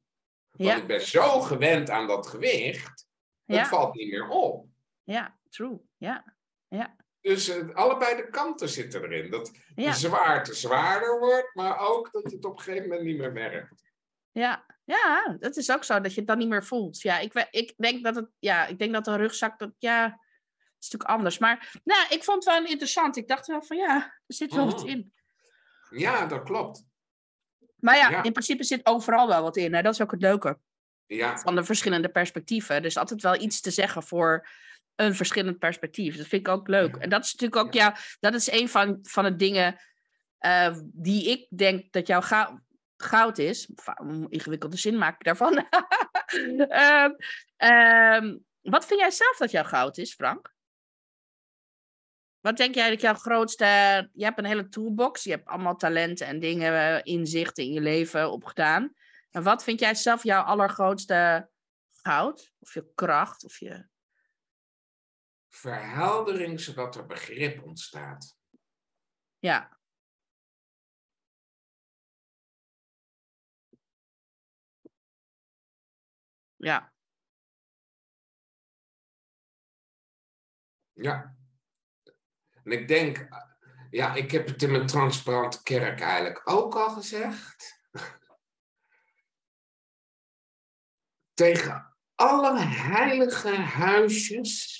Want 0.52 0.78
ik 0.78 0.88
ben 0.88 1.02
zo 1.02 1.39
gewend 1.39 1.89
aan 1.89 2.08
dat 2.08 2.28
gewicht, 2.28 3.08
het 3.45 3.68
valt 3.68 3.93
niet 3.93 4.12
meer 4.12 4.28
op. 4.28 4.68
Ja, 5.04 5.39
true. 5.50 5.80
Ja 5.97 6.38
ja. 6.70 6.95
Dus 7.22 7.49
uh, 7.49 7.76
allebei 7.76 8.15
de 8.15 8.30
kanten 8.30 8.70
zitten 8.70 9.03
erin. 9.03 9.32
Dat 9.32 9.51
de 9.76 9.93
zwaarte 9.93 10.53
zwaarder 10.53 11.20
wordt, 11.20 11.49
maar 11.53 11.80
ook 11.80 12.11
dat 12.11 12.24
het 12.24 12.45
op 12.45 12.57
een 12.57 12.63
gegeven 12.63 12.89
moment 12.89 13.07
niet 13.07 13.17
meer 13.17 13.34
werkt. 13.34 13.84
Ja, 14.32 14.65
ja, 14.84 15.38
dat 15.39 15.57
is 15.57 15.72
ook 15.72 15.84
zo, 15.84 16.01
dat 16.01 16.13
je 16.13 16.20
het 16.20 16.28
dan 16.28 16.38
niet 16.38 16.47
meer 16.47 16.65
voelt. 16.65 17.01
Ja, 17.01 17.20
ik, 17.20 17.47
ik 17.51 17.74
denk 17.78 18.03
dat 18.03 18.15
het, 18.15 18.30
ja, 18.39 18.65
ik 18.65 18.80
denk 18.80 18.93
dat 18.93 19.07
een 19.07 19.17
rugzak, 19.17 19.59
dat, 19.59 19.72
ja, 19.78 20.05
is 20.80 20.89
natuurlijk 20.89 21.09
anders. 21.09 21.38
Maar 21.38 21.80
nou, 21.84 22.05
ik 22.09 22.24
vond 22.24 22.45
het 22.45 22.53
wel 22.53 22.65
interessant. 22.65 23.17
Ik 23.17 23.28
dacht 23.28 23.47
wel 23.47 23.63
van, 23.63 23.78
ja, 23.78 23.95
er 24.03 24.36
zit 24.36 24.53
wel 24.53 24.65
wat 24.65 24.84
oh. 24.84 24.89
in. 24.89 25.13
Ja, 25.89 26.26
dat 26.26 26.43
klopt. 26.43 26.84
Maar 27.76 27.97
ja, 27.97 28.24
in 28.24 28.32
principe 28.32 28.63
zit 28.63 28.86
overal 28.86 29.28
wel 29.28 29.41
wat 29.41 29.57
in. 29.57 29.74
Hè? 29.74 29.82
Dat 29.82 29.93
is 29.93 30.01
ook 30.01 30.11
het 30.11 30.22
leuke. 30.22 30.59
Ja. 31.05 31.38
Van 31.38 31.55
de 31.55 31.63
verschillende 31.63 32.09
perspectieven. 32.09 32.76
Er 32.76 32.86
is 32.86 32.97
altijd 32.97 33.22
wel 33.22 33.41
iets 33.41 33.61
te 33.61 33.72
zeggen 33.72 34.03
voor 34.03 34.47
een 35.00 35.16
verschillend 35.16 35.60
perspectief. 35.60 36.18
Dat 36.18 36.28
vind 36.28 36.47
ik 36.47 36.54
ook 36.54 36.68
leuk. 36.68 36.95
En 36.95 37.10
dat 37.10 37.24
is 37.24 37.34
natuurlijk 37.34 37.66
ook, 37.66 37.74
ja, 37.74 37.95
dat 38.20 38.34
is 38.34 38.52
een 38.52 38.70
van, 38.70 39.00
van 39.02 39.24
de 39.24 39.36
dingen 39.36 39.80
uh, 40.39 40.78
die 40.84 41.30
ik 41.30 41.47
denk 41.58 41.91
dat 41.91 42.08
jouw 42.08 42.22
goud 42.97 43.38
is. 43.38 43.70
Een 43.95 44.30
ingewikkelde 44.30 44.78
zin 44.78 44.97
maak 44.97 45.14
ik 45.14 45.24
daarvan. 45.24 45.66
uh, 46.34 47.08
uh, 47.70 48.34
wat 48.62 48.86
vind 48.86 49.00
jij 49.00 49.12
zelf 49.12 49.38
dat 49.38 49.52
jouw 49.52 49.64
goud 49.64 49.97
is, 49.97 50.14
Frank? 50.14 50.54
Wat 52.39 52.58
denk 52.58 52.76
jij 52.76 52.89
dat 52.89 53.02
jouw 53.02 53.14
grootste. 53.14 53.66
Je 54.14 54.24
hebt 54.24 54.38
een 54.38 54.45
hele 54.45 54.70
toolbox. 54.70 55.24
Je 55.24 55.32
hebt 55.32 55.47
allemaal 55.47 55.76
talenten 55.76 56.28
en 56.28 56.39
dingen, 56.39 56.74
eh, 56.74 57.14
inzichten 57.14 57.64
in 57.64 57.72
je 57.72 57.82
leven 57.82 58.32
opgedaan. 58.32 58.93
En 59.32 59.43
wat 59.43 59.64
vind 59.64 59.80
jij 59.80 59.95
zelf 59.95 60.24
jouw 60.24 60.41
allergrootste 60.41 61.50
goud? 61.91 62.52
Of 62.60 62.74
je 62.74 62.91
kracht? 62.95 63.43
Of 63.43 63.60
je... 63.60 63.88
Verheldering 65.60 66.60
zodat 66.60 66.95
er 66.95 67.05
begrip 67.05 67.64
ontstaat. 67.64 68.38
Ja. 69.39 69.80
Ja. 76.55 76.93
Ja. 80.93 81.38
En 82.64 82.72
ik 82.72 82.88
denk, 82.88 83.28
ja, 83.89 84.14
ik 84.14 84.32
heb 84.32 84.47
het 84.47 84.62
in 84.62 84.72
mijn 84.72 84.86
transparante 84.86 85.64
kerk 85.64 85.99
eigenlijk 85.99 86.49
ook 86.49 86.76
al 86.76 86.89
gezegd. 86.89 87.82
Tegen 91.34 91.97
alle 92.16 92.60
heilige 92.60 93.55
huisjes 93.55 94.78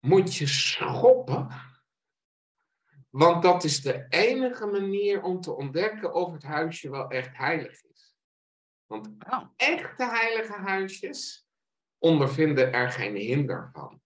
moet 0.00 0.34
je 0.34 0.46
schoppen. 0.46 1.48
Want 3.10 3.42
dat 3.42 3.64
is 3.64 3.80
de 3.80 4.06
enige 4.08 4.66
manier 4.66 5.22
om 5.22 5.40
te 5.40 5.52
ontdekken 5.56 6.14
of 6.14 6.32
het 6.32 6.42
huisje 6.42 6.90
wel 6.90 7.10
echt 7.10 7.36
heilig 7.36 7.84
is. 7.84 8.14
Want 8.86 9.08
oh. 9.30 9.42
echte 9.56 10.04
heilige 10.04 10.52
huisjes 10.52 11.48
ondervinden 11.98 12.72
er 12.72 12.90
geen 12.90 13.16
hinder 13.16 13.70
van. 13.72 14.02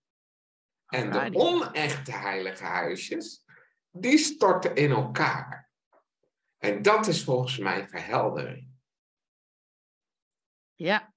En 0.86 1.10
de 1.10 1.38
onechte 1.38 2.12
heilige 2.12 2.64
huisjes, 2.64 3.44
die 3.90 4.18
storten 4.18 4.74
in 4.74 4.90
elkaar. 4.90 5.70
En 6.58 6.82
dat 6.82 7.06
is 7.06 7.24
volgens 7.24 7.58
mij 7.58 7.88
verheldering. 7.88 8.70
Ja. 10.74 11.14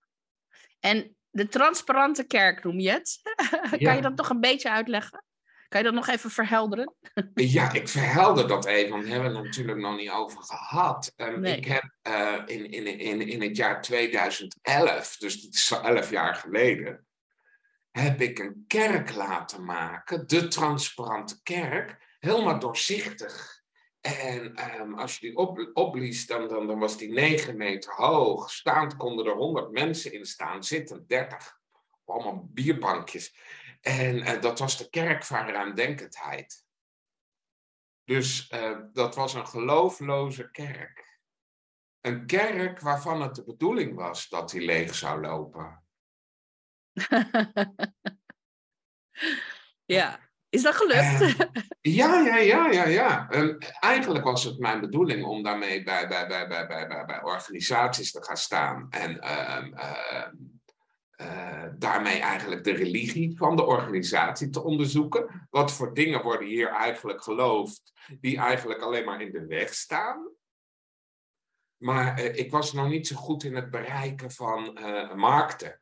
En 0.80 1.15
de 1.36 1.48
transparante 1.48 2.24
kerk 2.24 2.64
noem 2.64 2.80
je 2.80 2.92
het. 2.92 3.22
kan 3.86 3.96
je 3.96 4.02
dat 4.02 4.16
nog 4.16 4.30
een 4.30 4.40
beetje 4.40 4.70
uitleggen? 4.70 5.24
Kan 5.68 5.80
je 5.80 5.86
dat 5.86 5.96
nog 5.96 6.08
even 6.08 6.30
verhelderen? 6.30 6.96
ja, 7.34 7.74
ik 7.74 7.88
verhelder 7.88 8.48
dat 8.48 8.66
even, 8.66 8.90
want 8.90 9.04
daar 9.04 9.12
hebben 9.12 9.32
we 9.32 9.38
het 9.38 9.46
natuurlijk 9.46 9.78
nog 9.78 9.98
niet 9.98 10.10
over 10.10 10.44
gehad. 10.44 11.14
Um, 11.18 11.46
Ik 11.46 11.66
heb 11.66 11.84
uh, 12.08 12.42
in, 12.46 12.72
in, 12.72 13.00
in, 13.00 13.28
in 13.28 13.42
het 13.42 13.58
jaar 13.58 13.82
2011, 13.82 15.18
dus 15.18 15.42
dat 15.42 15.54
is 15.54 15.72
elf 15.72 16.10
jaar 16.10 16.36
geleden, 16.36 17.06
heb 17.92 18.22
ik 18.22 18.40
een 18.40 18.64
kerk 18.68 19.16
laten 19.16 19.64
maken, 19.64 20.28
de 20.28 20.48
transparante 20.48 21.42
kerk, 21.44 22.18
helemaal 22.20 22.60
doorzichtig. 22.60 23.55
En 24.06 24.80
um, 24.82 25.00
als 25.00 25.18
je 25.18 25.28
die 25.28 25.38
op, 25.38 25.70
opblies, 25.74 26.28
dan, 26.28 26.48
dan, 26.48 26.68
dan 26.68 26.80
was 26.80 26.98
die 26.98 27.12
9 27.12 27.58
meter 27.58 27.94
hoog. 27.94 28.52
Staand 28.52 28.96
konden 28.98 29.26
er 29.26 29.36
100 29.36 29.72
mensen 29.72 30.14
in 30.14 30.26
staan, 30.26 30.64
zittend 30.64 31.10
30. 31.10 31.60
Allemaal 32.06 32.48
bierbankjes. 32.52 33.36
En 33.82 34.18
uh, 34.18 34.42
dat 34.42 34.60
was 34.60 34.78
de 34.78 34.90
kerk 34.90 35.24
van 35.24 35.48
ruimdenkendheid. 35.48 36.66
Dus 38.04 38.52
uh, 38.52 38.80
dat 38.94 39.16
was 39.16 39.34
een 39.34 39.48
geloofloze 39.48 40.52
kerk. 40.52 41.20
Een 42.02 42.26
kerk 42.26 42.80
waarvan 42.80 43.22
het 43.22 43.36
de 43.36 43.44
bedoeling 43.44 43.96
was 43.96 44.30
dat 44.30 44.50
die 44.50 44.62
leeg 44.62 44.96
zou 44.96 45.22
lopen. 45.22 45.84
ja, 49.98 50.25
is 50.56 50.62
dat 50.62 50.76
gelukt? 50.76 51.36
ja, 51.82 52.20
ja, 52.20 52.38
ja, 52.38 52.72
ja, 52.72 52.86
ja. 52.86 53.30
eigenlijk 53.80 54.26
was 54.26 54.44
het 54.44 54.60
mijn 54.60 54.80
bedoeling 54.80 55.26
om 55.26 55.44
daarmee 55.44 55.84
bij, 55.84 56.08
bij, 56.08 56.28
bij, 56.28 56.48
bij, 56.48 56.68
bij, 56.68 56.88
bij, 56.88 57.06
bij 57.06 57.24
organisaties 57.24 58.12
te 58.12 58.24
gaan 58.24 58.38
staan. 58.38 58.88
En 58.90 59.12
uh, 59.24 59.58
uh, 61.22 61.64
daarmee 61.78 62.20
eigenlijk 62.20 62.64
de 62.64 62.72
religie 62.72 63.38
van 63.38 63.56
de 63.56 63.66
organisatie 63.66 64.50
te 64.50 64.64
onderzoeken. 64.64 65.48
Wat 65.50 65.72
voor 65.72 65.94
dingen 65.94 66.24
worden 66.24 66.48
hier 66.48 66.70
eigenlijk 66.70 67.24
geloofd, 67.24 67.94
die 68.20 68.38
eigenlijk 68.38 68.82
alleen 68.82 69.06
maar 69.06 69.22
in 69.22 69.32
de 69.32 69.46
weg 69.46 69.74
staan. 69.74 70.30
Maar 71.78 72.20
ik 72.20 72.52
was 72.52 72.74
nog 72.74 72.90
niet 72.90 73.08
zo 73.08 73.16
goed 73.16 73.44
in 73.44 73.56
het 73.56 73.72
bereiken 73.72 74.32
van 74.32 74.80
markten 75.16 75.80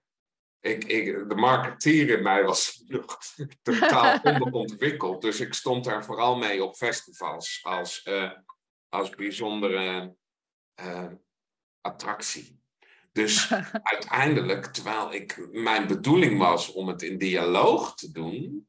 ik, 0.64 0.84
ik, 0.84 1.30
de 1.30 1.36
marketeer 1.36 2.10
in 2.10 2.24
mij 2.24 2.44
was 2.44 2.84
nog 2.88 3.20
totaal 3.62 4.20
onderontwikkeld. 4.24 5.22
Dus 5.22 5.40
ik 5.40 5.54
stond 5.54 5.84
daar 5.84 6.06
vooral 6.06 6.36
mee 6.36 6.64
op 6.64 6.76
festivals 6.76 7.60
als, 7.64 8.06
uh, 8.06 8.32
als 8.90 9.10
bijzondere 9.10 10.16
uh, 10.82 11.12
attractie. 11.82 12.62
Dus 13.12 13.54
uiteindelijk, 13.94 14.66
terwijl 14.66 15.14
ik, 15.14 15.48
mijn 15.52 15.88
bedoeling 15.88 16.38
was 16.40 16.72
om 16.72 16.88
het 16.88 17.02
in 17.02 17.18
dialoog 17.18 17.96
te 17.96 18.12
doen, 18.12 18.68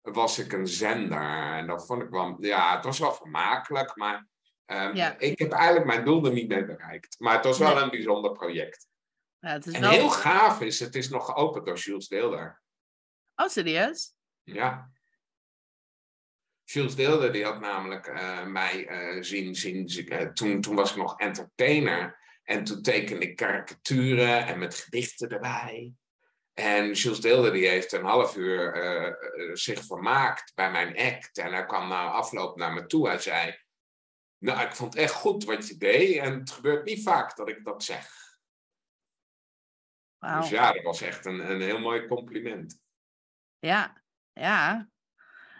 was 0.00 0.38
ik 0.38 0.52
een 0.52 0.66
zender. 0.66 1.52
En 1.52 1.66
dat 1.66 1.86
vond 1.86 2.02
ik 2.02 2.08
wel, 2.08 2.36
ja, 2.40 2.74
het 2.74 2.84
was 2.84 2.98
wel 2.98 3.14
vermakelijk, 3.14 3.96
maar 3.96 4.28
um, 4.66 5.14
ik 5.18 5.38
heb 5.38 5.52
eigenlijk 5.52 5.86
mijn 5.86 6.04
doel 6.04 6.24
er 6.24 6.32
niet 6.32 6.48
mee 6.48 6.64
bereikt. 6.64 7.20
Maar 7.20 7.34
het 7.34 7.44
was 7.44 7.58
wel 7.58 7.80
een 7.80 7.90
bijzonder 7.90 8.32
project. 8.32 8.90
Ja, 9.42 9.48
het 9.48 9.66
is 9.66 9.72
en 9.72 9.88
heel 9.88 10.10
gaaf 10.10 10.60
is, 10.60 10.80
het 10.80 10.94
is 10.94 11.08
nog 11.08 11.26
geopend 11.26 11.66
door 11.66 11.76
Jules 11.76 12.08
Deelder. 12.08 12.62
Oh, 13.34 13.48
serieus? 13.48 14.14
Ja. 14.42 14.90
Jules 16.64 16.94
Deelder 16.94 17.32
die 17.32 17.44
had 17.44 17.60
namelijk 17.60 18.06
uh, 18.06 18.46
mij 18.46 18.88
uh, 18.88 19.22
zien, 19.22 19.54
zien 19.54 20.12
uh, 20.12 20.20
toen, 20.20 20.60
toen 20.60 20.74
was 20.74 20.90
ik 20.90 20.96
nog 20.96 21.18
entertainer. 21.18 22.18
En 22.42 22.64
toen 22.64 22.82
tekende 22.82 23.26
ik 23.26 23.36
karikaturen 23.36 24.46
en 24.46 24.58
met 24.58 24.74
gedichten 24.74 25.28
erbij. 25.28 25.92
En 26.52 26.92
Jules 26.92 27.20
Deelder 27.20 27.52
die 27.52 27.68
heeft 27.68 27.92
een 27.92 28.04
half 28.04 28.36
uur 28.36 28.76
zich 29.52 29.84
vermaakt 29.84 30.54
bij 30.54 30.70
mijn 30.70 30.98
act. 30.98 31.38
En 31.38 31.52
hij 31.52 31.66
kwam 31.66 31.88
na 31.88 32.10
afloop 32.10 32.56
naar 32.56 32.72
me 32.72 32.86
toe. 32.86 33.08
Hij 33.08 33.18
zei, 33.18 33.58
nou 34.38 34.60
ik 34.66 34.74
vond 34.74 34.94
het 34.94 35.02
echt 35.02 35.14
goed 35.14 35.44
wat 35.44 35.68
je 35.68 35.76
deed. 35.76 36.16
En 36.16 36.38
het 36.38 36.50
gebeurt 36.50 36.84
niet 36.84 37.02
vaak 37.02 37.36
dat 37.36 37.48
ik 37.48 37.64
dat 37.64 37.84
zeg. 37.84 38.21
Dus 40.22 40.48
ja, 40.48 40.72
dat 40.72 40.82
was 40.82 41.00
echt 41.00 41.26
een, 41.26 41.50
een 41.50 41.60
heel 41.60 41.80
mooi 41.80 42.06
compliment. 42.06 42.80
Ja, 43.58 44.02
ja. 44.32 44.88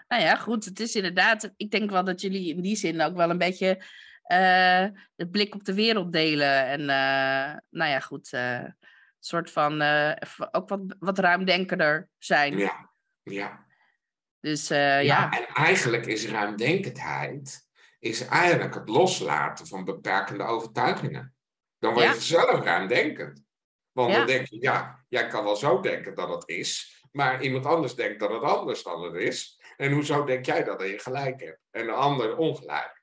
Nou 0.08 0.22
ja, 0.22 0.36
goed. 0.36 0.64
Het 0.64 0.80
is 0.80 0.94
inderdaad. 0.94 1.52
Ik 1.56 1.70
denk 1.70 1.90
wel 1.90 2.04
dat 2.04 2.20
jullie 2.20 2.54
in 2.54 2.60
die 2.60 2.76
zin 2.76 3.00
ook 3.00 3.16
wel 3.16 3.30
een 3.30 3.38
beetje 3.38 3.84
uh, 4.32 4.86
het 5.16 5.30
blik 5.30 5.54
op 5.54 5.64
de 5.64 5.74
wereld 5.74 6.12
delen. 6.12 6.66
En 6.66 6.80
uh, 6.80 7.58
nou 7.70 7.90
ja, 7.90 8.00
goed. 8.00 8.32
Uh, 8.32 8.64
soort 9.18 9.50
van 9.50 9.82
ook 10.50 10.68
wat, 10.68 10.80
wat 10.98 11.18
ruimdenkender 11.18 12.08
zijn. 12.18 12.58
Ja, 12.58 12.90
ja. 13.22 13.66
Dus 14.40 14.68
ja, 14.68 14.96
ja. 14.98 15.30
En 15.30 15.46
eigenlijk 15.46 16.06
is 16.06 16.28
ruimdenkendheid 16.28 17.70
is 17.98 18.26
eigenlijk 18.26 18.74
het 18.74 18.88
loslaten 18.88 19.66
van 19.66 19.84
beperkende 19.84 20.44
overtuigingen. 20.44 21.34
Dan 21.78 21.94
word 21.94 22.14
je 22.14 22.20
zelf 22.20 22.64
ruimdenkend. 22.64 23.44
Want 23.92 24.14
dan 24.14 24.26
denk 24.26 24.46
je, 24.46 24.60
ja, 24.60 25.04
jij 25.08 25.26
kan 25.26 25.44
wel 25.44 25.56
zo 25.56 25.80
denken 25.80 26.14
dat 26.14 26.28
het 26.28 26.48
is, 26.48 27.00
maar 27.12 27.42
iemand 27.42 27.66
anders 27.66 27.94
denkt 27.94 28.20
dat 28.20 28.30
het 28.30 28.42
anders 28.42 28.82
dan 28.82 29.02
het 29.02 29.14
is. 29.14 29.60
En 29.76 29.92
hoezo 29.92 30.24
denk 30.24 30.46
jij 30.46 30.64
dat 30.64 30.80
je 30.80 30.98
gelijk 30.98 31.40
hebt 31.40 31.60
en 31.70 31.86
de 31.86 31.92
ander 31.92 32.36
ongelijk? 32.36 33.02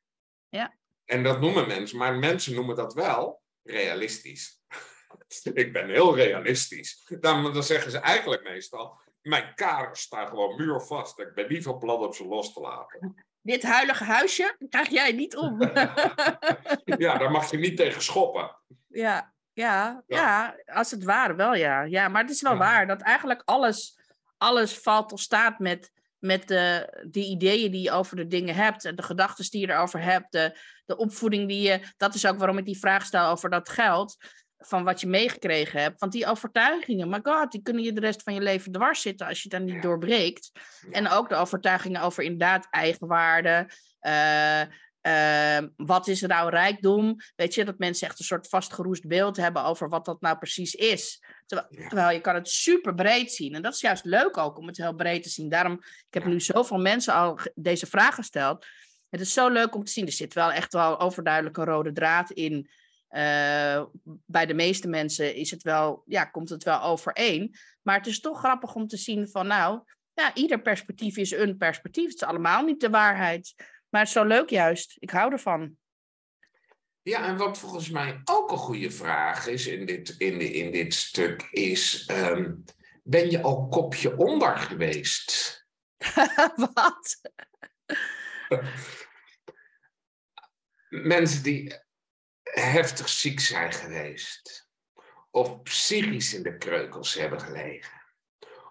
Ja. 0.49 0.75
En 1.05 1.23
dat 1.23 1.39
noemen 1.39 1.67
mensen, 1.67 1.97
maar 1.97 2.15
mensen 2.15 2.53
noemen 2.53 2.75
dat 2.75 2.93
wel 2.93 3.41
realistisch. 3.63 4.61
ik 5.53 5.73
ben 5.73 5.89
heel 5.89 6.15
realistisch. 6.15 7.05
Dan, 7.19 7.53
dan 7.53 7.63
zeggen 7.63 7.91
ze 7.91 7.97
eigenlijk 7.97 8.43
meestal, 8.43 8.99
mijn 9.21 9.53
kaders 9.55 10.01
staan 10.01 10.27
gewoon 10.27 10.55
muurvast. 10.55 11.19
Ik 11.19 11.33
ben 11.33 11.49
niet 11.49 11.63
van 11.63 11.79
plan 11.79 11.99
om 11.99 12.13
ze 12.13 12.25
los 12.25 12.53
te 12.53 12.59
laten. 12.59 13.15
Dit 13.41 13.63
huilige 13.63 14.03
huisje 14.03 14.55
krijg 14.69 14.89
jij 14.89 15.11
niet 15.11 15.35
om. 15.35 15.61
ja, 17.05 17.17
daar 17.17 17.31
mag 17.31 17.51
je 17.51 17.57
niet 17.57 17.77
tegen 17.77 18.01
schoppen. 18.01 18.55
Ja, 18.87 19.33
ja, 19.59 20.03
ja, 20.07 20.55
als 20.65 20.91
het 20.91 21.03
ware 21.03 21.35
wel, 21.35 21.55
ja. 21.55 21.81
Ja, 21.81 22.07
maar 22.07 22.21
het 22.21 22.31
is 22.31 22.41
wel 22.41 22.57
waar 22.57 22.87
dat 22.87 23.01
eigenlijk 23.01 23.41
alles, 23.45 23.99
alles 24.37 24.77
valt 24.77 25.11
of 25.11 25.19
staat 25.19 25.59
met, 25.59 25.91
met 26.19 26.47
de, 26.47 26.93
die 27.11 27.29
ideeën 27.29 27.71
die 27.71 27.81
je 27.81 27.91
over 27.91 28.15
de 28.15 28.27
dingen 28.27 28.55
hebt 28.55 28.85
en 28.85 28.95
de 28.95 29.03
gedachten 29.03 29.49
die 29.49 29.61
je 29.61 29.73
erover 29.73 30.01
hebt, 30.01 30.31
de, 30.31 30.59
de 30.85 30.97
opvoeding 30.97 31.47
die 31.47 31.61
je. 31.61 31.79
Dat 31.97 32.15
is 32.15 32.25
ook 32.25 32.37
waarom 32.37 32.57
ik 32.57 32.65
die 32.65 32.79
vraag 32.79 33.05
stel 33.05 33.29
over 33.29 33.49
dat 33.49 33.69
geld 33.69 34.17
van 34.57 34.83
wat 34.83 35.01
je 35.01 35.07
meegekregen 35.07 35.81
hebt. 35.81 35.99
Want 35.99 36.11
die 36.11 36.25
overtuigingen, 36.25 37.09
my 37.09 37.19
god, 37.23 37.51
die 37.51 37.61
kunnen 37.61 37.83
je 37.83 37.93
de 37.93 38.01
rest 38.01 38.23
van 38.23 38.33
je 38.33 38.41
leven 38.41 38.71
dwars 38.71 39.01
zitten 39.01 39.27
als 39.27 39.43
je 39.43 39.49
dat 39.49 39.61
niet 39.61 39.81
doorbreekt. 39.81 40.51
En 40.91 41.09
ook 41.09 41.29
de 41.29 41.35
overtuigingen 41.35 42.01
over 42.01 42.23
inderdaad 42.23 42.67
eigenwaarde. 42.69 43.69
Uh, 44.01 44.61
uh, 45.09 45.69
wat 45.75 46.07
is 46.07 46.21
nou 46.21 46.49
rijkdom? 46.49 47.15
Weet 47.35 47.53
je, 47.53 47.65
dat 47.65 47.77
mensen 47.77 48.07
echt 48.07 48.19
een 48.19 48.25
soort 48.25 48.47
vastgeroest 48.47 49.07
beeld 49.07 49.37
hebben 49.37 49.63
over 49.63 49.89
wat 49.89 50.05
dat 50.05 50.21
nou 50.21 50.37
precies 50.37 50.75
is. 50.75 51.23
Terwijl, 51.45 52.11
je 52.11 52.21
kan 52.21 52.35
het 52.35 52.49
super 52.49 52.95
breed 52.95 53.31
zien. 53.31 53.55
En 53.55 53.61
dat 53.61 53.73
is 53.73 53.81
juist 53.81 54.05
leuk 54.05 54.37
ook 54.37 54.57
om 54.57 54.67
het 54.67 54.77
heel 54.77 54.93
breed 54.93 55.23
te 55.23 55.29
zien. 55.29 55.49
Daarom, 55.49 55.73
ik 55.83 56.13
heb 56.13 56.25
nu 56.25 56.39
zoveel 56.39 56.77
mensen 56.77 57.13
al 57.13 57.39
deze 57.55 57.85
vraag 57.85 58.15
gesteld. 58.15 58.65
Het 59.09 59.21
is 59.21 59.33
zo 59.33 59.49
leuk 59.49 59.75
om 59.75 59.83
te 59.83 59.91
zien. 59.91 60.05
Er 60.05 60.11
zit 60.11 60.33
wel 60.33 60.51
echt 60.51 60.73
wel 60.73 60.99
overduidelijk 60.99 61.57
een 61.57 61.65
rode 61.65 61.91
draad 61.91 62.31
in 62.31 62.69
uh, 63.09 63.83
bij 64.25 64.45
de 64.45 64.53
meeste 64.53 64.87
mensen 64.87 65.35
is 65.35 65.51
het 65.51 65.63
wel, 65.63 66.03
ja, 66.05 66.25
komt 66.25 66.49
het 66.49 66.63
wel 66.63 66.81
overeen. 66.81 67.55
Maar 67.81 67.97
het 67.97 68.07
is 68.07 68.19
toch 68.19 68.39
grappig 68.39 68.75
om 68.75 68.87
te 68.87 68.97
zien 68.97 69.27
van, 69.27 69.47
nou, 69.47 69.81
ja, 70.13 70.33
ieder 70.33 70.61
perspectief 70.61 71.17
is 71.17 71.31
een 71.31 71.57
perspectief. 71.57 72.05
Het 72.05 72.21
is 72.21 72.27
allemaal 72.27 72.63
niet 72.63 72.81
de 72.81 72.89
waarheid. 72.89 73.53
Maar 73.89 74.01
het 74.01 74.09
is 74.09 74.15
zo 74.15 74.23
leuk 74.23 74.49
juist. 74.49 74.95
Ik 74.99 75.09
hou 75.09 75.31
ervan. 75.31 75.77
Ja, 77.01 77.25
en 77.25 77.37
wat 77.37 77.57
volgens 77.57 77.89
mij 77.89 78.21
ook 78.23 78.51
een 78.51 78.57
goede 78.57 78.91
vraag 78.91 79.47
is 79.47 79.67
in 79.67 79.85
dit, 79.85 80.09
in, 80.17 80.37
de, 80.37 80.51
in 80.51 80.71
dit 80.71 80.93
stuk, 80.93 81.47
is: 81.51 82.09
um, 82.11 82.63
ben 83.03 83.31
je 83.31 83.41
al 83.41 83.67
kopje 83.67 84.17
onder 84.17 84.57
geweest? 84.57 85.57
wat? 86.73 87.21
Mensen 90.89 91.43
die 91.43 91.73
heftig 92.43 93.09
ziek 93.09 93.39
zijn 93.39 93.73
geweest. 93.73 94.67
Of 95.31 95.61
psychisch 95.61 96.33
in 96.33 96.43
de 96.43 96.57
kreukels 96.57 97.13
hebben 97.13 97.41
gelegen. 97.41 98.01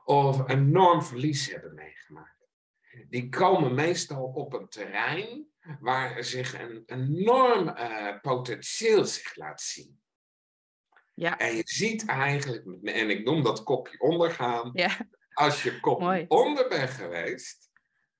Of 0.04 0.48
enorm 0.48 1.02
verlies 1.02 1.50
hebben 1.50 1.74
meegemaakt. 1.74 1.97
Die 3.08 3.28
komen 3.28 3.74
meestal 3.74 4.24
op 4.24 4.52
een 4.52 4.68
terrein 4.68 5.46
waar 5.80 6.24
zich 6.24 6.60
een 6.60 6.82
enorm 6.86 7.68
uh, 7.68 8.20
potentieel 8.20 9.04
zich 9.04 9.36
laat 9.36 9.60
zien. 9.60 10.00
Ja. 11.14 11.38
En 11.38 11.56
je 11.56 11.62
ziet 11.64 12.06
eigenlijk, 12.06 12.64
en 12.82 13.10
ik 13.10 13.24
noem 13.24 13.42
dat 13.42 13.62
kopje 13.62 14.00
ondergaan. 14.00 14.70
Ja. 14.72 14.96
Als 15.32 15.62
je 15.62 15.80
kopje 15.80 16.24
onder 16.28 16.68
bent 16.68 16.90
geweest, 16.90 17.70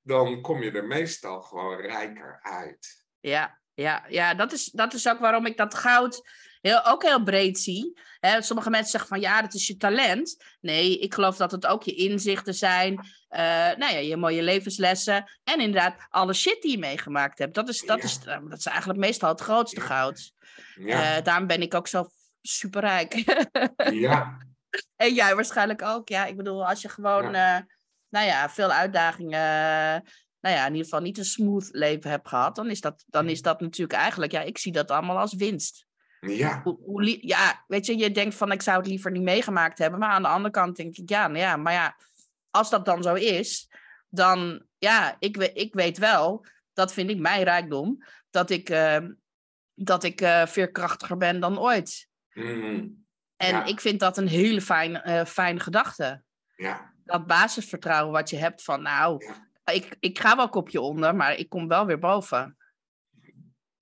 dan 0.02 0.40
kom 0.40 0.62
je 0.62 0.70
er 0.70 0.86
meestal 0.86 1.42
gewoon 1.42 1.80
rijker 1.80 2.38
uit. 2.42 3.06
Ja, 3.20 3.60
ja, 3.74 4.04
ja 4.08 4.34
dat, 4.34 4.52
is, 4.52 4.64
dat 4.64 4.94
is 4.94 5.08
ook 5.08 5.18
waarom 5.18 5.46
ik 5.46 5.56
dat 5.56 5.74
goud 5.74 6.22
heel, 6.60 6.86
ook 6.86 7.02
heel 7.02 7.22
breed 7.22 7.58
zie. 7.58 7.98
sommige 8.38 8.70
mensen 8.70 8.90
zeggen 8.90 9.08
van 9.08 9.20
ja, 9.20 9.42
dat 9.42 9.54
is 9.54 9.66
je 9.66 9.76
talent. 9.76 10.36
Nee, 10.60 10.98
ik 10.98 11.14
geloof 11.14 11.36
dat 11.36 11.50
het 11.50 11.66
ook 11.66 11.82
je 11.82 11.94
inzichten 11.94 12.54
zijn. 12.54 12.92
Uh, 12.94 13.38
nou 13.76 13.92
ja, 13.92 13.98
je 13.98 14.16
mooie 14.16 14.42
levenslessen. 14.42 15.30
En 15.44 15.60
inderdaad, 15.60 16.06
alle 16.08 16.32
shit 16.32 16.62
die 16.62 16.70
je 16.70 16.78
meegemaakt 16.78 17.38
hebt. 17.38 17.54
Dat 17.54 17.68
is, 17.68 17.80
dat 17.80 18.02
is, 18.02 18.18
eh, 18.24 18.38
dat 18.48 18.58
is 18.58 18.66
eigenlijk 18.66 18.98
meestal 18.98 19.28
het 19.28 19.40
grootste 19.40 19.80
goud. 19.80 20.32
Ja. 20.74 21.16
Uh, 21.16 21.24
daarom 21.24 21.46
ben 21.46 21.62
ik 21.62 21.74
ook 21.74 21.88
zo 21.88 22.08
superrijk. 22.40 23.14
ja. 23.90 24.38
En 24.96 25.14
jij 25.14 25.34
waarschijnlijk 25.34 25.82
ook. 25.82 26.08
Ja, 26.08 26.26
ik 26.26 26.36
bedoel, 26.36 26.66
als 26.66 26.82
je 26.82 26.88
gewoon, 26.88 27.30
nou 28.10 28.26
ja, 28.26 28.50
veel 28.50 28.72
uitdagingen 28.72 30.02
nou 30.40 30.54
ja, 30.54 30.66
in 30.66 30.72
ieder 30.72 30.84
geval 30.84 31.00
niet 31.00 31.18
een 31.18 31.24
smooth 31.24 31.68
leven 31.70 32.10
heb 32.10 32.26
gehad, 32.26 32.54
dan 32.54 32.70
is 32.70 32.80
dat, 32.80 33.04
dan 33.06 33.28
is 33.28 33.42
dat 33.42 33.60
natuurlijk 33.60 33.98
eigenlijk, 33.98 34.32
ja, 34.32 34.40
ik 34.40 34.58
zie 34.58 34.72
dat 34.72 34.90
allemaal 34.90 35.18
als 35.18 35.34
winst. 35.34 35.86
Ja. 36.20 36.62
Hoe, 36.62 37.26
ja, 37.26 37.64
weet 37.66 37.86
je, 37.86 37.96
je 37.96 38.10
denkt 38.10 38.34
van 38.34 38.52
ik 38.52 38.62
zou 38.62 38.78
het 38.78 38.86
liever 38.86 39.10
niet 39.10 39.22
meegemaakt 39.22 39.78
hebben, 39.78 40.00
maar 40.00 40.10
aan 40.10 40.22
de 40.22 40.28
andere 40.28 40.50
kant 40.50 40.76
denk 40.76 40.96
ik, 40.96 41.08
ja, 41.08 41.26
nou 41.26 41.38
ja, 41.38 41.56
maar 41.56 41.72
ja, 41.72 41.96
als 42.50 42.70
dat 42.70 42.84
dan 42.84 43.02
zo 43.02 43.14
is, 43.14 43.70
dan, 44.08 44.66
ja, 44.78 45.16
ik, 45.18 45.36
ik 45.36 45.74
weet 45.74 45.98
wel, 45.98 46.46
dat 46.72 46.92
vind 46.92 47.10
ik 47.10 47.18
mijn 47.18 47.42
rijkdom, 47.42 48.04
dat 48.30 48.50
ik, 48.50 48.70
uh, 48.70 48.98
dat 49.74 50.04
ik 50.04 50.20
uh, 50.20 50.46
veerkrachtiger 50.46 51.16
ben 51.16 51.40
dan 51.40 51.58
ooit. 51.58 52.08
Mm. 52.32 53.06
En 53.36 53.66
ik 53.66 53.80
vind 53.80 54.00
dat 54.00 54.16
een 54.16 54.28
hele 54.28 54.60
fijne, 54.60 55.02
uh, 55.06 55.24
fijne 55.24 55.60
gedachte. 55.60 56.22
Ja. 56.56 56.92
Dat 57.04 57.26
basisvertrouwen 57.26 58.12
wat 58.12 58.30
je 58.30 58.36
hebt 58.36 58.62
van, 58.62 58.82
nou, 58.82 59.34
ik, 59.64 59.96
ik 60.00 60.18
ga 60.18 60.36
wel 60.36 60.48
kopje 60.48 60.80
onder, 60.80 61.16
maar 61.16 61.34
ik 61.34 61.48
kom 61.48 61.68
wel 61.68 61.86
weer 61.86 61.98
boven. 61.98 62.57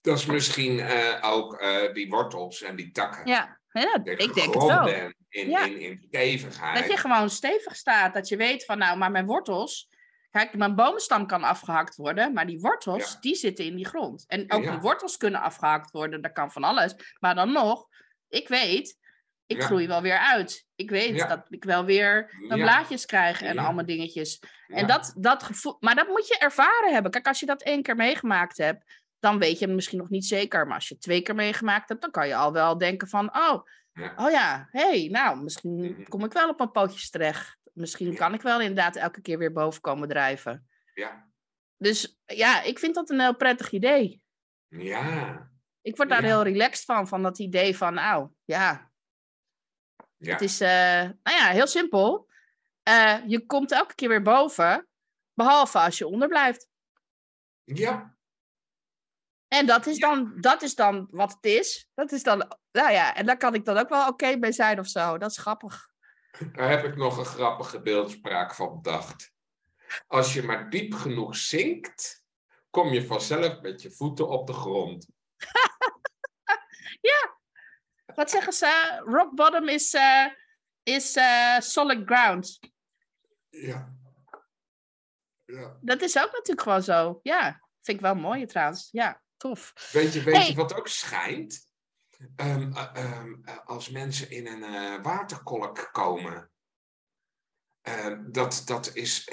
Dat 0.06 0.18
is 0.18 0.26
misschien 0.26 0.78
uh, 0.78 1.18
ook 1.20 1.62
uh, 1.62 1.92
die 1.92 2.08
wortels 2.08 2.62
en 2.62 2.76
die 2.76 2.90
takken. 2.90 3.26
Ja, 3.26 3.58
ja 3.72 4.00
ik 4.04 4.34
denk 4.34 4.54
het 4.54 4.64
wel. 4.64 4.88
In, 5.28 5.50
ja. 5.50 5.64
in, 5.64 5.80
in 5.80 6.04
stevigheid. 6.08 6.78
Dat 6.78 6.90
je 6.90 6.96
gewoon 6.96 7.30
stevig 7.30 7.76
staat. 7.76 8.14
Dat 8.14 8.28
je 8.28 8.36
weet 8.36 8.64
van, 8.64 8.78
nou, 8.78 8.98
maar 8.98 9.10
mijn 9.10 9.26
wortels... 9.26 9.88
Kijk, 10.30 10.54
mijn 10.54 10.74
boomstam 10.74 11.26
kan 11.26 11.42
afgehakt 11.42 11.96
worden, 11.96 12.32
maar 12.32 12.46
die 12.46 12.60
wortels, 12.60 13.12
ja. 13.12 13.20
die 13.20 13.34
zitten 13.34 13.64
in 13.64 13.76
die 13.76 13.86
grond. 13.86 14.24
En 14.26 14.52
ook 14.52 14.62
die 14.62 14.78
wortels 14.78 15.16
kunnen 15.16 15.40
afgehakt 15.40 15.90
worden, 15.90 16.22
dat 16.22 16.32
kan 16.32 16.52
van 16.52 16.64
alles. 16.64 16.94
Maar 17.18 17.34
dan 17.34 17.52
nog, 17.52 17.86
ik 18.28 18.48
weet, 18.48 18.98
ik 19.46 19.62
groei 19.62 19.86
wel 19.86 20.02
weer 20.02 20.18
uit. 20.18 20.66
Ik 20.74 20.90
weet 20.90 21.28
dat 21.28 21.46
ik 21.48 21.64
wel 21.64 21.84
weer 21.84 22.34
mijn 22.48 22.60
blaadjes 22.60 23.06
krijg 23.06 23.42
en 23.42 23.58
allemaal 23.58 23.86
dingetjes. 23.86 24.42
En 24.66 24.86
dat, 24.86 25.14
dat 25.16 25.42
gevoel, 25.42 25.76
maar 25.80 25.94
dat 25.94 26.08
moet 26.08 26.28
je 26.28 26.38
ervaren 26.38 26.92
hebben. 26.92 27.10
Kijk, 27.10 27.26
als 27.26 27.40
je 27.40 27.46
dat 27.46 27.62
één 27.62 27.82
keer 27.82 27.96
meegemaakt 27.96 28.58
hebt, 28.58 28.84
dan 29.18 29.38
weet 29.38 29.58
je 29.58 29.66
misschien 29.66 29.98
nog 29.98 30.10
niet 30.10 30.26
zeker. 30.26 30.66
Maar 30.66 30.74
als 30.74 30.88
je 30.88 30.98
twee 30.98 31.22
keer 31.22 31.34
meegemaakt 31.34 31.88
hebt, 31.88 32.00
dan 32.00 32.10
kan 32.10 32.28
je 32.28 32.34
al 32.34 32.52
wel 32.52 32.78
denken 32.78 33.08
van, 33.08 33.36
oh, 33.36 33.66
ja. 33.92 34.14
oh 34.16 34.30
ja, 34.30 34.68
hey, 34.70 35.08
nou, 35.10 35.42
misschien 35.42 35.76
mhm. 35.76 36.02
kom 36.02 36.24
ik 36.24 36.32
wel 36.32 36.48
op 36.48 36.58
mijn 36.58 36.70
pootjes 36.70 37.10
terecht. 37.10 37.56
Misschien 37.72 38.14
kan 38.14 38.34
ik 38.34 38.42
wel 38.42 38.60
inderdaad 38.60 38.96
elke 38.96 39.20
keer 39.20 39.38
weer 39.38 39.52
boven 39.52 39.80
komen 39.80 40.08
drijven. 40.08 40.68
Ja. 40.94 41.28
Dus 41.76 42.18
ja, 42.24 42.62
ik 42.62 42.78
vind 42.78 42.94
dat 42.94 43.10
een 43.10 43.20
heel 43.20 43.36
prettig 43.36 43.70
idee. 43.70 44.22
Ja. 44.68 45.50
Ik 45.80 45.96
word 45.96 46.08
daar 46.08 46.22
heel 46.22 46.42
relaxed 46.42 46.84
van, 46.84 47.08
van 47.08 47.22
dat 47.22 47.38
idee 47.38 47.76
van, 47.76 47.94
nou, 47.94 48.28
ja, 48.44 48.90
ja. 50.16 50.32
Het 50.32 50.40
is, 50.40 50.60
uh, 50.60 50.68
nou 51.02 51.36
ja, 51.36 51.48
heel 51.48 51.66
simpel. 51.66 52.28
Uh, 52.88 53.18
je 53.26 53.46
komt 53.46 53.72
elke 53.72 53.94
keer 53.94 54.08
weer 54.08 54.22
boven, 54.22 54.88
behalve 55.32 55.78
als 55.78 55.98
je 55.98 56.06
onderblijft. 56.06 56.68
Ja. 57.64 58.15
En 59.48 59.66
dat 59.66 59.86
is, 59.86 59.98
dan, 59.98 60.40
dat 60.40 60.62
is 60.62 60.74
dan 60.74 61.08
wat 61.10 61.32
het 61.32 61.44
is. 61.44 61.88
Dat 61.94 62.12
is 62.12 62.22
dan, 62.22 62.56
nou 62.72 62.92
ja, 62.92 63.14
en 63.14 63.26
daar 63.26 63.36
kan 63.36 63.54
ik 63.54 63.64
dan 63.64 63.76
ook 63.76 63.88
wel 63.88 64.00
oké 64.00 64.10
okay 64.10 64.38
bij 64.38 64.52
zijn 64.52 64.78
of 64.78 64.86
zo. 64.86 65.18
Dat 65.18 65.30
is 65.30 65.38
grappig. 65.38 65.88
Daar 66.52 66.70
heb 66.70 66.84
ik 66.84 66.96
nog 66.96 67.18
een 67.18 67.24
grappige 67.24 67.82
beeldspraak 67.82 68.54
van 68.54 68.74
bedacht. 68.82 69.32
Als 70.06 70.32
je 70.32 70.42
maar 70.42 70.70
diep 70.70 70.94
genoeg 70.94 71.36
zinkt, 71.36 72.24
kom 72.70 72.92
je 72.92 73.06
vanzelf 73.06 73.60
met 73.60 73.82
je 73.82 73.90
voeten 73.90 74.28
op 74.28 74.46
de 74.46 74.52
grond. 74.52 75.08
ja, 77.10 77.38
wat 78.14 78.30
zeggen 78.30 78.52
ze? 78.52 79.02
Rock 79.04 79.34
bottom 79.34 79.68
is, 79.68 79.94
uh, 79.94 80.26
is 80.82 81.16
uh, 81.16 81.58
solid 81.58 82.02
ground. 82.04 82.58
Ja. 83.48 83.96
ja. 85.44 85.78
Dat 85.80 86.02
is 86.02 86.18
ook 86.18 86.32
natuurlijk 86.32 86.62
gewoon 86.62 86.82
zo. 86.82 87.20
Ja, 87.22 87.60
vind 87.80 87.96
ik 87.96 88.04
wel 88.04 88.14
mooi 88.14 88.46
trouwens. 88.46 88.88
Ja, 88.90 89.22
tof. 89.36 89.90
Weet 89.92 90.12
je, 90.12 90.22
weet 90.22 90.46
je 90.46 90.54
wat 90.54 90.74
ook 90.74 90.88
schijnt? 90.88 91.68
Um, 92.36 92.72
um, 92.96 93.44
als 93.64 93.90
mensen 93.90 94.30
in 94.30 94.46
een 94.46 94.62
uh, 94.62 95.02
waterkolk 95.02 95.88
komen. 95.92 96.50
Uh, 97.88 98.18
dat, 98.26 98.62
dat 98.64 98.94
is 98.94 99.30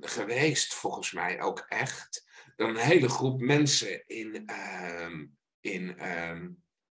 geweest 0.00 0.74
volgens 0.74 1.12
mij 1.12 1.40
ook 1.40 1.58
echt. 1.58 2.32
Dan 2.56 2.68
een 2.68 2.76
hele 2.76 3.08
groep 3.08 3.40
mensen 3.40 4.06
in, 4.06 4.44
in 5.60 6.00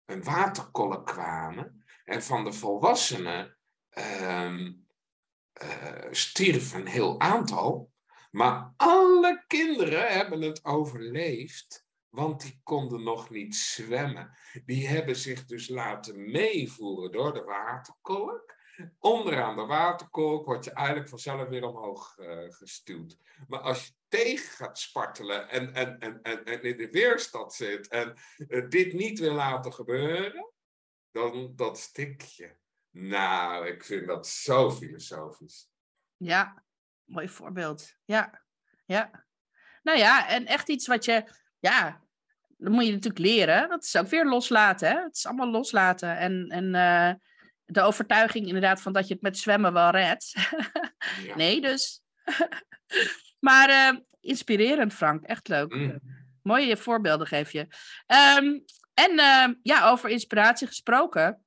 een 0.05 0.23
waterkolk 0.23 1.07
kwamen. 1.07 1.85
En 2.05 2.23
van 2.23 2.45
de 2.45 2.53
volwassenen 2.53 3.59
stierven 6.11 6.81
een 6.81 6.87
heel 6.87 7.21
aantal. 7.21 7.93
Maar 8.31 8.73
alle 8.77 9.45
kinderen 9.47 10.13
hebben 10.13 10.41
het 10.41 10.65
overleefd, 10.65 11.87
want 12.11 12.41
die 12.41 12.61
konden 12.63 13.03
nog 13.03 13.31
niet 13.31 13.57
zwemmen. 13.57 14.37
Die 14.65 14.89
hebben 14.89 15.17
zich 15.17 15.45
dus 15.45 15.69
laten 15.69 16.31
meevoeren 16.31 17.13
door 17.13 17.33
de 17.33 17.43
waterkolk. 17.45 18.57
onderaan 18.99 19.57
de 19.57 19.67
waterkolk 19.67 20.47
word 20.47 20.65
je 20.65 20.71
eigenlijk 20.71 21.09
vanzelf 21.09 21.49
weer 21.49 21.65
omhoog 21.65 22.19
uh, 22.19 22.53
gestuwd. 22.53 23.19
Maar 23.49 23.61
als 23.61 23.87
je 23.87 23.93
tegen 24.09 24.51
gaat 24.51 24.79
spartelen 24.79 25.49
en, 25.49 25.75
en, 25.75 25.99
en, 25.99 26.23
en, 26.23 26.63
in 26.63 26.77
de 26.77 26.91
weerstand 26.91 27.55
zit 27.55 27.89
en 27.89 28.15
uh, 28.39 28.69
dit 28.69 28.93
niet 28.93 29.19
wil 29.19 29.35
laten 29.35 29.73
gebeuren, 29.73 30.53
dan 31.11 31.53
dat 31.57 31.79
stik 31.79 32.23
je. 32.23 32.57
Nou, 32.91 33.67
ik 33.67 33.85
vind 33.85 34.07
dat 34.07 34.27
zo 34.27 34.71
filosofisch. 34.71 35.71
Ja, 36.17 36.65
mooi 37.05 37.29
voorbeeld. 37.29 37.95
Ja, 38.05 38.43
ja. 38.85 39.27
Nou 39.83 39.99
ja, 39.99 40.29
en 40.29 40.47
echt 40.47 40.69
iets 40.69 40.87
wat 40.87 41.05
je, 41.05 41.31
ja, 41.59 42.01
dat 42.59 42.73
moet 42.73 42.85
je 42.85 42.93
natuurlijk 42.93 43.25
leren. 43.25 43.69
Dat 43.69 43.85
is 43.85 43.97
ook 43.97 44.09
weer 44.09 44.27
loslaten, 44.27 44.89
hè? 44.89 45.03
Het 45.03 45.17
is 45.17 45.27
allemaal 45.27 45.51
loslaten. 45.51 46.17
En, 46.17 46.47
en 46.49 46.65
uh, 46.75 47.15
de 47.65 47.81
overtuiging 47.81 48.47
inderdaad 48.47 48.81
van 48.81 48.93
dat 48.93 49.09
je 49.09 49.15
het 49.15 49.23
met 49.23 49.39
zwemmen 49.39 49.73
wel 49.73 49.91
redt. 49.91 50.33
ja. 51.27 51.37
Nee, 51.37 51.61
dus. 51.61 52.03
maar 53.49 53.71
uh, 53.71 54.01
inspirerend, 54.21 54.95
Frank. 54.95 55.25
Echt 55.25 55.49
leuk. 55.49 55.75
Mm. 55.75 56.01
Mooie 56.43 56.77
voorbeelden 56.77 57.27
geef 57.27 57.53
je. 57.53 57.61
Um, 58.39 58.65
en 58.95 59.13
uh, 59.13 59.55
ja, 59.63 59.91
over 59.91 60.11
inspiratie 60.11 60.67
gesproken. 60.67 61.45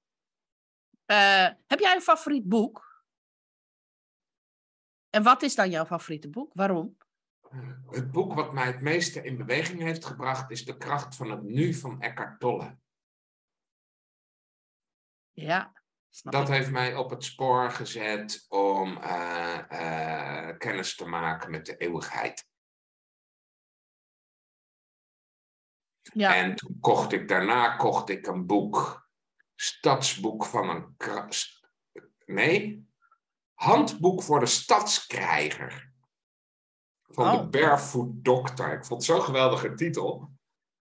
heb 1.67 1.79
jij 1.79 1.95
een 1.95 2.01
favoriet 2.01 2.43
boek? 2.43 3.03
En 5.09 5.23
wat 5.23 5.41
is 5.41 5.55
dan 5.55 5.69
jouw 5.69 5.85
favoriete 5.85 6.29
boek? 6.29 6.51
Waarom? 6.53 6.97
Het 7.89 8.11
boek 8.11 8.33
wat 8.33 8.53
mij 8.53 8.65
het 8.65 8.81
meeste 8.81 9.23
in 9.23 9.37
beweging 9.37 9.81
heeft 9.81 10.05
gebracht 10.05 10.51
is 10.51 10.65
De 10.65 10.77
kracht 10.77 11.15
van 11.15 11.31
het 11.31 11.43
nu 11.43 11.73
van 11.73 12.01
Eckhart 12.01 12.39
Tolle. 12.39 12.77
Ja. 15.31 15.81
Dat 16.21 16.47
heeft 16.47 16.71
mij 16.71 16.95
op 16.95 17.09
het 17.09 17.23
spoor 17.23 17.71
gezet 17.71 18.45
om 18.49 18.97
uh, 18.97 19.59
uh, 19.71 20.57
kennis 20.57 20.95
te 20.95 21.05
maken 21.05 21.51
met 21.51 21.65
de 21.65 21.77
eeuwigheid. 21.77 22.49
Ja. 26.01 26.35
En 26.35 26.55
toen 26.55 26.77
kocht 26.79 27.11
ik 27.11 27.27
daarna 27.27 27.75
kocht 27.75 28.09
ik 28.09 28.27
een 28.27 28.45
boek, 28.45 29.09
stadsboek 29.55 30.45
van 30.45 30.69
een 30.69 30.95
nee, 32.25 32.87
handboek 33.53 34.23
voor 34.23 34.39
de 34.39 34.45
stadskrijger 34.45 35.90
van 37.13 37.31
de 37.31 37.41
oh. 37.41 37.49
Barefoot 37.49 38.09
Doctor. 38.13 38.73
Ik 38.73 38.85
vond 38.85 39.07
het 39.07 39.15
zo'n 39.15 39.25
geweldige 39.25 39.73
titel. 39.73 40.31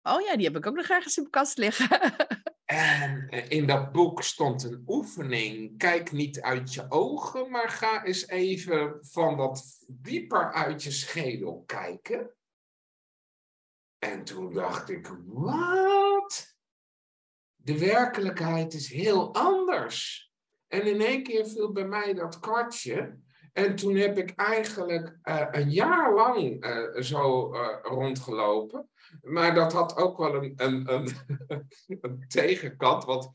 Oh 0.02 0.22
ja, 0.22 0.36
die 0.36 0.46
heb 0.46 0.56
ik 0.56 0.66
ook 0.66 0.76
nog 0.76 0.88
ergens 0.88 1.18
in 1.18 1.22
mijn 1.22 1.34
kast 1.34 1.58
liggen. 1.58 1.90
en 2.66 3.30
eh, 3.30 3.50
in 3.50 3.68
dat 3.68 3.92
boek 3.92 4.24
stond 4.24 4.64
een 4.64 4.84
oefening. 4.88 5.78
Kijk 5.78 6.12
niet 6.12 6.42
uit 6.42 6.74
je 6.74 6.86
ogen, 6.90 7.52
maar 7.52 7.70
ga 7.70 8.04
eens 8.04 8.28
even 8.28 8.98
van 9.02 9.36
wat 9.36 9.86
dieper 9.88 10.54
uit 10.54 10.84
je 10.84 10.92
schedel 10.92 11.64
kijken. 11.66 12.32
En 14.00 14.24
toen 14.24 14.54
dacht 14.54 14.90
ik, 14.90 15.12
wat? 15.26 16.56
De 17.56 17.78
werkelijkheid 17.80 18.74
is 18.74 18.90
heel 18.90 19.34
anders. 19.34 20.32
En 20.68 20.86
in 20.86 21.02
één 21.02 21.24
keer 21.24 21.48
viel 21.48 21.72
bij 21.72 21.88
mij 21.88 22.14
dat 22.14 22.40
kwartje. 22.40 23.20
En 23.58 23.76
toen 23.76 23.96
heb 23.96 24.18
ik 24.18 24.34
eigenlijk 24.36 25.18
uh, 25.24 25.48
een 25.52 25.72
jaar 25.72 26.14
lang 26.14 26.66
uh, 26.66 27.02
zo 27.02 27.54
uh, 27.54 27.78
rondgelopen. 27.82 28.90
Maar 29.22 29.54
dat 29.54 29.74
had 29.74 29.98
ook 29.98 30.18
wel 30.18 30.36
een, 30.36 30.54
een, 30.56 30.94
een, 30.94 31.10
een, 32.02 32.26
tegenkant, 32.28 33.06
want 33.06 33.30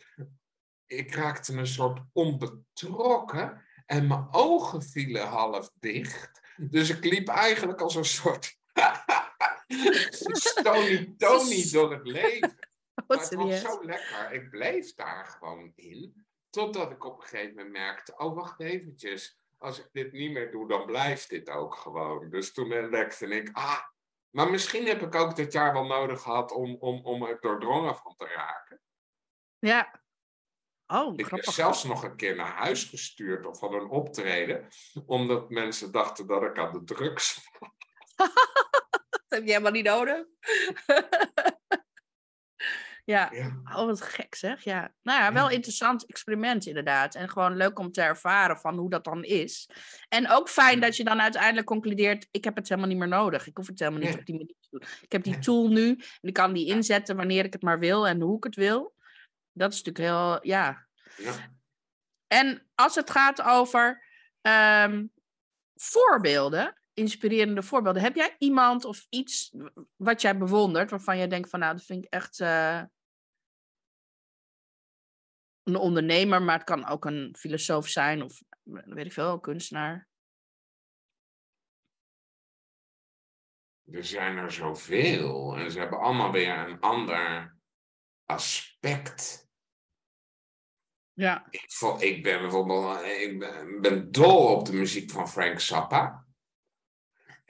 ik 0.86 1.14
raakte 1.14 1.52
een 1.52 1.66
soort 1.66 2.00
onbetrokken 2.12 3.62
en 3.86 4.06
mijn 4.06 4.26
ogen 4.30 4.82
vielen 4.82 5.26
half 5.26 5.72
dicht. 5.78 6.40
Dus 6.56 6.90
ik 6.90 7.04
liep 7.04 7.28
eigenlijk 7.28 7.80
als 7.80 7.94
een 7.94 8.04
soort 8.04 8.58
Tony 10.62 11.14
Tony 11.16 11.70
door 11.72 11.92
het 11.92 12.06
leven. 12.06 12.58
Maar 13.06 13.18
het 13.18 13.34
was 13.34 13.60
zo 13.60 13.84
lekker. 13.84 14.32
Ik 14.32 14.50
bleef 14.50 14.94
daar 14.94 15.24
gewoon 15.24 15.72
in. 15.74 16.26
Totdat 16.50 16.90
ik 16.90 17.04
op 17.04 17.20
een 17.20 17.26
gegeven 17.26 17.54
moment 17.54 17.72
merkte, 17.72 18.14
oh 18.16 18.34
wacht 18.34 18.60
eventjes 18.60 19.40
als 19.62 19.78
ik 19.78 19.88
dit 19.92 20.12
niet 20.12 20.32
meer 20.32 20.50
doe, 20.50 20.68
dan 20.68 20.86
blijft 20.86 21.28
dit 21.28 21.50
ook 21.50 21.74
gewoon. 21.74 22.30
Dus 22.30 22.52
toen 22.52 22.72
ontdekte 22.72 23.26
ik, 23.26 23.50
ah, 23.52 23.80
maar 24.30 24.50
misschien 24.50 24.86
heb 24.86 25.02
ik 25.02 25.14
ook 25.14 25.36
dit 25.36 25.52
jaar 25.52 25.72
wel 25.72 25.86
nodig 25.86 26.20
gehad 26.20 26.52
om, 26.52 26.76
om, 26.80 27.04
om 27.04 27.22
er 27.22 27.40
doordrongen 27.40 27.96
van 27.96 28.14
te 28.16 28.26
raken. 28.26 28.80
Ja. 29.58 30.00
Oh, 30.86 31.12
ik 31.16 31.26
heb 31.26 31.44
zelfs 31.44 31.84
nog 31.84 32.02
een 32.02 32.16
keer 32.16 32.36
naar 32.36 32.52
huis 32.52 32.84
gestuurd 32.84 33.46
of 33.46 33.58
van 33.58 33.74
een 33.74 33.88
optreden, 33.88 34.68
omdat 35.06 35.50
mensen 35.50 35.92
dachten 35.92 36.26
dat 36.26 36.42
ik 36.42 36.58
aan 36.58 36.72
de 36.72 36.84
drugs 36.84 37.50
was. 37.58 37.70
dat 39.10 39.24
heb 39.28 39.42
je 39.42 39.50
helemaal 39.50 39.72
niet 39.72 39.84
nodig. 39.84 40.24
Ja. 43.05 43.30
Oh, 43.64 43.86
wat 43.86 44.03
gek 44.03 44.34
zeg. 44.34 44.64
Ja. 44.64 44.94
Nou 45.03 45.22
ja, 45.22 45.32
wel 45.32 45.50
interessant 45.50 46.07
experiment 46.07 46.66
inderdaad. 46.66 47.14
En 47.14 47.28
gewoon 47.28 47.57
leuk 47.57 47.78
om 47.78 47.92
te 47.92 48.03
ervaren 48.03 48.57
van 48.57 48.76
hoe 48.76 48.90
dat 48.90 49.05
dan 49.05 49.24
is. 49.24 49.68
En 50.09 50.30
ook 50.30 50.48
fijn 50.48 50.80
dat 50.80 50.96
je 50.96 51.05
dan 51.05 51.20
uiteindelijk 51.20 51.66
concludeert, 51.66 52.28
ik 52.30 52.44
heb 52.44 52.57
het 52.57 52.68
helemaal 52.68 52.90
niet 52.90 52.98
meer 52.98 53.09
nodig. 53.09 53.46
Ik 53.46 53.57
hoef 53.57 53.66
het 53.66 53.78
helemaal 53.78 54.00
niet 54.00 54.18
op 54.18 54.26
die 54.26 54.34
manier 54.34 54.57
te 54.61 54.68
doen. 54.70 54.82
Ik 55.00 55.12
heb 55.12 55.22
die 55.22 55.38
tool 55.38 55.68
nu 55.68 55.88
en 55.90 56.28
ik 56.28 56.32
kan 56.32 56.53
die 56.53 56.66
inzetten 56.66 57.16
wanneer 57.16 57.44
ik 57.44 57.53
het 57.53 57.62
maar 57.62 57.78
wil 57.78 58.07
en 58.07 58.20
hoe 58.20 58.36
ik 58.36 58.44
het 58.44 58.57
wil. 58.57 58.94
Dat 59.53 59.72
is 59.72 59.82
natuurlijk 59.82 60.14
heel, 60.14 60.46
ja. 60.46 60.86
En 62.26 62.66
als 62.74 62.94
het 62.94 63.11
gaat 63.11 63.42
over 63.42 64.05
um, 64.42 65.12
voorbeelden, 65.74 66.82
inspirerende 66.95 67.62
voorbeelden. 67.62 68.03
Heb 68.03 68.14
jij 68.14 68.36
iemand 68.38 68.84
of 68.84 69.07
iets 69.09 69.55
wat 69.97 70.20
jij 70.20 70.38
bewondert, 70.38 70.90
waarvan 70.90 71.16
jij 71.16 71.28
denkt 71.28 71.51
van 71.51 71.61
nou, 71.61 71.76
dat 71.76 71.84
vind 71.84 72.05
ik 72.05 72.12
echt 72.12 72.40
uh, 72.40 72.82
een 75.62 75.76
ondernemer, 75.76 76.43
maar 76.43 76.55
het 76.55 76.64
kan 76.64 76.86
ook 76.86 77.05
een 77.05 77.36
filosoof 77.38 77.88
zijn 77.88 78.22
of 78.22 78.43
weet 78.62 79.07
ik 79.07 79.12
veel, 79.12 79.32
een 79.32 79.40
kunstenaar? 79.40 80.11
Er 83.84 84.05
zijn 84.05 84.36
er 84.36 84.53
zoveel 84.53 85.57
en 85.57 85.70
ze 85.70 85.78
hebben 85.78 85.99
allemaal 85.99 86.32
weer 86.32 86.59
een 86.59 86.80
ander 86.80 87.57
aspect. 88.24 89.51
Ja. 91.12 91.47
Ik, 91.51 91.64
ik 91.99 92.22
ben 92.22 92.40
bijvoorbeeld 92.40 93.03
ik 93.03 93.38
ben, 93.38 93.80
ben 93.80 94.12
dol 94.12 94.57
op 94.57 94.66
de 94.66 94.72
muziek 94.72 95.11
van 95.11 95.28
Frank 95.28 95.61
Zappa. 95.61 96.26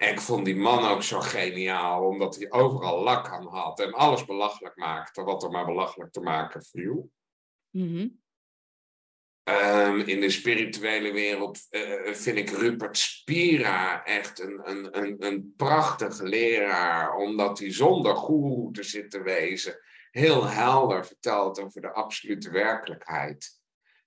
En 0.02 0.12
ik 0.12 0.20
vond 0.20 0.44
die 0.44 0.56
man 0.56 0.84
ook 0.84 1.02
zo 1.02 1.20
geniaal, 1.20 2.04
omdat 2.04 2.36
hij 2.36 2.50
overal 2.50 3.02
lak 3.02 3.28
aan 3.28 3.46
had 3.46 3.80
en 3.80 3.92
alles 3.92 4.24
belachelijk 4.24 4.76
maakte, 4.76 5.22
wat 5.22 5.42
er 5.42 5.50
maar 5.50 5.64
belachelijk 5.64 6.12
te 6.12 6.20
maken 6.20 6.64
viel. 6.64 7.10
Mhm. 7.70 8.08
Ehm, 9.42 9.98
in 9.98 10.20
de 10.20 10.30
spirituele 10.30 11.12
wereld 11.12 11.66
eh, 11.70 12.12
vind 12.12 12.36
ik 12.36 12.50
Rupert 12.50 12.98
Spira 12.98 14.04
echt 14.04 14.40
een, 14.40 14.60
een, 14.64 14.98
een, 14.98 15.16
een 15.26 15.54
prachtige 15.56 16.24
leraar, 16.24 17.16
omdat 17.16 17.58
hij 17.58 17.72
zonder 17.72 18.16
goeroe 18.16 18.72
te 18.72 18.82
zitten 18.82 19.22
wezen 19.22 19.80
heel 20.10 20.46
helder 20.46 21.06
vertelt 21.06 21.60
over 21.60 21.80
de 21.80 21.92
absolute 21.92 22.50
werkelijkheid. 22.50 23.60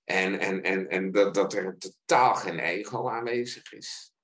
En, 0.04 0.38
en, 0.38 0.62
en, 0.62 0.88
en 0.88 1.10
dat, 1.10 1.34
dat 1.34 1.52
er 1.52 1.78
totaal 1.78 2.34
geen 2.34 2.58
ego 2.58 3.08
aanwezig 3.08 3.72
is. 3.72 4.14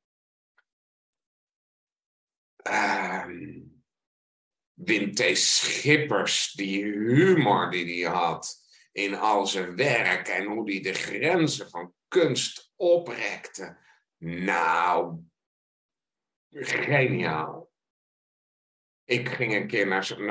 Um, 2.63 3.71
Wim 4.75 5.15
T. 5.15 5.37
Schippers, 5.37 6.53
die 6.53 6.85
humor 6.85 7.71
die 7.71 8.05
hij 8.05 8.13
had 8.15 8.61
in 8.93 9.15
al 9.15 9.47
zijn 9.47 9.77
werk 9.77 10.29
en 10.29 10.45
hoe 10.45 10.71
hij 10.71 10.81
de 10.81 10.93
grenzen 10.93 11.71
van 11.71 11.95
kunst 12.09 12.73
oprekte. 12.77 13.79
Nou, 14.19 15.19
geniaal. 16.51 17.71
Ik 19.05 19.29
ging 19.29 19.55
een 19.55 19.67
keer 19.67 19.87
naar 19.87 20.11
een 20.11 20.31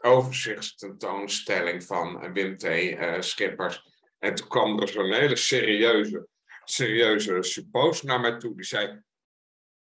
overzichtstentoonstelling 0.00 1.84
van 1.84 2.32
Wim 2.32 2.56
T. 2.56 2.64
Uh, 2.64 3.20
Schippers. 3.20 3.90
En 4.18 4.34
toen 4.34 4.48
kwam 4.48 4.80
er 4.80 4.88
zo'n 4.88 5.12
hele 5.12 5.36
serieuze, 5.36 6.28
serieuze 6.64 7.42
suppoos 7.42 8.02
naar 8.02 8.20
mij 8.20 8.38
toe. 8.38 8.54
Die 8.54 8.64
zei, 8.64 9.02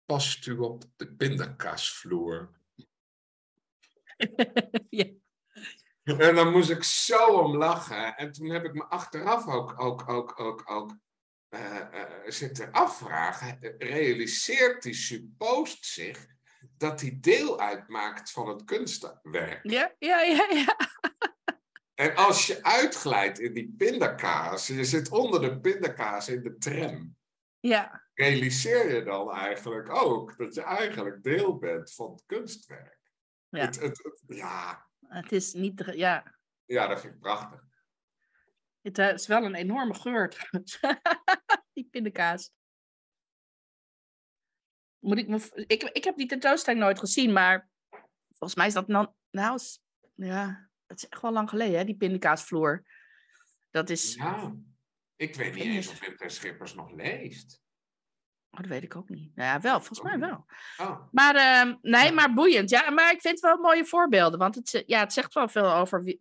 past 0.08 0.45
u 0.45 0.58
op 0.58 0.84
de 0.95 1.14
pindakaasvloer? 1.16 2.49
ja. 4.89 5.05
En 6.03 6.36
dan 6.36 6.51
moest 6.51 6.70
ik 6.70 6.84
zo 6.84 7.26
om 7.28 7.58
lachen. 7.58 8.16
En 8.16 8.32
toen 8.32 8.49
heb 8.49 8.64
ik 8.64 8.74
me 8.74 8.84
achteraf 8.84 9.47
ook, 9.47 9.80
ook, 9.82 10.10
ook, 10.10 10.39
ook, 10.39 10.72
ook 10.72 10.97
uh, 11.49 11.76
uh, 11.93 12.03
zitten 12.26 12.72
afvragen. 12.72 13.76
Realiseert 13.78 14.84
die 14.84 14.93
suppost 14.93 15.86
zich 15.86 16.26
dat 16.78 17.01
hij 17.01 17.18
deel 17.22 17.60
uitmaakt 17.60 18.32
van 18.32 18.47
het 18.47 18.64
kunstwerk? 18.64 19.60
Ja, 19.64 19.95
ja, 19.99 20.22
ja, 20.22 20.47
ja. 20.49 20.76
En 21.93 22.16
als 22.16 22.47
je 22.47 22.64
uitglijdt 22.64 23.39
in 23.39 23.53
die 23.53 23.74
pindakaas, 23.78 24.68
je 24.68 24.86
zit 24.86 25.10
onder 25.10 25.41
de 25.41 25.60
pindakaas 25.60 26.30
in 26.30 26.43
de 26.43 26.58
tram. 26.58 27.16
Ja. 27.60 28.03
Realiseer 28.14 28.95
je 28.95 29.03
dan 29.03 29.32
eigenlijk 29.32 29.89
ook 29.89 30.38
dat 30.38 30.53
je 30.53 30.62
eigenlijk 30.62 31.24
deel 31.24 31.58
bent 31.58 31.93
van 31.93 32.12
het 32.12 32.24
kunstwerk. 32.26 32.99
Ja. 33.49 33.60
Het, 33.66 33.80
het, 33.82 34.03
het- 34.03 34.24
ja. 34.28 34.88
Het 35.08 35.32
is 35.32 35.53
niet... 35.53 35.84
Ja. 35.93 36.36
ja, 36.66 36.88
dat 36.88 37.01
vind 37.01 37.14
ik 37.14 37.20
prachtig. 37.20 37.64
Het 38.82 38.97
eh, 38.97 39.14
is 39.14 39.28
wel 39.28 39.43
een 39.43 39.55
enorme 39.55 39.93
geur 39.93 40.30
trouwens. 40.30 40.80
die 41.74 41.88
pindakaas. 41.91 42.51
Moet 44.99 45.18
ik, 45.18 45.28
me, 45.28 45.66
ik, 45.68 45.84
ik 45.84 46.03
heb 46.03 46.18
die 46.18 46.28
tentoonstelling 46.28 46.82
nooit 46.82 46.99
gezien, 46.99 47.34
maar 47.34 47.70
volgens 48.28 48.55
mij 48.55 48.68
is 48.68 48.74
dat 48.74 48.88
nou... 48.88 49.08
nou 49.30 49.55
is- 49.55 49.82
ja, 50.16 50.70
het 50.86 50.97
is 50.97 51.08
echt 51.10 51.22
wel 51.22 51.32
lang 51.32 51.49
geleden, 51.49 51.78
hè, 51.78 51.86
die 51.86 51.97
pindakaasvloer. 51.97 52.86
Dat 53.70 53.89
is... 53.89 54.14
Ja. 54.16 54.55
Ik 55.18 55.36
weet 55.36 55.53
niet 55.53 55.63
eens 55.63 55.89
of 55.89 55.99
Wim 55.99 56.30
Schippers 56.30 56.74
nog 56.74 56.91
leeft. 56.91 57.61
Oh, 58.51 58.59
dat 58.59 58.70
weet 58.70 58.84
ik 58.84 58.95
ook 58.95 59.09
niet. 59.09 59.36
Nou 59.36 59.49
ja, 59.49 59.61
wel, 59.61 59.82
volgens 59.82 60.01
mij 60.01 60.20
wel. 60.20 60.45
Oh. 60.78 61.07
Maar 61.11 61.36
ehm, 61.36 61.76
nee, 61.82 62.05
Ja. 62.05 62.11
maar 62.11 62.34
boeiend. 62.34 62.70
Ja, 62.70 62.89
maar 62.89 63.11
ik 63.11 63.22
vind 63.22 63.34
het 63.34 63.43
wel 63.43 63.57
mooie 63.57 63.86
voorbeelden. 63.86 64.39
Want 64.39 64.55
het, 64.55 64.84
ja, 64.86 64.99
het 64.99 65.13
zegt 65.13 65.34
wel 65.34 65.47
veel 65.47 65.74
over 65.74 66.03
wie, 66.03 66.18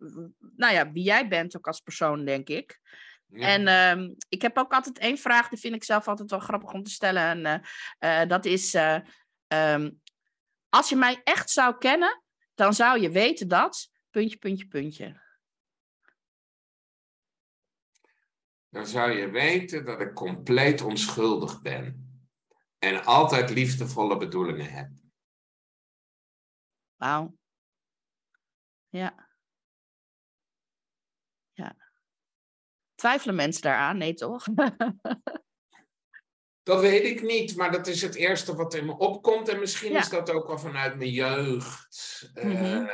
nou 0.55 0.73
ja, 0.73 0.91
wie 0.91 1.03
jij 1.03 1.27
bent 1.27 1.57
ook 1.57 1.67
als 1.67 1.79
persoon, 1.79 2.25
denk 2.25 2.49
ik. 2.49 2.79
Ja. 3.27 3.47
En 3.47 3.67
ehm, 3.67 4.13
ik 4.29 4.41
heb 4.41 4.57
ook 4.57 4.73
altijd 4.73 4.97
één 4.97 5.17
vraag, 5.17 5.49
die 5.49 5.59
vind 5.59 5.75
ik 5.75 5.83
zelf 5.83 6.07
altijd 6.07 6.29
wel 6.29 6.39
grappig 6.39 6.71
om 6.71 6.83
te 6.83 6.91
stellen. 6.91 7.23
En 7.23 7.45
eh, 7.99 8.21
eh, 8.21 8.29
dat 8.29 8.45
is, 8.45 8.73
eh, 8.73 8.99
ehm, 9.47 9.91
als 10.69 10.89
je 10.89 10.95
mij 10.95 11.21
echt 11.23 11.49
zou 11.49 11.77
kennen, 11.77 12.23
dan 12.55 12.73
zou 12.73 13.01
je 13.01 13.09
weten 13.09 13.47
dat, 13.47 13.89
puntje, 14.09 14.37
puntje, 14.37 14.67
puntje. 14.67 15.21
Dan 18.69 18.87
zou 18.87 19.11
je 19.11 19.29
weten 19.29 19.85
dat 19.85 20.01
ik 20.01 20.13
compleet 20.13 20.81
onschuldig 20.81 21.61
ben. 21.61 22.05
En 22.79 23.03
altijd 23.03 23.49
liefdevolle 23.49 24.17
bedoelingen 24.17 24.71
heb. 24.71 24.89
Wauw. 26.95 27.37
Ja. 28.89 29.29
Ja. 31.53 31.75
Twijfelen 32.95 33.35
mensen 33.35 33.61
daaraan? 33.61 33.97
Nee, 33.97 34.13
toch? 34.13 34.45
Dat 36.67 36.81
weet 36.81 37.03
ik 37.03 37.21
niet, 37.21 37.55
maar 37.55 37.71
dat 37.71 37.87
is 37.87 38.01
het 38.01 38.15
eerste 38.15 38.55
wat 38.55 38.73
in 38.73 38.85
me 38.85 38.97
opkomt. 38.97 39.47
En 39.49 39.59
misschien 39.59 39.91
Ja. 39.91 39.99
is 39.99 40.09
dat 40.09 40.29
ook 40.29 40.47
wel 40.47 40.57
vanuit 40.59 40.97
mijn 40.97 41.09
jeugd. 41.09 42.31
eh, 42.33 42.43
Mhm. 42.45 42.87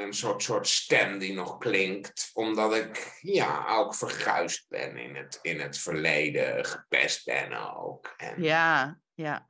een 0.00 0.12
soort, 0.14 0.42
soort 0.42 0.66
stem 0.68 1.18
die 1.18 1.32
nog 1.34 1.58
klinkt. 1.58 2.30
Omdat 2.34 2.74
ik 2.74 3.18
ja, 3.20 3.66
ook 3.68 3.94
verguisd 3.94 4.68
ben 4.68 4.96
in 4.96 5.16
het, 5.16 5.38
in 5.42 5.60
het 5.60 5.78
verleden. 5.78 6.64
Gepest 6.64 7.24
ben 7.24 7.52
ook. 7.76 8.14
En, 8.16 8.42
ja, 8.42 9.00
ja. 9.14 9.46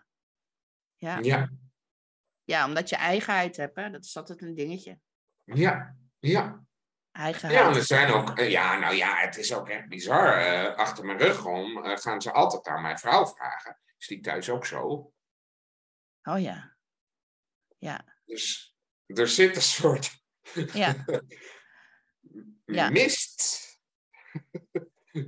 Ja. 0.97 1.19
ja, 1.19 1.51
ja, 2.45 2.67
omdat 2.67 2.89
je 2.89 2.97
eigenheid 2.97 3.57
hebt, 3.57 3.77
hè? 3.77 3.91
dat 3.91 4.05
is 4.05 4.17
altijd 4.17 4.43
een 4.43 4.55
dingetje. 4.55 4.99
ja, 5.45 5.97
ja. 6.19 6.65
Ja, 7.51 7.69
er 7.75 7.83
zijn 7.85 8.13
ook, 8.13 8.39
eh, 8.39 8.51
ja, 8.51 8.79
nou 8.79 8.95
ja, 8.95 9.17
het 9.17 9.37
is 9.37 9.55
ook 9.55 9.69
echt 9.69 9.89
bizar. 9.89 10.39
eh, 10.39 10.77
achter 10.77 11.05
mijn 11.05 11.19
rug 11.19 11.45
om 11.47 11.85
eh, 11.85 11.97
gaan 11.97 12.23
ze 12.23 12.33
altijd 12.33 12.67
aan 12.67 12.83
mijn 12.83 12.99
vrouw 12.99 13.27
vragen. 13.27 13.79
Is 13.99 14.07
die 14.07 14.21
thuis 14.21 14.51
ook 14.51 14.67
zo? 14.67 15.13
Oh 16.23 16.41
ja. 16.41 16.77
Ja, 17.79 18.05
Dus 18.25 18.77
er 19.07 19.29
zit 19.29 19.57
een 19.57 19.63
soort 19.63 20.23
ja, 20.73 21.05
mist 22.91 23.59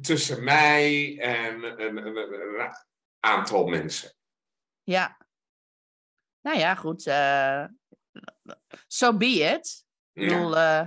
tussen 0.00 0.44
mij 0.44 1.18
en 1.18 1.62
een, 1.80 1.96
een- 1.96 2.74
aantal 3.20 3.66
mensen. 3.66 4.12
ja. 4.82 5.20
Nou 6.40 6.58
ja, 6.58 6.74
goed. 6.74 7.06
eh 7.06 7.64
so 8.86 9.16
be 9.16 9.26
it. 9.26 9.84
Ik 10.12 10.28
bedoel, 10.28 10.56
eh, 10.56 10.86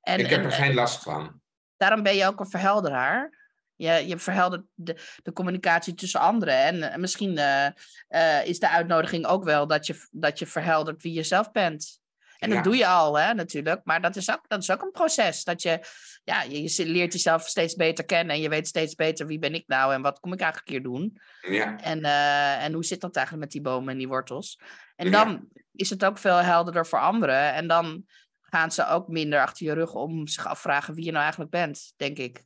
en, 0.00 0.18
ik 0.18 0.26
heb 0.30 0.38
en- 0.38 0.44
er 0.44 0.52
geen 0.52 0.74
last 0.74 1.02
van. 1.02 1.40
daarom 1.76 2.02
ben 2.02 2.16
je 2.16 2.26
ook 2.26 2.40
een 2.40 2.50
verhelderaar. 2.50 3.38
Je, 3.76 3.90
je 4.06 4.18
verheldert 4.18 4.62
de, 4.74 4.96
de 5.22 5.32
communicatie 5.32 5.94
tussen 5.94 6.20
anderen. 6.20 6.54
En 6.56 6.82
eh, 6.92 6.96
misschien 6.98 7.38
eh, 7.38 7.66
eh, 8.08 8.46
is 8.46 8.58
de 8.58 8.68
uitnodiging 8.68 9.26
ook 9.26 9.44
wel 9.44 9.66
dat 9.66 9.86
je, 9.86 10.06
dat 10.10 10.38
je 10.38 10.46
verheldert 10.46 11.02
wie 11.02 11.12
je 11.12 11.22
zelf 11.22 11.50
bent. 11.52 11.98
En 12.38 12.50
dat 12.50 12.64
doe 12.64 12.76
je 12.76 12.86
al, 12.86 13.18
hè, 13.18 13.34
natuurlijk. 13.34 13.80
Maar 13.84 14.00
dat 14.00 14.16
is 14.16 14.30
ook, 14.30 14.40
dat 14.48 14.62
is 14.62 14.70
ook 14.70 14.82
een 14.82 14.90
proces. 14.90 15.44
Dat 15.44 15.62
je, 15.62 15.80
ja, 16.24 16.42
je, 16.42 16.62
je 16.62 16.86
leert 16.86 17.12
jezelf 17.12 17.46
steeds 17.48 17.74
beter 17.74 18.04
kennen. 18.04 18.34
En 18.34 18.40
je 18.40 18.48
weet 18.48 18.66
steeds 18.68 18.94
beter 18.94 19.26
wie 19.26 19.38
ben 19.38 19.54
ik 19.54 19.64
nou 19.66 19.94
en 19.94 20.02
wat 20.02 20.20
kom 20.20 20.32
ik 20.32 20.40
eigenlijk 20.40 20.70
hier 20.70 20.82
doen. 20.82 21.20
Ja, 21.40 21.80
En, 21.80 22.02
eh, 22.04 22.64
en 22.64 22.72
hoe 22.72 22.84
zit 22.84 23.00
dat 23.00 23.16
eigenlijk 23.16 23.44
met 23.44 23.54
die 23.54 23.62
bomen 23.62 23.92
en 23.92 23.98
die 23.98 24.08
wortels? 24.08 24.60
En 24.96 25.10
Ja. 25.10 25.24
dan 25.24 25.48
is 25.72 25.90
het 25.90 26.04
ook 26.04 26.18
veel 26.18 26.36
helderder 26.36 26.86
voor 26.86 26.98
anderen. 27.00 27.52
En 27.54 27.66
dan 27.66 28.04
gaan 28.50 28.72
ze 28.72 28.86
ook 28.86 29.08
minder 29.08 29.40
achter 29.40 29.66
je 29.66 29.72
rug 29.72 29.94
om 29.94 30.26
zich 30.26 30.46
afvragen 30.46 30.94
wie 30.94 31.04
je 31.04 31.10
nou 31.10 31.22
eigenlijk 31.22 31.50
bent, 31.52 31.92
denk 31.96 32.18
ik. 32.18 32.44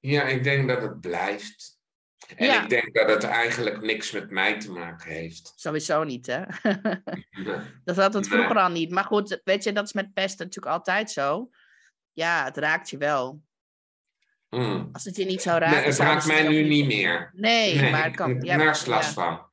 ja, 0.00 0.22
ik 0.22 0.44
denk 0.44 0.68
dat 0.68 0.82
het 0.82 1.00
blijft. 1.00 1.74
En 2.36 2.46
Ja. 2.46 2.62
ik 2.62 2.68
denk 2.68 2.94
dat 2.94 3.08
het 3.08 3.24
eigenlijk 3.24 3.80
niks 3.82 4.10
met 4.10 4.30
mij 4.30 4.60
te 4.60 4.72
maken 4.72 5.10
heeft. 5.10 5.52
Sowieso 5.56 6.04
niet, 6.04 6.26
hè? 6.26 6.42
Nee. 7.44 7.56
dat 7.84 7.96
had 7.96 8.14
het 8.14 8.28
Nee. 8.28 8.38
vroeger 8.38 8.56
al 8.58 8.70
niet. 8.70 8.90
Maar 8.90 9.04
goed, 9.04 9.40
weet 9.44 9.64
je, 9.64 9.72
dat 9.72 9.84
is 9.84 9.92
met 9.92 10.14
pesten 10.14 10.46
natuurlijk 10.46 10.74
altijd 10.76 11.10
zo. 11.10 11.50
Ja, 12.12 12.44
het 12.44 12.56
raakt 12.56 12.90
je 12.90 12.96
wel. 12.98 13.42
Mm. 14.50 14.88
Als 14.92 15.04
het 15.04 15.16
je 15.16 15.24
niet 15.24 15.42
zou 15.42 15.60
Nee, 15.60 15.68
raken... 15.68 15.84
het 15.88 15.98
raakt 15.98 16.26
mij 16.26 16.48
nu 16.48 16.62
niet 16.62 16.86
meer. 16.86 17.30
Nee, 17.34 17.90
maar 17.90 18.02
het 18.02 18.10
ik 18.10 18.16
kan... 18.16 18.28
heb 18.28 18.42
ja, 18.42 18.52
er 18.52 18.58
nergens 18.58 18.86
last 18.86 19.14
ja. 19.14 19.22
van. 19.22 19.50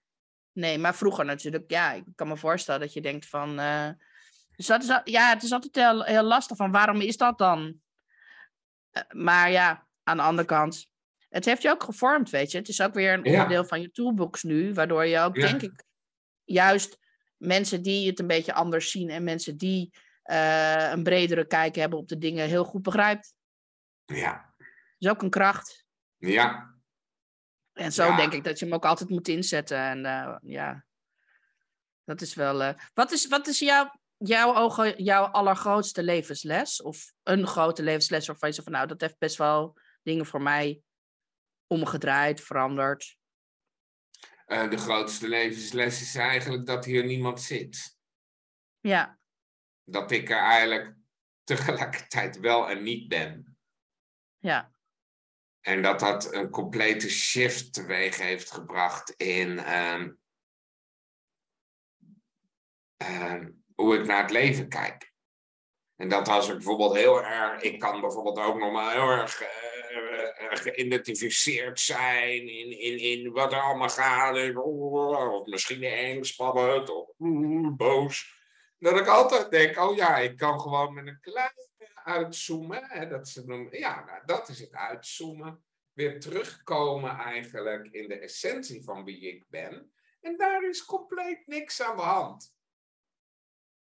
Nee, 0.51 0.77
maar 0.77 0.95
vroeger 0.95 1.25
natuurlijk, 1.25 1.71
ja, 1.71 1.91
ik 1.93 2.03
kan 2.15 2.27
me 2.27 2.37
voorstellen 2.37 2.81
dat 2.81 2.93
je 2.93 3.01
denkt 3.01 3.25
van. 3.25 3.59
eh, 3.59 3.89
dus 4.55 4.65
dat 4.65 4.83
is, 4.83 4.89
al- 4.89 5.01
ja, 5.03 5.29
het 5.29 5.43
is 5.43 5.51
altijd 5.51 5.75
heel, 5.75 6.03
heel 6.03 6.23
lastig 6.23 6.57
van 6.57 6.71
waarom 6.71 7.01
is 7.01 7.17
dat 7.17 7.37
dan? 7.37 7.81
Eh, 8.89 9.01
maar 9.09 9.51
ja, 9.51 9.87
aan 10.03 10.17
de 10.17 10.23
andere 10.23 10.47
kant, 10.47 10.87
het 11.29 11.45
heeft 11.45 11.61
je 11.61 11.69
ook 11.69 11.83
gevormd, 11.83 12.29
weet 12.29 12.51
je. 12.51 12.57
Het 12.57 12.67
is 12.67 12.81
ook 12.81 12.93
weer 12.93 13.13
een 13.13 13.23
Ja. 13.23 13.31
onderdeel 13.31 13.65
van 13.65 13.81
je 13.81 13.91
toolbox 13.91 14.43
nu, 14.43 14.73
waardoor 14.73 15.05
je 15.05 15.19
ook, 15.19 15.35
Ja. 15.35 15.47
denk 15.47 15.61
ik, 15.61 15.83
juist 16.43 16.97
mensen 17.37 17.81
die 17.81 18.07
het 18.09 18.19
een 18.19 18.27
beetje 18.27 18.53
anders 18.53 18.91
zien 18.91 19.09
en 19.09 19.23
mensen 19.23 19.57
die 19.57 19.93
eh, 20.23 20.89
een 20.91 21.03
bredere 21.03 21.45
kijk 21.47 21.75
hebben 21.75 21.99
op 21.99 22.07
de 22.07 22.17
dingen 22.17 22.47
heel 22.47 22.63
goed 22.63 22.81
begrijpt. 22.81 23.33
Ja, 24.05 24.53
Dat 24.57 24.67
is 24.97 25.09
ook 25.09 25.21
een 25.21 25.29
kracht. 25.29 25.85
ja. 26.17 26.71
En 27.73 27.91
zo 27.91 28.05
Ja. 28.05 28.15
denk 28.15 28.33
ik 28.33 28.43
dat 28.43 28.59
je 28.59 28.65
hem 28.65 28.73
ook 28.73 28.85
altijd 28.85 29.09
moet 29.09 29.27
inzetten. 29.27 29.77
En 29.77 30.05
eh, 30.05 30.35
ja, 30.41 30.85
dat 32.03 32.21
is 32.21 32.33
wel. 32.33 32.75
Wat 32.93 33.11
is, 33.11 33.27
wat 33.27 33.47
is 33.47 33.59
jouw, 33.59 33.91
jouw 34.27 34.55
ogen, 34.55 35.03
jouw 35.03 35.25
allergrootste 35.25 36.03
levensles? 36.03 36.81
Of 36.81 37.13
een 37.23 37.47
grote 37.47 37.83
levensles 37.83 38.27
waarvan 38.27 38.49
je 38.49 38.55
zegt 38.55 38.67
van 38.67 38.77
nou, 38.77 38.87
dat 38.87 39.01
heeft 39.01 39.17
best 39.17 39.37
wel 39.37 39.77
dingen 40.03 40.25
voor 40.25 40.41
mij 40.41 40.81
omgedraaid, 41.67 42.41
veranderd. 42.41 43.17
Eh, 44.45 44.69
de 44.69 44.77
grootste 44.77 45.27
levensles 45.27 46.01
is 46.01 46.15
eigenlijk 46.15 46.65
dat 46.65 46.85
hier 46.85 47.05
niemand 47.05 47.41
zit. 47.41 47.97
Ja, 48.79 49.19
Dat 49.83 50.11
ik 50.11 50.29
er 50.29 50.37
eigenlijk 50.37 50.95
tegelijkertijd 51.43 52.39
wel 52.39 52.69
en 52.69 52.83
niet 52.83 53.07
ben. 53.07 53.57
ja, 54.37 54.73
En 55.59 55.81
dat 55.81 55.99
dat 55.99 56.33
een 56.33 56.49
complete 56.49 57.09
shift 57.09 57.73
teweeg 57.73 58.17
heeft 58.17 58.51
gebracht 58.51 59.09
in 59.09 59.59
ehm, 59.59 60.11
ehm, 62.97 63.51
hoe 63.75 63.97
ik 63.97 64.05
naar 64.05 64.21
het 64.21 64.31
leven 64.31 64.69
kijk. 64.69 65.11
En 65.95 66.09
dat 66.09 66.27
als 66.27 66.47
ik 66.47 66.53
bijvoorbeeld 66.53 66.95
heel 66.95 67.23
erg, 67.23 67.61
ik 67.61 67.79
kan 67.79 68.01
bijvoorbeeld 68.01 68.39
ook 68.39 68.59
nog 68.59 68.71
maar 68.71 68.93
heel 68.93 69.09
erg 69.09 69.41
eh, 69.41 69.47
geïdentificeerd 70.49 71.79
zijn 71.79 72.47
in, 72.47 72.79
in, 72.79 72.97
in 72.97 73.31
wat 73.31 73.53
er 73.53 73.59
allemaal 73.59 73.89
gaat. 73.89 74.55
Oh, 74.55 75.33
Of 75.33 75.45
misschien 75.45 75.83
eng, 75.83 76.23
spannend 76.23 76.89
of 76.89 77.09
oeh, 77.19 77.75
boos. 77.75 78.41
Dat 78.79 78.99
ik 78.99 79.07
altijd 79.07 79.51
denk, 79.51 79.79
oh 79.79 79.95
ja, 79.95 80.17
ik 80.17 80.37
kan 80.37 80.59
gewoon 80.59 80.93
met 80.93 81.07
een 81.07 81.19
klein 81.19 81.53
uitzoomen. 82.03 82.83
Hè, 82.83 83.07
dat 83.07 83.27
ze 83.27 83.45
noemen, 83.45 83.79
ja, 83.79 84.03
nou, 84.05 84.21
dat 84.25 84.49
is 84.49 84.59
het 84.59 84.73
uitzoomen. 84.73 85.63
Weer 85.93 86.19
terugkomen 86.19 87.17
eigenlijk 87.17 87.87
in 87.91 88.07
de 88.07 88.19
essentie 88.19 88.83
van 88.83 89.03
wie 89.03 89.27
ik 89.27 89.45
ben. 89.49 89.93
En 90.21 90.37
daar 90.37 90.63
is 90.69 90.85
compleet 90.85 91.47
niks 91.47 91.81
aan 91.81 91.95
de 91.95 92.01
hand. 92.01 92.55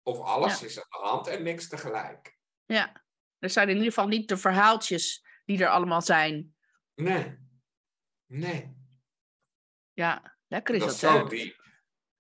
Of 0.03 0.19
alles 0.19 0.59
Ja. 0.59 0.65
is 0.65 0.77
aan 0.77 1.01
de 1.01 1.07
hand 1.07 1.27
en 1.27 1.43
niks 1.43 1.67
tegelijk. 1.67 2.37
ja. 2.65 3.01
Er 3.39 3.49
zijn 3.49 3.67
in 3.69 3.75
ieder 3.75 3.89
geval 3.89 4.07
niet 4.07 4.27
de 4.27 4.37
verhaaltjes 4.37 5.25
die 5.45 5.63
er 5.63 5.69
allemaal 5.69 6.01
zijn. 6.01 6.55
Nee. 6.95 7.37
Nee. 8.25 8.75
Ja, 9.93 10.37
lekker 10.47 10.75
is 10.75 10.79
dat 10.81 10.89
dat, 10.89 10.95
is 10.95 11.09
zo 11.09 11.27
diep. 11.27 11.67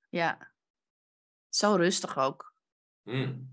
Ja. 0.09 0.51
Zo 1.49 1.75
rustig 1.75 2.17
ook. 2.17 2.55
Hmm. 3.01 3.49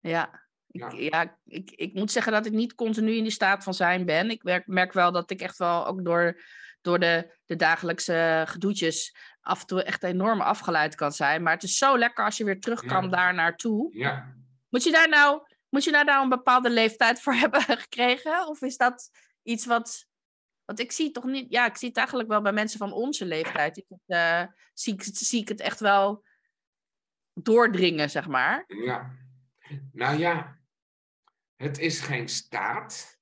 Ja. 0.00 0.46
Ik, 0.70 0.92
ja, 0.92 1.38
ik, 1.44 1.70
ik 1.70 1.94
moet 1.94 2.10
zeggen 2.10 2.32
dat 2.32 2.46
ik 2.46 2.52
niet 2.52 2.74
continu 2.74 3.12
in 3.12 3.22
die 3.22 3.32
staat 3.32 3.64
van 3.64 3.74
zijn 3.74 4.04
ben. 4.04 4.30
Ik 4.30 4.42
merk, 4.42 4.66
merk 4.66 4.92
wel 4.92 5.12
dat 5.12 5.30
ik 5.30 5.40
echt 5.40 5.58
wel 5.58 5.86
ook 5.86 6.04
door, 6.04 6.42
door 6.80 6.98
de, 6.98 7.38
de 7.44 7.56
dagelijkse 7.56 8.44
gedoetjes 8.48 9.16
af 9.48 9.60
en 9.60 9.66
toe 9.66 9.82
echt 9.82 10.02
enorm 10.02 10.40
afgeleid 10.40 10.94
kan 10.94 11.12
zijn. 11.12 11.42
Maar 11.42 11.52
het 11.52 11.62
is 11.62 11.76
zo 11.76 11.98
lekker 11.98 12.24
als 12.24 12.36
je 12.36 12.44
weer 12.44 12.60
terug 12.60 12.84
kan 12.84 13.10
daar 13.10 13.34
naartoe. 13.34 13.98
Ja. 13.98 14.34
Moet 14.68 14.84
je 14.84 14.90
daar 14.90 15.08
nou, 15.08 15.42
moet 15.68 15.84
je 15.84 15.90
daar 15.92 16.04
nou 16.04 16.22
een 16.22 16.28
bepaalde 16.28 16.70
leeftijd 16.70 17.20
voor 17.20 17.34
hebben 17.44 17.62
gekregen? 17.62 18.46
Of 18.46 18.62
is 18.62 18.76
dat 18.76 19.10
iets 19.42 19.66
wat. 19.66 20.06
Want 20.64 20.80
ik 20.80 20.92
zie 20.92 21.04
het 21.04 21.14
toch 21.14 21.24
niet. 21.24 21.50
Ja, 21.50 21.66
ik 21.66 21.76
zie 21.76 21.88
het 21.88 21.96
eigenlijk 21.96 22.28
wel 22.28 22.42
bij 22.42 22.52
mensen 22.52 22.78
van 22.78 22.92
onze 22.92 23.24
leeftijd. 23.24 23.84
Uh, 24.06 24.44
zie, 24.74 24.94
ik, 24.94 25.02
zie 25.02 25.40
ik 25.40 25.48
het 25.48 25.60
echt 25.60 25.80
wel 25.80 26.24
doordringen, 27.32 28.10
zeg 28.10 28.28
maar. 28.28 28.64
Ja. 28.66 29.10
Nou 29.92 30.18
ja, 30.18 30.58
het 31.56 31.78
is 31.78 32.00
geen 32.00 32.28
staat. 32.28 33.18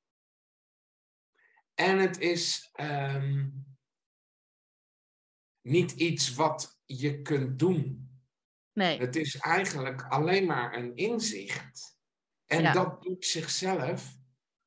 En 1.74 1.99
het 1.99 2.18
is 2.18 2.70
ehm, 2.72 3.49
niet 5.67 5.93
iets 5.93 6.35
wat 6.35 6.79
je 6.85 7.23
kunt 7.23 7.59
doen. 7.59 8.11
Nee. 8.73 8.99
Het 8.99 9.17
is 9.17 9.37
eigenlijk 9.37 10.03
alleen 10.09 10.47
maar 10.47 10.77
een 10.77 10.97
inzicht. 10.97 11.99
En 12.47 12.73
dat 12.73 13.03
doet 13.03 13.27
zichzelf 13.27 14.17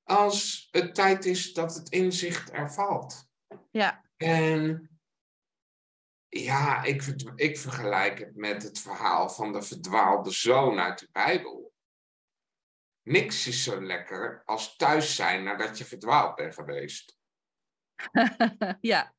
als 0.03 0.67
het 0.71 0.95
tijd 0.95 1.25
is 1.25 1.53
dat 1.53 1.75
het 1.75 1.89
inzicht 1.89 2.53
er 2.53 2.71
valt. 2.71 3.29
Ja. 3.71 4.05
En 4.17 4.89
ja, 6.27 6.83
ik, 6.83 7.03
ik 7.35 7.57
vergelijk 7.57 8.19
het 8.19 8.35
met 8.35 8.63
het 8.63 8.79
verhaal 8.79 9.29
van 9.29 9.53
de 9.53 9.61
verdwaalde 9.61 10.31
zoon 10.31 10.79
uit 10.79 10.99
de 10.99 11.09
Bijbel. 11.11 11.73
Niks 13.01 13.47
is 13.47 13.63
zo 13.63 13.81
lekker 13.81 14.41
als 14.45 14.75
thuis 14.75 15.15
zijn 15.15 15.43
nadat 15.43 15.77
je 15.77 15.85
verdwaald 15.85 16.35
bent 16.35 16.53
geweest. 16.53 17.17
ja. 18.81 19.17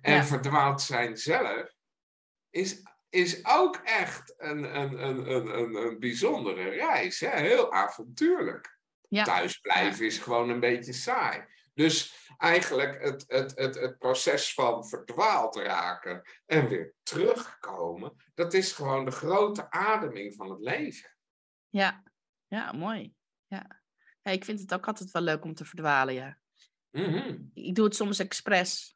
En 0.00 0.14
ja. 0.14 0.24
verdwaald 0.24 0.82
zijn 0.82 1.16
zelf 1.16 1.74
is, 2.50 2.82
is 3.08 3.44
ook 3.44 3.76
echt 3.84 4.34
een, 4.36 4.76
een, 4.80 5.06
een, 5.06 5.30
een, 5.30 5.74
een, 5.74 5.98
bijzondere 5.98 6.68
reis. 6.68 7.20
Hè? 7.20 7.28
Heel 7.28 7.72
avontuurlijk. 7.72 8.78
Ja. 9.08 9.24
Thuis 9.24 9.58
blijven 9.58 10.06
is 10.06 10.18
gewoon 10.18 10.48
een 10.48 10.60
beetje 10.60 10.92
saai. 10.92 11.44
Dus 11.74 12.30
eigenlijk 12.38 13.02
het, 13.02 13.24
het, 13.26 13.52
het, 13.56 13.74
het 13.74 13.98
proces 13.98 14.54
van 14.54 14.88
verdwaald 14.88 15.56
raken 15.56 16.22
en 16.46 16.68
weer 16.68 16.94
terugkomen, 17.02 18.16
dat 18.34 18.52
is 18.52 18.72
gewoon 18.72 19.04
de 19.04 19.10
grote 19.10 19.70
ademing 19.70 20.34
van 20.34 20.50
het 20.50 20.60
leven. 20.60 21.16
Ja, 21.68 22.02
ja 22.46 22.72
mooi. 22.72 23.14
Ja. 23.46 23.82
ja 24.22 24.30
ik 24.30 24.44
vind 24.44 24.60
het 24.60 24.74
ook 24.74 24.86
altijd 24.86 25.10
wel 25.10 25.22
leuk 25.22 25.44
om 25.44 25.54
te 25.54 25.64
verdwalen, 25.64 26.14
ja. 26.14 26.38
Mm 26.90 27.50
Ik 27.54 27.74
doe 27.74 27.84
het 27.84 27.94
soms 27.94 28.18
expres. 28.18 28.95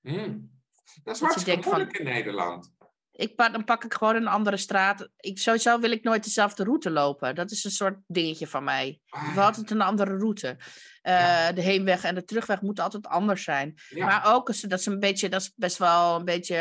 Mm. 0.00 0.56
Dat 1.02 1.14
is 1.14 1.20
hartstikke 1.20 1.68
moeilijk 1.68 1.96
van, 1.96 2.06
in 2.06 2.12
Nederland. 2.12 2.76
Ik, 3.18 3.36
dan 3.36 3.64
pak 3.64 3.84
ik 3.84 3.94
gewoon 3.94 4.14
een 4.14 4.26
andere 4.26 4.56
straat. 4.56 5.08
Ik, 5.16 5.38
sowieso 5.38 5.78
wil 5.78 5.90
ik 5.90 6.02
nooit 6.02 6.24
dezelfde 6.24 6.64
route 6.64 6.90
lopen. 6.90 7.34
Dat 7.34 7.50
is 7.50 7.64
een 7.64 7.70
soort 7.70 7.98
dingetje 8.06 8.46
van 8.46 8.64
mij. 8.64 9.00
Ah. 9.08 9.34
We 9.34 9.40
altijd 9.40 9.70
een 9.70 9.80
andere 9.80 10.16
route. 10.16 10.56
Uh, 11.02 11.48
De 11.54 11.60
heenweg 11.60 12.04
en 12.04 12.14
de 12.14 12.24
terugweg 12.24 12.60
moeten 12.60 12.84
altijd 12.84 13.06
anders 13.06 13.42
zijn. 13.42 13.74
Ja. 13.88 14.06
Maar 14.06 14.34
ook, 14.34 14.60
dat 14.68 14.78
is 14.78 14.86
een 14.86 14.98
beetje, 14.98 15.28
dat 15.28 15.40
is 15.40 15.52
best 15.56 15.78
wel 15.78 16.16
een 16.16 16.24
beetje 16.24 16.56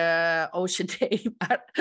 uh, 0.53 0.61
OCD. 0.61 0.97
Maar, 1.37 1.71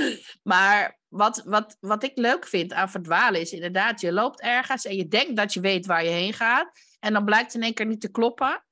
maar 0.42 0.98
wat, 1.08 1.42
wat, 1.44 1.76
wat 1.80 2.02
ik 2.02 2.18
leuk 2.18 2.46
vind 2.46 2.72
aan 2.72 2.90
verdwalen 2.90 3.40
is 3.40 3.52
inderdaad, 3.52 4.00
je 4.00 4.12
loopt 4.12 4.40
ergens 4.40 4.84
en 4.84 4.96
je 4.96 5.08
denkt 5.08 5.36
dat 5.36 5.52
je 5.52 5.60
weet 5.60 5.86
waar 5.86 6.04
je 6.04 6.10
heen 6.10 6.32
gaat. 6.32 6.70
En 7.00 7.12
dan 7.12 7.24
blijkt 7.24 7.54
in 7.54 7.62
één 7.62 7.74
keer 7.74 7.86
niet 7.86 8.00
te 8.00 8.10
kloppen. 8.10 8.64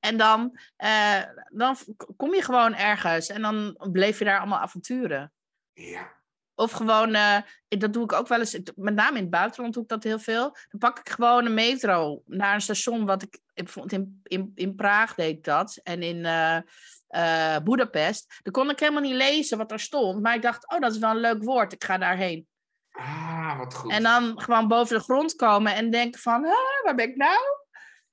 En 0.00 0.16
dan, 0.16 0.58
uh, 0.78 1.22
dan 1.52 1.76
kom 2.16 2.34
je 2.34 2.42
gewoon 2.42 2.74
ergens 2.74 3.28
en 3.28 3.42
dan 3.42 3.76
bleef 3.92 4.18
je 4.18 4.24
daar 4.24 4.38
allemaal 4.38 4.58
avonturen. 4.58 5.32
Ja. 5.72 6.16
Of 6.54 6.70
gewoon, 6.72 7.14
uh, 7.14 7.36
dat 7.68 7.92
doe 7.92 8.04
ik 8.04 8.12
ook 8.12 8.28
wel 8.28 8.38
eens, 8.38 8.58
met 8.74 8.94
name 8.94 9.16
in 9.16 9.22
het 9.22 9.30
buitenland 9.30 9.74
doe 9.74 9.82
ik 9.82 9.88
dat 9.88 10.02
heel 10.02 10.18
veel. 10.18 10.56
Dan 10.68 10.78
pak 10.78 10.98
ik 10.98 11.08
gewoon 11.08 11.46
een 11.46 11.54
metro 11.54 12.22
naar 12.26 12.54
een 12.54 12.60
station, 12.60 13.06
wat 13.06 13.22
ik, 13.22 13.38
in, 13.54 14.20
in, 14.22 14.52
in 14.54 14.74
Praag 14.74 15.14
deed 15.14 15.36
ik 15.36 15.44
dat. 15.44 15.80
En 15.82 16.02
in 16.02 16.16
uh, 16.16 16.58
uh, 17.10 17.56
Budapest. 17.64 18.40
Dan 18.42 18.52
kon 18.52 18.70
ik 18.70 18.80
helemaal 18.80 19.02
niet 19.02 19.14
lezen 19.14 19.58
wat 19.58 19.72
er 19.72 19.80
stond. 19.80 20.22
Maar 20.22 20.34
ik 20.34 20.42
dacht, 20.42 20.72
oh, 20.72 20.80
dat 20.80 20.92
is 20.92 20.98
wel 20.98 21.10
een 21.10 21.16
leuk 21.20 21.42
woord, 21.42 21.72
ik 21.72 21.84
ga 21.84 21.98
daarheen. 21.98 22.46
Ah, 22.90 23.58
wat 23.58 23.74
goed. 23.74 23.90
En 23.90 24.02
dan 24.02 24.40
gewoon 24.40 24.68
boven 24.68 24.96
de 24.96 25.02
grond 25.02 25.34
komen 25.34 25.74
en 25.74 25.90
denken 25.90 26.20
van, 26.20 26.44
ah, 26.44 26.84
waar 26.84 26.94
ben 26.94 27.08
ik 27.08 27.16
nou? 27.16 27.38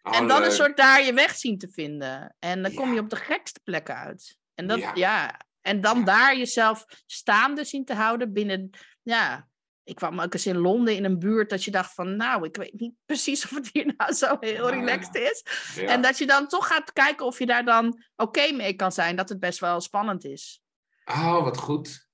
Oh, 0.05 0.15
en 0.17 0.27
dan 0.27 0.37
leuk. 0.39 0.47
een 0.49 0.55
soort 0.55 0.77
daar 0.77 1.03
je 1.03 1.13
weg 1.13 1.35
zien 1.35 1.57
te 1.57 1.69
vinden. 1.69 2.35
En 2.39 2.61
dan 2.61 2.73
kom 2.73 2.93
je 2.93 2.99
op 2.99 3.09
de 3.09 3.15
gekste 3.15 3.59
plekken 3.63 3.95
uit. 3.95 4.37
En 4.53 4.67
dat, 4.67 4.79
Ja. 4.79 4.91
ja, 4.93 5.41
en 5.61 5.81
dan 5.81 6.03
daar 6.03 6.37
jezelf 6.37 6.85
staande 7.05 7.63
zien 7.63 7.85
te 7.85 7.93
houden 7.93 8.33
binnen, 8.33 8.69
ja. 9.01 9.47
Ik 9.83 9.95
kwam 9.95 10.19
ook 10.19 10.33
eens 10.33 10.45
in 10.45 10.57
Londen 10.57 10.95
in 10.95 11.05
een 11.05 11.19
buurt 11.19 11.49
dat 11.49 11.63
je 11.63 11.71
dacht 11.71 11.93
van, 11.93 12.15
nou, 12.15 12.45
ik 12.45 12.55
weet 12.55 12.73
niet 12.79 12.93
precies 13.05 13.43
of 13.45 13.49
het 13.49 13.69
hier 13.73 13.93
nou 13.97 14.13
zo 14.13 14.37
heel 14.39 14.73
Ja. 14.73 14.79
relaxed 14.79 15.15
is. 15.15 15.45
Ja. 15.75 15.87
En 15.89 16.01
dat 16.01 16.17
je 16.17 16.25
dan 16.25 16.47
toch 16.47 16.67
gaat 16.67 16.93
kijken 16.93 17.25
of 17.25 17.39
je 17.39 17.45
daar 17.45 17.65
dan 17.65 18.03
oké 18.15 18.51
mee 18.51 18.73
kan 18.73 18.91
zijn, 18.91 19.15
dat 19.15 19.29
het 19.29 19.39
best 19.39 19.59
wel 19.59 19.81
spannend 19.81 20.23
is. 20.25 20.61
Oh, 21.05 21.43
wat 21.43 21.57
goed. 21.57 22.07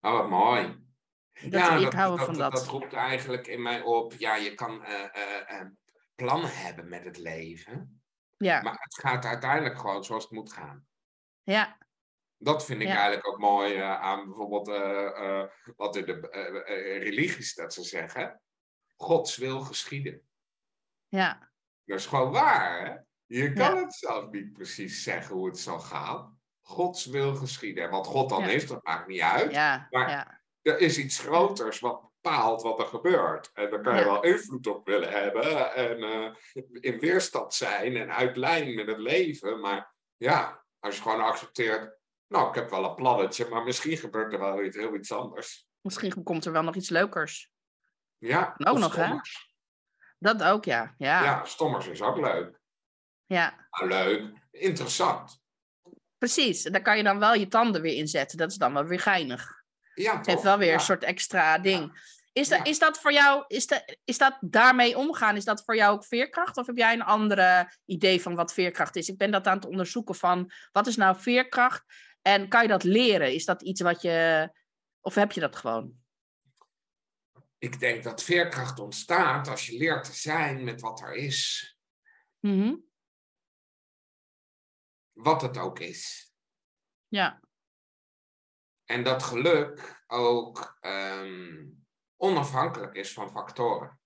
Oh, 0.00 0.12
wat 0.12 0.28
mooi. 0.28 0.84
Dat, 1.42 1.80
ik 1.80 1.92
hou 1.92 2.18
van 2.18 2.34
dat. 2.34 2.52
dat. 2.52 2.66
roept 2.66 2.92
eigenlijk 2.92 3.46
in 3.46 3.62
mij 3.62 3.82
op, 3.82 4.12
ja, 4.18 4.34
je 4.36 4.54
kan 4.54 4.84
eh, 4.84 4.94
eh, 5.02 5.60
eh, 5.60 5.66
plannen 6.16 6.50
hebben 6.56 6.88
met 6.88 7.04
het 7.04 7.18
leven. 7.18 8.02
Ja, 8.36 8.62
Maar 8.62 8.76
het 8.80 8.94
gaat 8.98 9.24
uiteindelijk 9.24 9.78
gewoon 9.78 10.04
zoals 10.04 10.22
het 10.22 10.32
moet 10.32 10.52
gaan. 10.52 10.86
ja, 11.42 11.78
Dat 12.38 12.64
vind 12.64 12.80
ik 12.80 12.86
Ja. 12.86 12.94
eigenlijk 12.94 13.26
ook 13.26 13.38
mooi 13.38 13.74
eh, 13.74 14.00
aan 14.00 14.24
bijvoorbeeld 14.24 14.68
eh, 14.68 15.40
eh, 15.40 15.48
wat 15.76 15.96
in 15.96 16.04
de 16.06 16.28
religies 17.02 17.54
dat 17.54 17.74
ze 17.74 17.82
zeggen. 17.82 18.42
Gods 18.96 19.36
wil 19.36 19.60
geschieden. 19.60 20.28
ja, 21.08 21.50
Dat 21.84 21.98
is 21.98 22.06
gewoon 22.06 22.32
waar, 22.32 22.86
hè? 22.86 22.96
Je 23.26 23.52
kan 23.52 23.74
Ja. 23.74 23.82
het 23.82 23.94
zelf 23.94 24.30
niet 24.30 24.52
precies 24.52 25.02
zeggen 25.02 25.36
hoe 25.36 25.46
het 25.46 25.58
zal 25.58 25.78
gaan. 25.80 26.40
Gods 26.62 27.06
wil 27.06 27.34
geschieden. 27.34 27.84
En 27.84 27.90
wat 27.90 28.06
God 28.06 28.28
dan 28.28 28.40
Ja. 28.40 28.46
is, 28.48 28.66
dat 28.66 28.84
maakt 28.84 29.06
niet 29.06 29.20
uit. 29.20 29.50
ja, 29.52 29.86
Maar- 29.90 30.44
Er 30.62 30.78
is 30.78 30.98
iets 30.98 31.18
groters 31.18 31.80
wat 31.80 32.10
bepaalt 32.26 32.62
wat 32.62 32.78
er 32.80 32.86
gebeurt. 32.86 33.50
En 33.54 33.70
daar 33.70 33.80
kan 33.80 33.94
je 33.94 34.00
Ja. 34.00 34.06
wel 34.06 34.22
invloed 34.22 34.66
op 34.66 34.86
willen 34.86 35.10
hebben. 35.10 35.74
En 35.74 36.02
eh, 36.02 36.34
in 36.80 36.98
weerstand 36.98 37.54
zijn 37.54 37.96
en 37.96 38.12
uit 38.14 38.36
lijn 38.36 38.74
met 38.74 38.86
het 38.86 38.98
leven. 38.98 39.60
Maar 39.60 39.94
ja, 40.16 40.64
als 40.78 40.96
je 40.96 41.02
gewoon 41.02 41.20
accepteert. 41.20 41.94
Nou, 42.28 42.48
ik 42.48 42.54
heb 42.54 42.70
wel 42.70 42.84
een 42.84 42.94
plannetje, 42.94 43.48
maar 43.48 43.62
misschien 43.62 43.96
gebeurt 43.96 44.32
er 44.32 44.38
wel 44.38 44.62
iets, 44.64 44.76
heel 44.76 44.94
iets 44.94 45.12
anders. 45.12 45.66
Misschien 45.80 46.22
komt 46.22 46.44
er 46.44 46.52
wel 46.52 46.62
nog 46.62 46.74
iets 46.74 46.88
leukers. 46.88 47.50
Ja, 48.18 48.54
Ook 48.64 48.78
nog, 48.78 48.94
hè? 48.96 49.14
Dat 50.18 50.42
ook, 50.42 50.64
ja. 50.64 50.94
Ja, 50.98 51.22
ja. 51.22 51.24
Ja, 51.24 51.44
stommers 51.44 51.86
is 51.86 52.02
ook 52.02 52.16
leuk. 52.16 52.58
Nou, 53.26 53.52
leuk, 53.78 54.32
interessant. 54.50 55.40
precies. 56.18 56.64
En 56.64 56.72
daar 56.72 56.82
kan 56.82 56.96
je 56.96 57.02
dan 57.02 57.18
wel 57.18 57.34
je 57.34 57.48
tanden 57.48 57.82
weer 57.82 57.94
inzetten. 57.94 58.38
Dat 58.38 58.50
is 58.50 58.56
dan 58.56 58.72
wel 58.72 58.84
weer 58.84 59.00
geinig. 59.00 59.54
Ja, 59.94 60.16
Het 60.16 60.26
heeft 60.26 60.42
wel 60.42 60.58
weer 60.58 60.68
Ja. 60.68 60.74
een 60.74 60.80
soort 60.80 61.02
extra 61.04 61.58
ding. 61.58 62.14
Is, 62.36 62.48
dat 62.48 62.58
Ja. 62.58 62.64
is 62.64 62.78
dat 62.78 63.00
voor 63.00 63.12
jou, 63.12 63.44
is, 63.46 63.66
de, 63.66 63.98
is 64.04 64.18
dat 64.18 64.38
daarmee 64.40 64.96
omgaan, 64.96 65.36
is 65.36 65.44
dat 65.44 65.64
voor 65.64 65.76
jou 65.76 65.94
ook 65.94 66.04
veerkracht? 66.04 66.56
Of 66.56 66.66
heb 66.66 66.76
jij 66.76 66.92
een 66.92 67.02
andere 67.02 67.72
idee 67.84 68.22
van 68.22 68.34
wat 68.34 68.52
veerkracht 68.52 68.96
is? 68.96 69.08
Ik 69.08 69.18
ben 69.18 69.30
dat 69.30 69.46
aan 69.46 69.56
het 69.56 69.66
onderzoeken 69.66 70.14
van, 70.14 70.50
wat 70.72 70.86
is 70.86 70.96
nou 70.96 71.20
veerkracht? 71.20 71.84
En 72.22 72.48
kan 72.48 72.62
je 72.62 72.68
dat 72.68 72.82
leren? 72.82 73.34
Is 73.34 73.44
dat 73.44 73.62
iets 73.62 73.80
wat 73.80 74.02
je, 74.02 74.50
of 75.00 75.14
heb 75.14 75.32
je 75.32 75.40
dat 75.40 75.56
gewoon? 75.56 75.94
Ik 77.58 77.80
denk 77.80 78.04
dat 78.04 78.22
veerkracht 78.22 78.78
ontstaat 78.78 79.48
als 79.48 79.66
je 79.66 79.76
leert 79.76 80.04
te 80.04 80.14
zijn 80.14 80.64
met 80.64 80.80
wat 80.80 81.00
er 81.00 81.14
is. 81.14 81.70
Mhm. 82.40 82.74
Wat 85.12 85.42
het 85.42 85.58
ook 85.58 85.78
is. 85.78 86.32
Ja, 87.08 87.40
En 88.84 89.02
dat 89.04 89.22
geluk 89.22 90.04
ook 90.06 90.76
ehm, 90.80 91.64
onafhankelijk 92.16 92.94
is 92.94 93.12
van 93.12 93.30
factoren. 93.30 94.00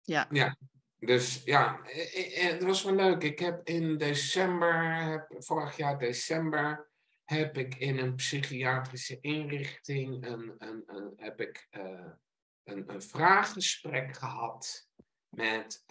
ja. 0.00 0.26
Ja, 0.30 0.56
Dus 0.98 1.42
ja, 1.44 1.80
eh, 1.84 2.16
eh, 2.16 2.44
eh, 2.46 2.52
het 2.52 2.62
was 2.62 2.82
wel 2.82 2.94
leuk. 2.94 3.22
Ik 3.22 3.38
heb 3.38 3.66
in 3.68 3.98
december, 3.98 4.94
heb- 4.94 5.34
vorig 5.38 5.76
jaar 5.76 5.98
december, 5.98 6.90
heb 7.24 7.56
ik 7.58 7.74
in 7.74 7.98
een 7.98 8.14
psychiatrische 8.14 9.20
inrichting 9.20 10.26
een, 10.26 10.54
een, 10.58 10.82
een, 10.86 11.12
heb 11.16 11.40
ik, 11.40 11.66
een, 12.64 12.92
een 12.94 13.02
vraaggesprek 13.02 14.16
gehad 14.16 14.88
met 15.28 15.84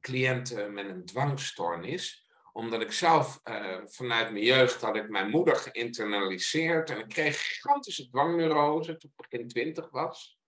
cliënten 0.00 0.72
met 0.74 0.86
een 0.86 1.04
dwangstoornis 1.04 2.26
omdat 2.52 2.80
ik 2.80 2.92
zelf 2.92 3.40
uh, 3.44 3.80
vanuit 3.84 4.32
mijn 4.32 4.44
jeugd 4.44 4.80
had 4.80 4.96
ik 4.96 5.08
mijn 5.08 5.30
moeder 5.30 5.56
geïnternaliseerd. 5.56 6.90
En 6.90 6.98
ik 6.98 7.08
kreeg 7.08 7.46
gigantische 7.46 8.08
dwangneurose 8.08 8.96
toen 8.96 9.10
ik 9.16 9.28
begin 9.30 9.48
twintig 9.48 9.90
was. 9.90 10.38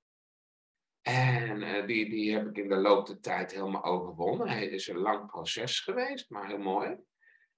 En 1.02 1.62
uh, 1.62 1.86
die, 1.86 2.10
die 2.10 2.32
heb 2.32 2.46
ik 2.48 2.56
in 2.56 2.68
de 2.68 2.76
loop 2.76 3.06
der 3.06 3.20
tijd 3.20 3.52
helemaal 3.52 3.84
overwonnen. 3.84 4.48
Het 4.48 4.72
is 4.72 4.88
een 4.88 4.98
lang 4.98 5.26
proces 5.26 5.80
geweest, 5.80 6.30
maar 6.30 6.46
heel 6.46 6.58
mooi. 6.58 6.96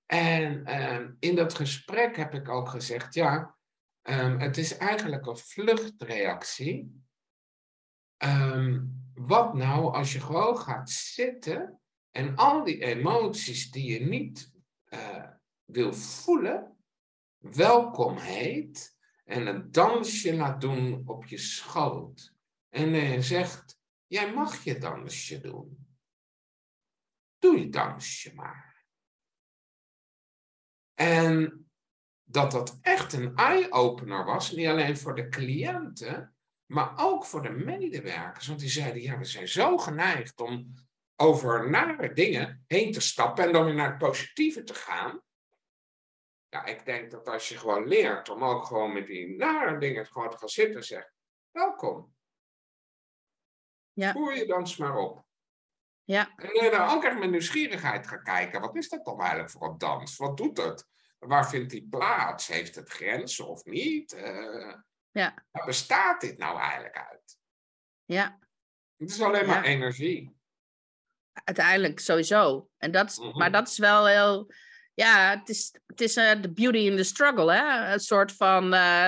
En 0.06 0.62
uh, 0.66 1.08
in 1.18 1.34
dat 1.34 1.54
gesprek 1.54 2.16
heb 2.16 2.34
ik 2.34 2.48
ook 2.48 2.68
gezegd, 2.68 3.14
ja, 3.14 3.56
um, 4.02 4.38
het 4.38 4.56
is 4.56 4.76
eigenlijk 4.76 5.26
een 5.26 5.36
vluchtreactie. 5.36 7.02
Um, 8.24 9.02
wat 9.14 9.54
nou 9.54 9.94
als 9.94 10.12
je 10.12 10.20
gewoon 10.20 10.58
gaat 10.58 10.90
zitten 10.90 11.80
en 12.16 12.36
al 12.36 12.64
die 12.64 12.84
emoties 12.84 13.70
die 13.70 13.92
je 13.92 14.06
niet 14.06 14.52
uh, 14.88 15.28
wil 15.64 15.94
voelen, 15.94 16.76
welkom 17.38 18.16
heet 18.16 18.96
en 19.24 19.46
een 19.46 19.70
dansje 19.70 20.34
laat 20.34 20.60
doen 20.60 21.02
op 21.06 21.24
je 21.26 21.38
schoot. 21.38 22.34
En 22.68 22.94
je 22.94 23.22
zegt, 23.22 23.78
jij 24.06 24.32
mag 24.32 24.64
je 24.64 24.78
dansje 24.78 25.40
doen. 25.40 25.86
Doe 27.38 27.58
je 27.58 27.68
dansje 27.68 28.34
maar. 28.34 28.84
En 30.94 31.66
dat 32.24 32.50
dat 32.50 32.78
echt 32.80 33.12
een 33.12 33.36
eye-opener 33.36 34.24
was, 34.24 34.52
niet 34.52 34.66
alleen 34.66 34.98
voor 34.98 35.14
de 35.14 35.28
cliënten, 35.28 36.34
maar 36.66 36.92
ook 36.96 37.24
voor 37.24 37.42
de 37.42 37.50
medewerkers. 37.50 38.46
Want 38.46 38.60
die 38.60 38.68
zeiden, 38.68 39.02
ja, 39.02 39.18
we 39.18 39.24
zijn 39.24 39.48
zo 39.48 39.78
geneigd 39.78 40.40
om 40.40 40.74
over 41.16 41.70
nare 41.70 42.12
dingen 42.12 42.64
heen 42.66 42.92
te 42.92 43.00
stappen 43.00 43.44
en 43.44 43.52
dan 43.52 43.64
weer 43.64 43.74
naar 43.74 43.88
het 43.88 43.98
positieve 43.98 44.62
te 44.62 44.74
gaan. 44.74 45.22
Ja, 46.48 46.64
ik 46.64 46.84
denk 46.84 47.10
dat 47.10 47.28
als 47.28 47.48
je 47.48 47.58
gewoon 47.58 47.86
leert 47.86 48.28
om 48.28 48.44
ook 48.44 48.64
gewoon 48.64 48.92
met 48.92 49.06
die 49.06 49.36
nare 49.36 49.78
dingen 49.78 50.06
gewoon 50.06 50.30
te 50.30 50.38
gaan 50.38 50.48
zitten 50.48 50.76
en 50.76 50.84
zeggen, 50.84 51.12
welkom. 51.50 52.14
Ja. 53.92 54.12
Voer 54.12 54.36
je 54.36 54.46
dans 54.46 54.76
maar 54.76 54.96
op. 54.96 55.24
Ja. 56.04 56.34
En 56.36 56.70
dan 56.70 56.88
ook 56.88 57.04
echt 57.04 57.18
met 57.18 57.30
nieuwsgierigheid 57.30 58.06
gaat 58.06 58.22
kijken, 58.22 58.60
wat 58.60 58.76
is 58.76 58.88
dat 58.88 59.04
dan 59.04 59.20
eigenlijk 59.20 59.50
voor 59.50 59.68
een 59.68 59.78
dans? 59.78 60.16
Wat 60.16 60.36
doet 60.36 60.56
het? 60.56 60.86
Waar 61.18 61.48
vindt 61.48 61.70
die 61.70 61.88
plaats? 61.88 62.46
Heeft 62.46 62.74
het 62.74 62.88
grenzen 62.88 63.48
of 63.48 63.64
niet? 63.64 64.12
Uh, 64.12 64.74
ja. 65.10 65.34
Waar 65.50 65.64
bestaat 65.66 66.20
dit 66.20 66.38
nou 66.38 66.58
eigenlijk 66.58 66.96
uit? 66.96 67.38
Ja. 68.04 68.38
Het 68.96 69.10
is 69.10 69.20
alleen 69.20 69.46
maar 69.46 69.64
energie. 69.64 70.36
Uiteindelijk, 71.44 72.00
sowieso. 72.00 72.68
En 72.78 72.90
dat, 72.90 73.16
mhm. 73.20 73.38
Maar 73.38 73.52
dat 73.52 73.68
is 73.68 73.78
wel 73.78 74.06
heel... 74.06 74.52
Ja, 74.94 75.30
het 75.38 75.48
is, 75.48 75.74
het 75.86 76.00
is 76.00 76.16
uh, 76.16 76.30
the 76.30 76.52
beauty 76.52 76.78
in 76.78 76.96
the 76.96 77.02
struggle, 77.02 77.52
hè? 77.52 77.92
Een 77.92 78.00
soort 78.00 78.32
van... 78.32 78.74
Uh, 78.74 79.06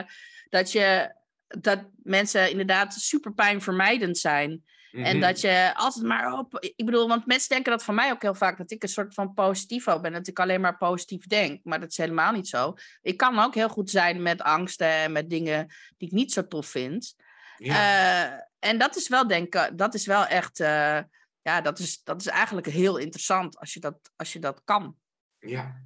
dat 0.49 0.73
je... 0.73 1.15
Dat 1.47 1.85
mensen 2.03 2.51
inderdaad 2.51 2.95
super 2.95 3.33
pijnvermijdend 3.33 4.19
zijn. 4.19 4.65
En 4.93 5.17
mhm. 5.17 5.21
dat 5.21 5.41
je 5.41 5.73
altijd 5.75 6.05
maar 6.05 6.39
op. 6.39 6.59
Ik 6.77 6.85
bedoel, 6.85 7.09
want 7.09 7.27
mensen 7.27 7.49
denken 7.49 7.71
dat 7.71 7.85
van 7.85 7.95
mij 7.95 8.11
ook 8.11 8.23
heel 8.23 8.35
vaak 8.35 8.59
dat 8.59 8.71
ik 8.71 8.83
een 8.83 8.89
soort 8.89 9.15
van 9.15 9.35
positivo 9.35 10.01
ben. 10.01 10.13
Dat 10.13 10.27
ik 10.27 10.39
alleen 10.39 10.61
maar 10.61 10.77
positief 10.77 11.27
denk. 11.27 11.61
Maar 11.65 11.81
dat 11.81 11.91
is 11.91 11.97
helemaal 11.97 12.33
niet 12.33 12.49
zo. 12.49 12.75
Ik 13.03 13.17
kan 13.17 13.39
ook 13.39 13.55
heel 13.55 13.69
goed 13.69 13.91
zijn 13.91 14.23
met 14.23 14.43
angsten 14.43 14.89
en 14.89 15.13
met 15.13 15.31
dingen 15.31 15.67
die 15.97 16.09
ik 16.09 16.15
niet 16.15 16.33
zo 16.33 16.47
tof 16.47 16.67
vind. 16.67 17.15
Ja. 17.57 17.75
Uh, 17.75 18.41
en 18.59 18.79
dat 18.79 18.97
is 18.97 19.09
wel 19.09 19.27
denken, 19.27 19.77
dat 19.77 19.95
is 19.95 20.07
wel 20.07 20.27
echt. 20.27 20.65
Ja, 21.47 21.61
dat 21.61 21.79
is, 21.79 22.03
dat 22.03 22.21
is 22.21 22.27
eigenlijk 22.27 22.67
heel 22.67 22.97
interessant 22.97 23.59
als 23.59 23.75
je 23.75 23.81
dat, 23.81 24.13
als 24.17 24.33
je 24.33 24.39
dat 24.39 24.65
kan. 24.65 24.97
Ja. 25.39 25.83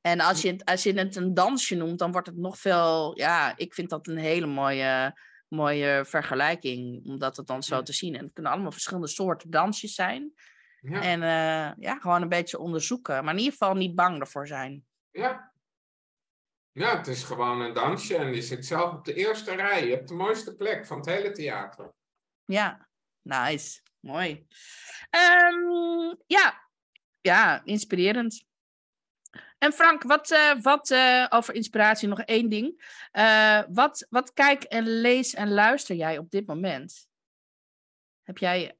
En 0.00 0.20
als 0.20 0.42
je, 0.42 0.60
als 0.64 0.82
je 0.82 0.92
het 0.92 1.16
een 1.16 1.34
dansje 1.34 1.76
noemt, 1.76 1.98
dan 1.98 2.12
wordt 2.12 2.26
het 2.26 2.36
nog 2.36 2.58
veel. 2.58 3.18
Ja, 3.18 3.56
ik 3.56 3.74
vind 3.74 3.90
dat 3.90 4.06
een 4.06 4.18
hele 4.18 4.46
mooie 4.46 5.18
mooie 5.48 6.04
vergelijking 6.06 7.06
om 7.06 7.18
dat 7.18 7.42
dan 7.44 7.62
zo 7.62 7.82
te 7.82 7.92
zien. 7.92 8.14
En 8.14 8.24
het 8.24 8.32
kunnen 8.32 8.52
allemaal 8.52 8.72
verschillende 8.72 9.08
soorten 9.08 9.50
dansjes 9.50 9.94
zijn. 9.94 10.32
Ja. 10.80 11.02
En 11.02 11.20
uh, 11.20 11.84
ja, 11.84 11.98
gewoon 11.98 12.22
een 12.22 12.28
beetje 12.28 12.58
onderzoeken. 12.58 13.24
Maar 13.24 13.32
in 13.32 13.38
ieder 13.38 13.52
geval 13.52 13.74
niet 13.74 13.94
bang 13.94 14.20
ervoor 14.20 14.46
zijn. 14.46 14.84
Ja. 15.10 15.52
Ja, 16.72 16.96
het 16.96 17.06
is 17.06 17.22
gewoon 17.22 17.60
een 17.60 17.74
dansje 17.74 18.16
en 18.16 18.34
je 18.34 18.42
zit 18.42 18.66
zelf 18.66 18.92
op 18.92 19.04
de 19.04 19.14
eerste 19.14 19.54
rij. 19.54 19.86
Je 19.86 19.94
hebt 19.94 20.08
de 20.08 20.14
mooiste 20.14 20.56
plek 20.56 20.86
van 20.86 20.96
het 20.96 21.06
hele 21.06 21.30
theater. 21.30 21.92
Ja, 22.44 22.88
nice. 23.22 23.80
Mooi. 24.00 24.46
Um, 25.10 26.16
ja. 26.26 26.68
ja, 27.20 27.64
inspirerend. 27.64 28.44
En 29.58 29.72
Frank, 29.72 30.02
wat, 30.02 30.30
uh, 30.30 30.60
wat 30.62 30.90
uh, 30.90 31.26
over 31.28 31.54
inspiratie 31.54 32.08
nog 32.08 32.20
één 32.20 32.48
ding. 32.48 32.96
Uh, 33.12 33.62
wat, 33.68 34.06
wat 34.10 34.32
kijk 34.32 34.62
en 34.62 35.00
lees 35.00 35.34
en 35.34 35.50
luister 35.50 35.96
jij 35.96 36.18
op 36.18 36.30
dit 36.30 36.46
moment? 36.46 37.08
Heb 38.22 38.38
jij. 38.38 38.78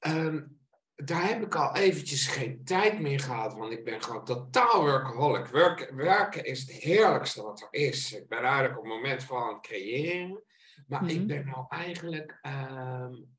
Um, 0.00 0.60
daar 0.94 1.28
heb 1.28 1.42
ik 1.42 1.54
al 1.54 1.76
eventjes 1.76 2.26
geen 2.26 2.64
tijd 2.64 3.00
meer 3.00 3.20
gehad, 3.20 3.54
want 3.54 3.72
ik 3.72 3.84
ben 3.84 4.02
gewoon 4.02 4.24
totaal 4.24 4.80
workaholic. 4.80 5.46
Werken, 5.46 5.96
werken 5.96 6.44
is 6.44 6.60
het 6.60 6.70
heerlijkste 6.70 7.42
wat 7.42 7.60
er 7.60 7.68
is. 7.70 8.12
Ik 8.12 8.28
ben 8.28 8.42
eigenlijk 8.42 8.78
op 8.78 8.84
het 8.84 8.92
moment 8.92 9.24
van 9.24 9.42
aan 9.42 9.54
het 9.54 9.66
creëren. 9.66 10.42
Maar 10.86 11.02
mm 11.02 11.08
-hmm. 11.08 11.16
ik 11.16 11.22
mhm. 11.22 11.26
ben 11.26 11.46
nou 11.46 11.66
eigenlijk 11.68 12.38
um, 12.42 13.36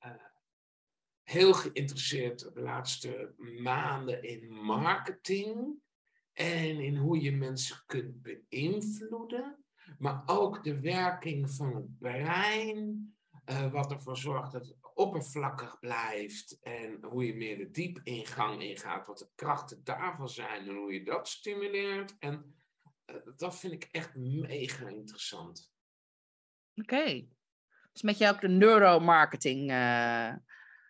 heel 1.26 1.54
geïnteresseerd 1.54 2.54
de 2.54 2.62
laatste 2.62 3.34
maanden 3.38 4.24
in 4.24 4.52
marketing 4.52 5.80
en 6.34 6.80
in 6.80 6.96
hoe 6.96 7.22
je 7.22 7.32
mensen 7.32 7.84
kunt 7.86 8.22
beïnvloeden, 8.22 9.66
maar 9.98 10.24
ook 10.26 10.64
de 10.64 10.82
werking 10.82 11.52
van 11.52 11.76
het 11.76 11.98
brein, 12.00 13.16
uh, 13.46 13.72
wat 13.72 13.92
ervoor 13.92 14.18
zorgt 14.18 14.52
dat 14.52 14.66
het 14.66 14.78
oppervlakkig 14.94 15.80
blijft 15.80 16.60
en 16.62 17.04
hoe 17.04 17.26
je 17.26 17.36
meer 17.36 17.58
de 17.58 17.72
diepingang 17.72 18.62
ingaat, 18.62 19.08
wat 19.08 19.18
de 19.18 19.30
krachten 19.36 19.84
daarvan 19.84 20.30
zijn 20.30 20.68
en 20.68 20.76
hoe 20.76 20.94
je 20.94 21.04
dat 21.04 21.28
stimuleert. 21.28 22.16
En 22.20 22.56
uh, 23.06 23.16
dat 23.36 23.60
vind 23.60 23.74
ik 23.74 23.90
echt 23.92 24.16
mega 24.16 24.88
interessant. 24.88 25.72
Oké. 26.76 27.28
Dus 27.92 28.02
met 28.02 28.18
jou 28.18 28.36
ook 28.36 28.42
de 28.42 28.48
neuromarketing. 28.48 29.72
Uh... 29.72 30.34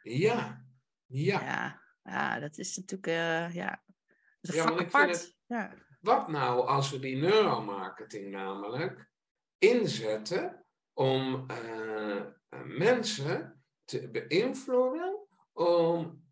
Ja. 0.05 0.65
ja. 1.05 1.41
Ja. 1.41 1.83
Ja, 2.03 2.39
dat 2.39 2.57
is 2.57 2.77
natuurlijk, 2.77 3.53
ja, 3.53 3.83
dat 4.41 4.55
is 4.55 4.55
ja, 4.55 4.77
apart. 4.77 5.37
Ja. 5.45 5.73
Wat 5.99 6.27
nou 6.27 6.67
als 6.67 6.91
we 6.91 6.99
die 6.99 7.15
neuromarketing 7.15 8.31
namelijk 8.31 9.11
inzetten 9.57 10.65
om 10.93 11.45
uh, 11.51 12.21
mensen 12.63 13.63
te 13.83 14.09
beïnvloeden 14.09 15.27
om 15.53 16.23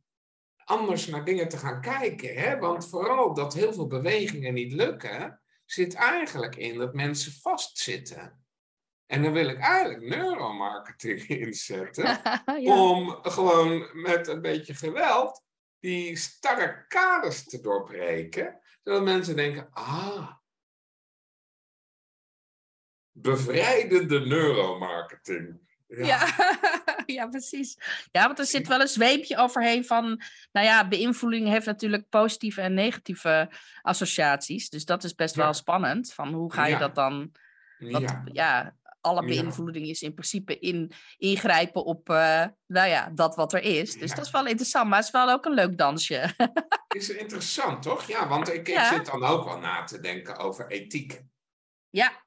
anders 0.55 1.07
naar 1.07 1.25
dingen 1.25 1.49
te 1.49 1.57
gaan 1.57 1.81
kijken. 1.81 2.35
Hè? 2.35 2.59
Want 2.59 2.89
vooral 2.89 3.33
dat 3.33 3.53
heel 3.53 3.73
veel 3.73 3.87
bewegingen 3.87 4.53
niet 4.53 4.73
lukken, 4.73 5.41
zit 5.65 5.93
eigenlijk 5.93 6.55
in 6.55 6.77
dat 6.77 6.93
mensen 6.93 7.31
vastzitten. 7.31 8.42
En 9.05 9.23
dan 9.23 9.33
wil 9.33 9.47
ik 9.47 9.59
eigenlijk 9.59 10.01
neuromarketing 10.01 11.27
inzetten 11.45 12.21
om 12.87 13.09
gewoon 13.21 13.89
met 13.93 14.27
een 14.27 14.41
beetje 14.41 14.73
geweld 14.73 15.41
die 15.79 16.15
starre 16.15 16.85
kaders 16.87 17.43
te 17.43 17.61
doorbreken 17.61 18.61
zodat 18.83 19.03
mensen 19.03 19.35
denken, 19.35 19.67
ah, 19.71 20.31
bevrijdende 23.11 24.19
neuromarketing. 24.19 25.61
Ja. 25.87 26.05
Ja. 26.05 26.33
ja, 27.15 27.27
precies. 27.27 27.77
Ja, 28.11 28.25
want 28.25 28.39
er 28.39 28.45
zit 28.45 28.67
wel 28.67 28.81
een 28.81 28.87
zweepje 28.87 29.37
overheen 29.37 29.85
van, 29.85 30.21
nou 30.51 30.65
ja, 30.65 30.87
beïnvloeding 30.87 31.47
heeft 31.47 31.65
natuurlijk 31.65 32.09
positieve 32.09 32.61
en 32.61 32.73
negatieve 32.73 33.49
associaties. 33.81 34.69
Dus 34.69 34.85
dat 34.85 35.03
is 35.03 35.15
best 35.15 35.35
wel 35.35 35.53
spannend. 35.53 36.13
Van 36.13 36.33
hoe 36.33 36.53
ga 36.53 36.65
je 36.65 36.77
dat 36.77 36.95
dan, 36.95 37.31
wat, 37.79 38.15
ja 38.25 38.75
alle 39.03 39.25
beïnvloeding 39.25 39.87
is 39.87 40.01
in 40.01 40.13
principe 40.13 40.59
in, 40.59 40.91
ingrijpen 41.17 41.85
op 41.85 42.09
uh, 42.09 42.45
nou 42.67 42.89
ja, 42.89 43.09
dat 43.09 43.35
wat 43.35 43.53
er 43.53 43.61
is. 43.61 43.93
Dus 43.93 44.15
dat 44.15 44.25
is 44.25 44.31
wel 44.31 44.47
interessant, 44.47 44.89
maar 44.89 44.97
het 44.97 45.05
is 45.05 45.11
wel 45.11 45.29
ook 45.29 45.45
een 45.45 45.53
leuk 45.53 45.77
dansje. 45.77 46.33
is 46.87 47.09
interessant, 47.09 47.81
toch? 47.81 48.07
Ja, 48.07 48.27
want 48.27 48.53
ik, 48.53 48.67
ik 48.67 48.79
zit 48.79 49.05
dan 49.05 49.23
ook 49.23 49.43
wel 49.43 49.57
na 49.57 49.83
te 49.83 49.99
denken 49.99 50.37
over 50.37 50.67
ethiek. 50.67 51.21
Ja. 51.89 52.23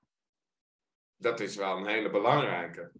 Dat 1.16 1.40
is 1.40 1.56
wel 1.56 1.76
een 1.76 1.86
hele 1.86 2.10
belangrijke. 2.10 2.92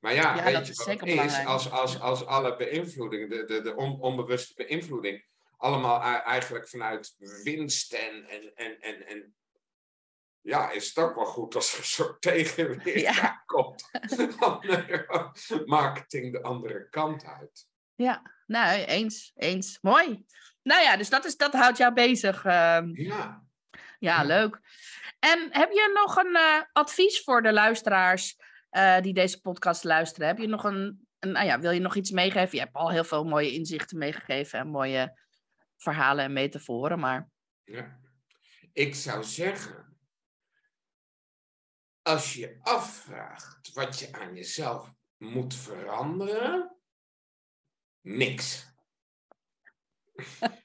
Maar 0.00 0.14
ja, 0.14 0.36
ja 0.36 0.44
weet 0.44 0.66
je 0.66 0.84
wat 0.84 1.06
is? 1.06 1.44
Als, 1.44 1.70
als, 1.70 2.00
als 2.00 2.24
alle 2.24 2.56
beïnvloeding, 2.56 3.30
de, 3.30 3.44
de, 3.44 3.60
de 3.60 3.74
onbewuste 3.76 4.54
beïnvloeding, 4.54 5.24
allemaal 5.56 6.00
eigenlijk 6.22 6.68
vanuit 6.68 7.14
winst 7.42 7.92
en, 7.92 8.28
en, 8.28 8.52
en, 8.54 8.80
en, 8.80 9.06
en 9.06 9.34
ja, 10.48 10.70
is 10.70 10.86
het 10.86 11.04
ook 11.04 11.14
wel 11.14 11.24
goed 11.24 11.54
als 11.54 11.72
er 11.72 11.78
een 11.78 11.84
soort 11.84 12.20
tegenweer 12.20 12.98
ja. 12.98 13.42
komt. 13.46 13.90
Marketing 15.64 16.32
de 16.32 16.42
andere 16.42 16.88
kant 16.88 17.24
uit. 17.24 17.66
Ja, 17.94 18.22
nou, 18.46 18.80
eens, 18.80 19.32
eens. 19.36 19.78
Mooi. 19.80 20.24
Nou 20.62 20.82
ja, 20.82 20.96
dus 20.96 21.08
dat, 21.08 21.24
is, 21.24 21.36
dat 21.36 21.52
houdt 21.52 21.78
jou 21.78 21.92
bezig. 21.92 22.44
Ehm. 22.44 22.90
ja. 22.92 23.44
ja. 23.98 24.22
leuk. 24.22 24.60
En 25.18 25.48
heb 25.50 25.70
je 25.70 26.00
nog 26.04 26.16
een 26.16 26.36
uh, 26.36 26.62
advies 26.72 27.22
voor 27.22 27.42
de 27.42 27.52
luisteraars 27.52 28.36
uh, 28.70 29.00
die 29.00 29.14
deze 29.14 29.40
podcast 29.40 29.84
luisteren? 29.84 30.28
Heb 30.28 30.38
je 30.38 30.46
nog 30.46 30.64
een, 30.64 31.06
een, 31.18 31.32
nou 31.32 31.46
ja, 31.46 31.60
wil 31.60 31.70
je 31.70 31.80
nog 31.80 31.94
iets 31.94 32.10
meegeven? 32.10 32.58
Je 32.58 32.64
hebt 32.64 32.76
al 32.76 32.90
heel 32.90 33.04
veel 33.04 33.24
mooie 33.24 33.52
inzichten 33.52 33.98
meegegeven 33.98 34.58
en 34.58 34.68
mooie 34.68 35.18
verhalen 35.76 36.24
en 36.24 36.32
metaforen, 36.32 36.98
maar... 36.98 37.28
Ja. 37.64 37.98
Ik 38.72 38.94
zou 38.94 39.24
zeggen, 39.24 39.87
als 42.08 42.34
je 42.34 42.56
afvraagt 42.60 43.72
wat 43.72 43.98
je 43.98 44.12
aan 44.12 44.34
jezelf 44.34 44.94
moet 45.16 45.54
veranderen, 45.54 46.76
niks. 48.00 48.66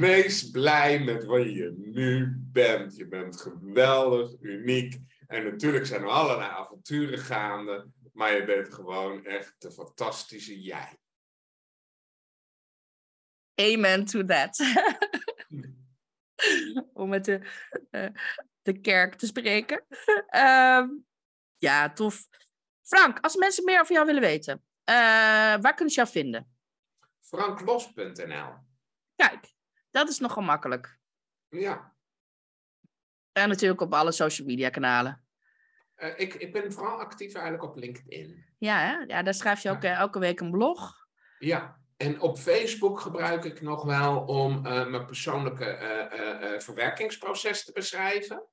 Wees 0.00 0.50
blij 0.50 1.04
met 1.04 1.24
wat 1.24 1.44
je 1.44 1.74
nu 1.76 2.34
bent. 2.36 2.96
Je 2.96 3.08
bent 3.08 3.40
geweldig, 3.40 4.40
uniek. 4.40 5.00
En 5.26 5.44
natuurlijk 5.44 5.86
zijn 5.86 6.02
er 6.02 6.08
allerlei 6.08 6.50
avonturen 6.50 7.18
gaande, 7.18 7.90
maar 8.12 8.36
je 8.36 8.44
bent 8.44 8.74
gewoon 8.74 9.24
echt 9.24 9.54
de 9.58 9.72
fantastische 9.72 10.62
jij. 10.62 10.98
Amen 13.54 14.04
to 14.04 14.24
that. 14.24 14.58
Om 16.92 17.08
met 17.08 17.24
de, 17.24 17.40
uh, 17.90 18.08
de 18.62 18.80
kerk 18.80 19.14
te 19.14 19.26
spreken. 19.26 19.84
Uh, 20.34 20.82
ja, 21.66 21.92
tof. 21.92 22.28
Frank, 22.82 23.18
als 23.20 23.36
mensen 23.36 23.64
meer 23.64 23.80
over 23.80 23.94
jou 23.94 24.06
willen 24.06 24.22
weten, 24.22 24.64
uh, 24.90 24.94
waar 25.60 25.74
kunnen 25.74 25.94
ze 25.94 26.00
jou 26.00 26.08
vinden? 26.08 26.52
franklos.nl. 27.36 28.54
Kijk, 29.16 29.54
dat 29.90 30.08
is 30.08 30.18
nog 30.18 30.32
gemakkelijk. 30.32 30.98
Ja. 31.48 31.94
En 33.32 33.48
natuurlijk 33.48 33.80
op 33.80 33.94
alle 33.94 34.12
social 34.12 34.46
media 34.46 34.70
kanalen. 34.70 35.24
Uh, 35.96 36.08
ik, 36.16 36.34
ik 36.34 36.52
ben 36.52 36.72
vooral 36.72 37.00
actief 37.00 37.34
eigenlijk 37.34 37.64
op 37.64 37.76
LinkedIn. 37.76 38.44
Ja, 38.58 38.78
hè? 38.78 39.14
ja 39.14 39.22
daar 39.22 39.34
schrijf 39.34 39.62
je 39.62 39.70
ook 39.70 39.84
uh, 39.84 39.98
elke 39.98 40.18
week 40.18 40.40
een 40.40 40.50
blog. 40.50 41.06
Ja, 41.38 41.80
en 41.96 42.20
op 42.20 42.38
Facebook 42.38 43.00
gebruik 43.00 43.44
ik 43.44 43.60
nog 43.60 43.84
wel 43.84 44.24
om 44.24 44.66
uh, 44.66 44.86
mijn 44.86 45.06
persoonlijke 45.06 46.56
verwerkingsproces 46.58 47.64
te 47.64 47.72
beschrijven. 47.72 48.46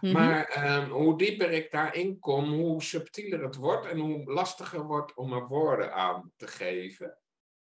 Mm 0.00 0.10
-hmm. 0.10 0.12
Maar 0.12 0.74
um, 0.78 0.90
hoe 0.90 1.18
dieper 1.18 1.50
ik 1.50 1.70
daarin 1.70 2.18
kom, 2.18 2.52
hoe 2.52 2.82
subtieler 2.82 3.42
het 3.42 3.56
wordt 3.56 3.86
en 3.86 3.98
hoe 3.98 4.32
lastiger 4.32 4.84
wordt 4.84 5.14
om 5.14 5.32
er 5.32 5.46
woorden 5.46 5.94
aan 5.94 6.32
te 6.36 6.46
geven 6.46 7.18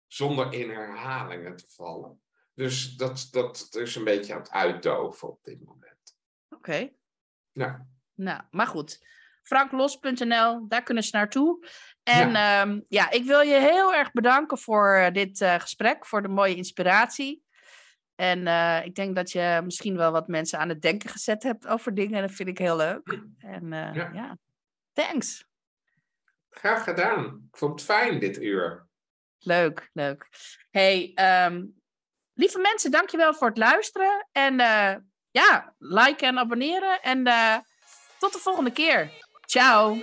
zonder 0.06 0.52
in 0.52 0.70
herhalingen 0.70 1.56
te 1.56 1.66
vallen. 1.68 2.20
Dus 2.54 2.94
dat, 2.96 3.28
dat 3.30 3.68
is 3.70 3.94
een 3.94 4.04
beetje 4.04 4.34
aan 4.34 4.40
het 4.40 4.50
uitdoven 4.50 5.28
op 5.28 5.38
dit 5.42 5.64
moment. 5.64 6.16
Oké. 6.48 6.70
Okay. 6.70 6.96
Ja. 7.52 7.86
Nou, 8.14 8.42
maar 8.50 8.66
goed. 8.66 9.06
Franklos.nl, 9.42 10.68
daar 10.68 10.82
kunnen 10.82 11.02
ze 11.02 11.16
naartoe. 11.16 11.66
En 12.02 12.30
ja. 12.30 12.62
Um, 12.62 12.84
ja, 12.88 13.10
ik 13.10 13.24
wil 13.24 13.40
je 13.40 13.58
heel 13.58 13.94
erg 13.94 14.12
bedanken 14.12 14.58
voor 14.58 15.10
dit 15.12 15.40
uh, 15.40 15.54
gesprek, 15.54 16.06
voor 16.06 16.22
de 16.22 16.28
mooie 16.28 16.54
inspiratie. 16.54 17.41
En 18.14 18.46
uh, 18.46 18.84
ik 18.84 18.94
denk 18.94 19.16
dat 19.16 19.30
je 19.30 19.60
misschien 19.64 19.96
wel 19.96 20.12
wat 20.12 20.28
mensen 20.28 20.58
aan 20.58 20.68
het 20.68 20.82
denken 20.82 21.10
gezet 21.10 21.42
hebt 21.42 21.66
over 21.66 21.94
dingen. 21.94 22.14
En 22.14 22.26
dat 22.26 22.36
vind 22.36 22.48
ik 22.48 22.58
heel 22.58 22.76
leuk. 22.76 23.20
En 23.38 23.64
uh, 23.64 23.94
ja. 23.94 24.10
ja, 24.12 24.38
thanks. 24.92 25.44
Graag 26.50 26.84
gedaan. 26.84 27.24
Ik 27.24 27.56
vond 27.56 27.72
het 27.72 27.82
fijn 27.82 28.18
dit 28.18 28.42
uur. 28.42 28.86
Leuk, 29.38 29.90
leuk. 29.92 30.28
Hey, 30.70 31.14
um, 31.46 31.80
lieve 32.34 32.58
mensen, 32.58 32.90
dankjewel 32.90 33.34
voor 33.34 33.48
het 33.48 33.58
luisteren. 33.58 34.28
En 34.32 34.52
uh, 34.60 34.94
ja, 35.30 35.74
liken 35.78 36.28
en 36.28 36.38
abonneren. 36.38 37.02
En 37.02 37.24
tot 38.18 38.32
de 38.32 38.38
volgende 38.38 38.72
keer. 38.72 39.10
Ciao. 39.46 40.02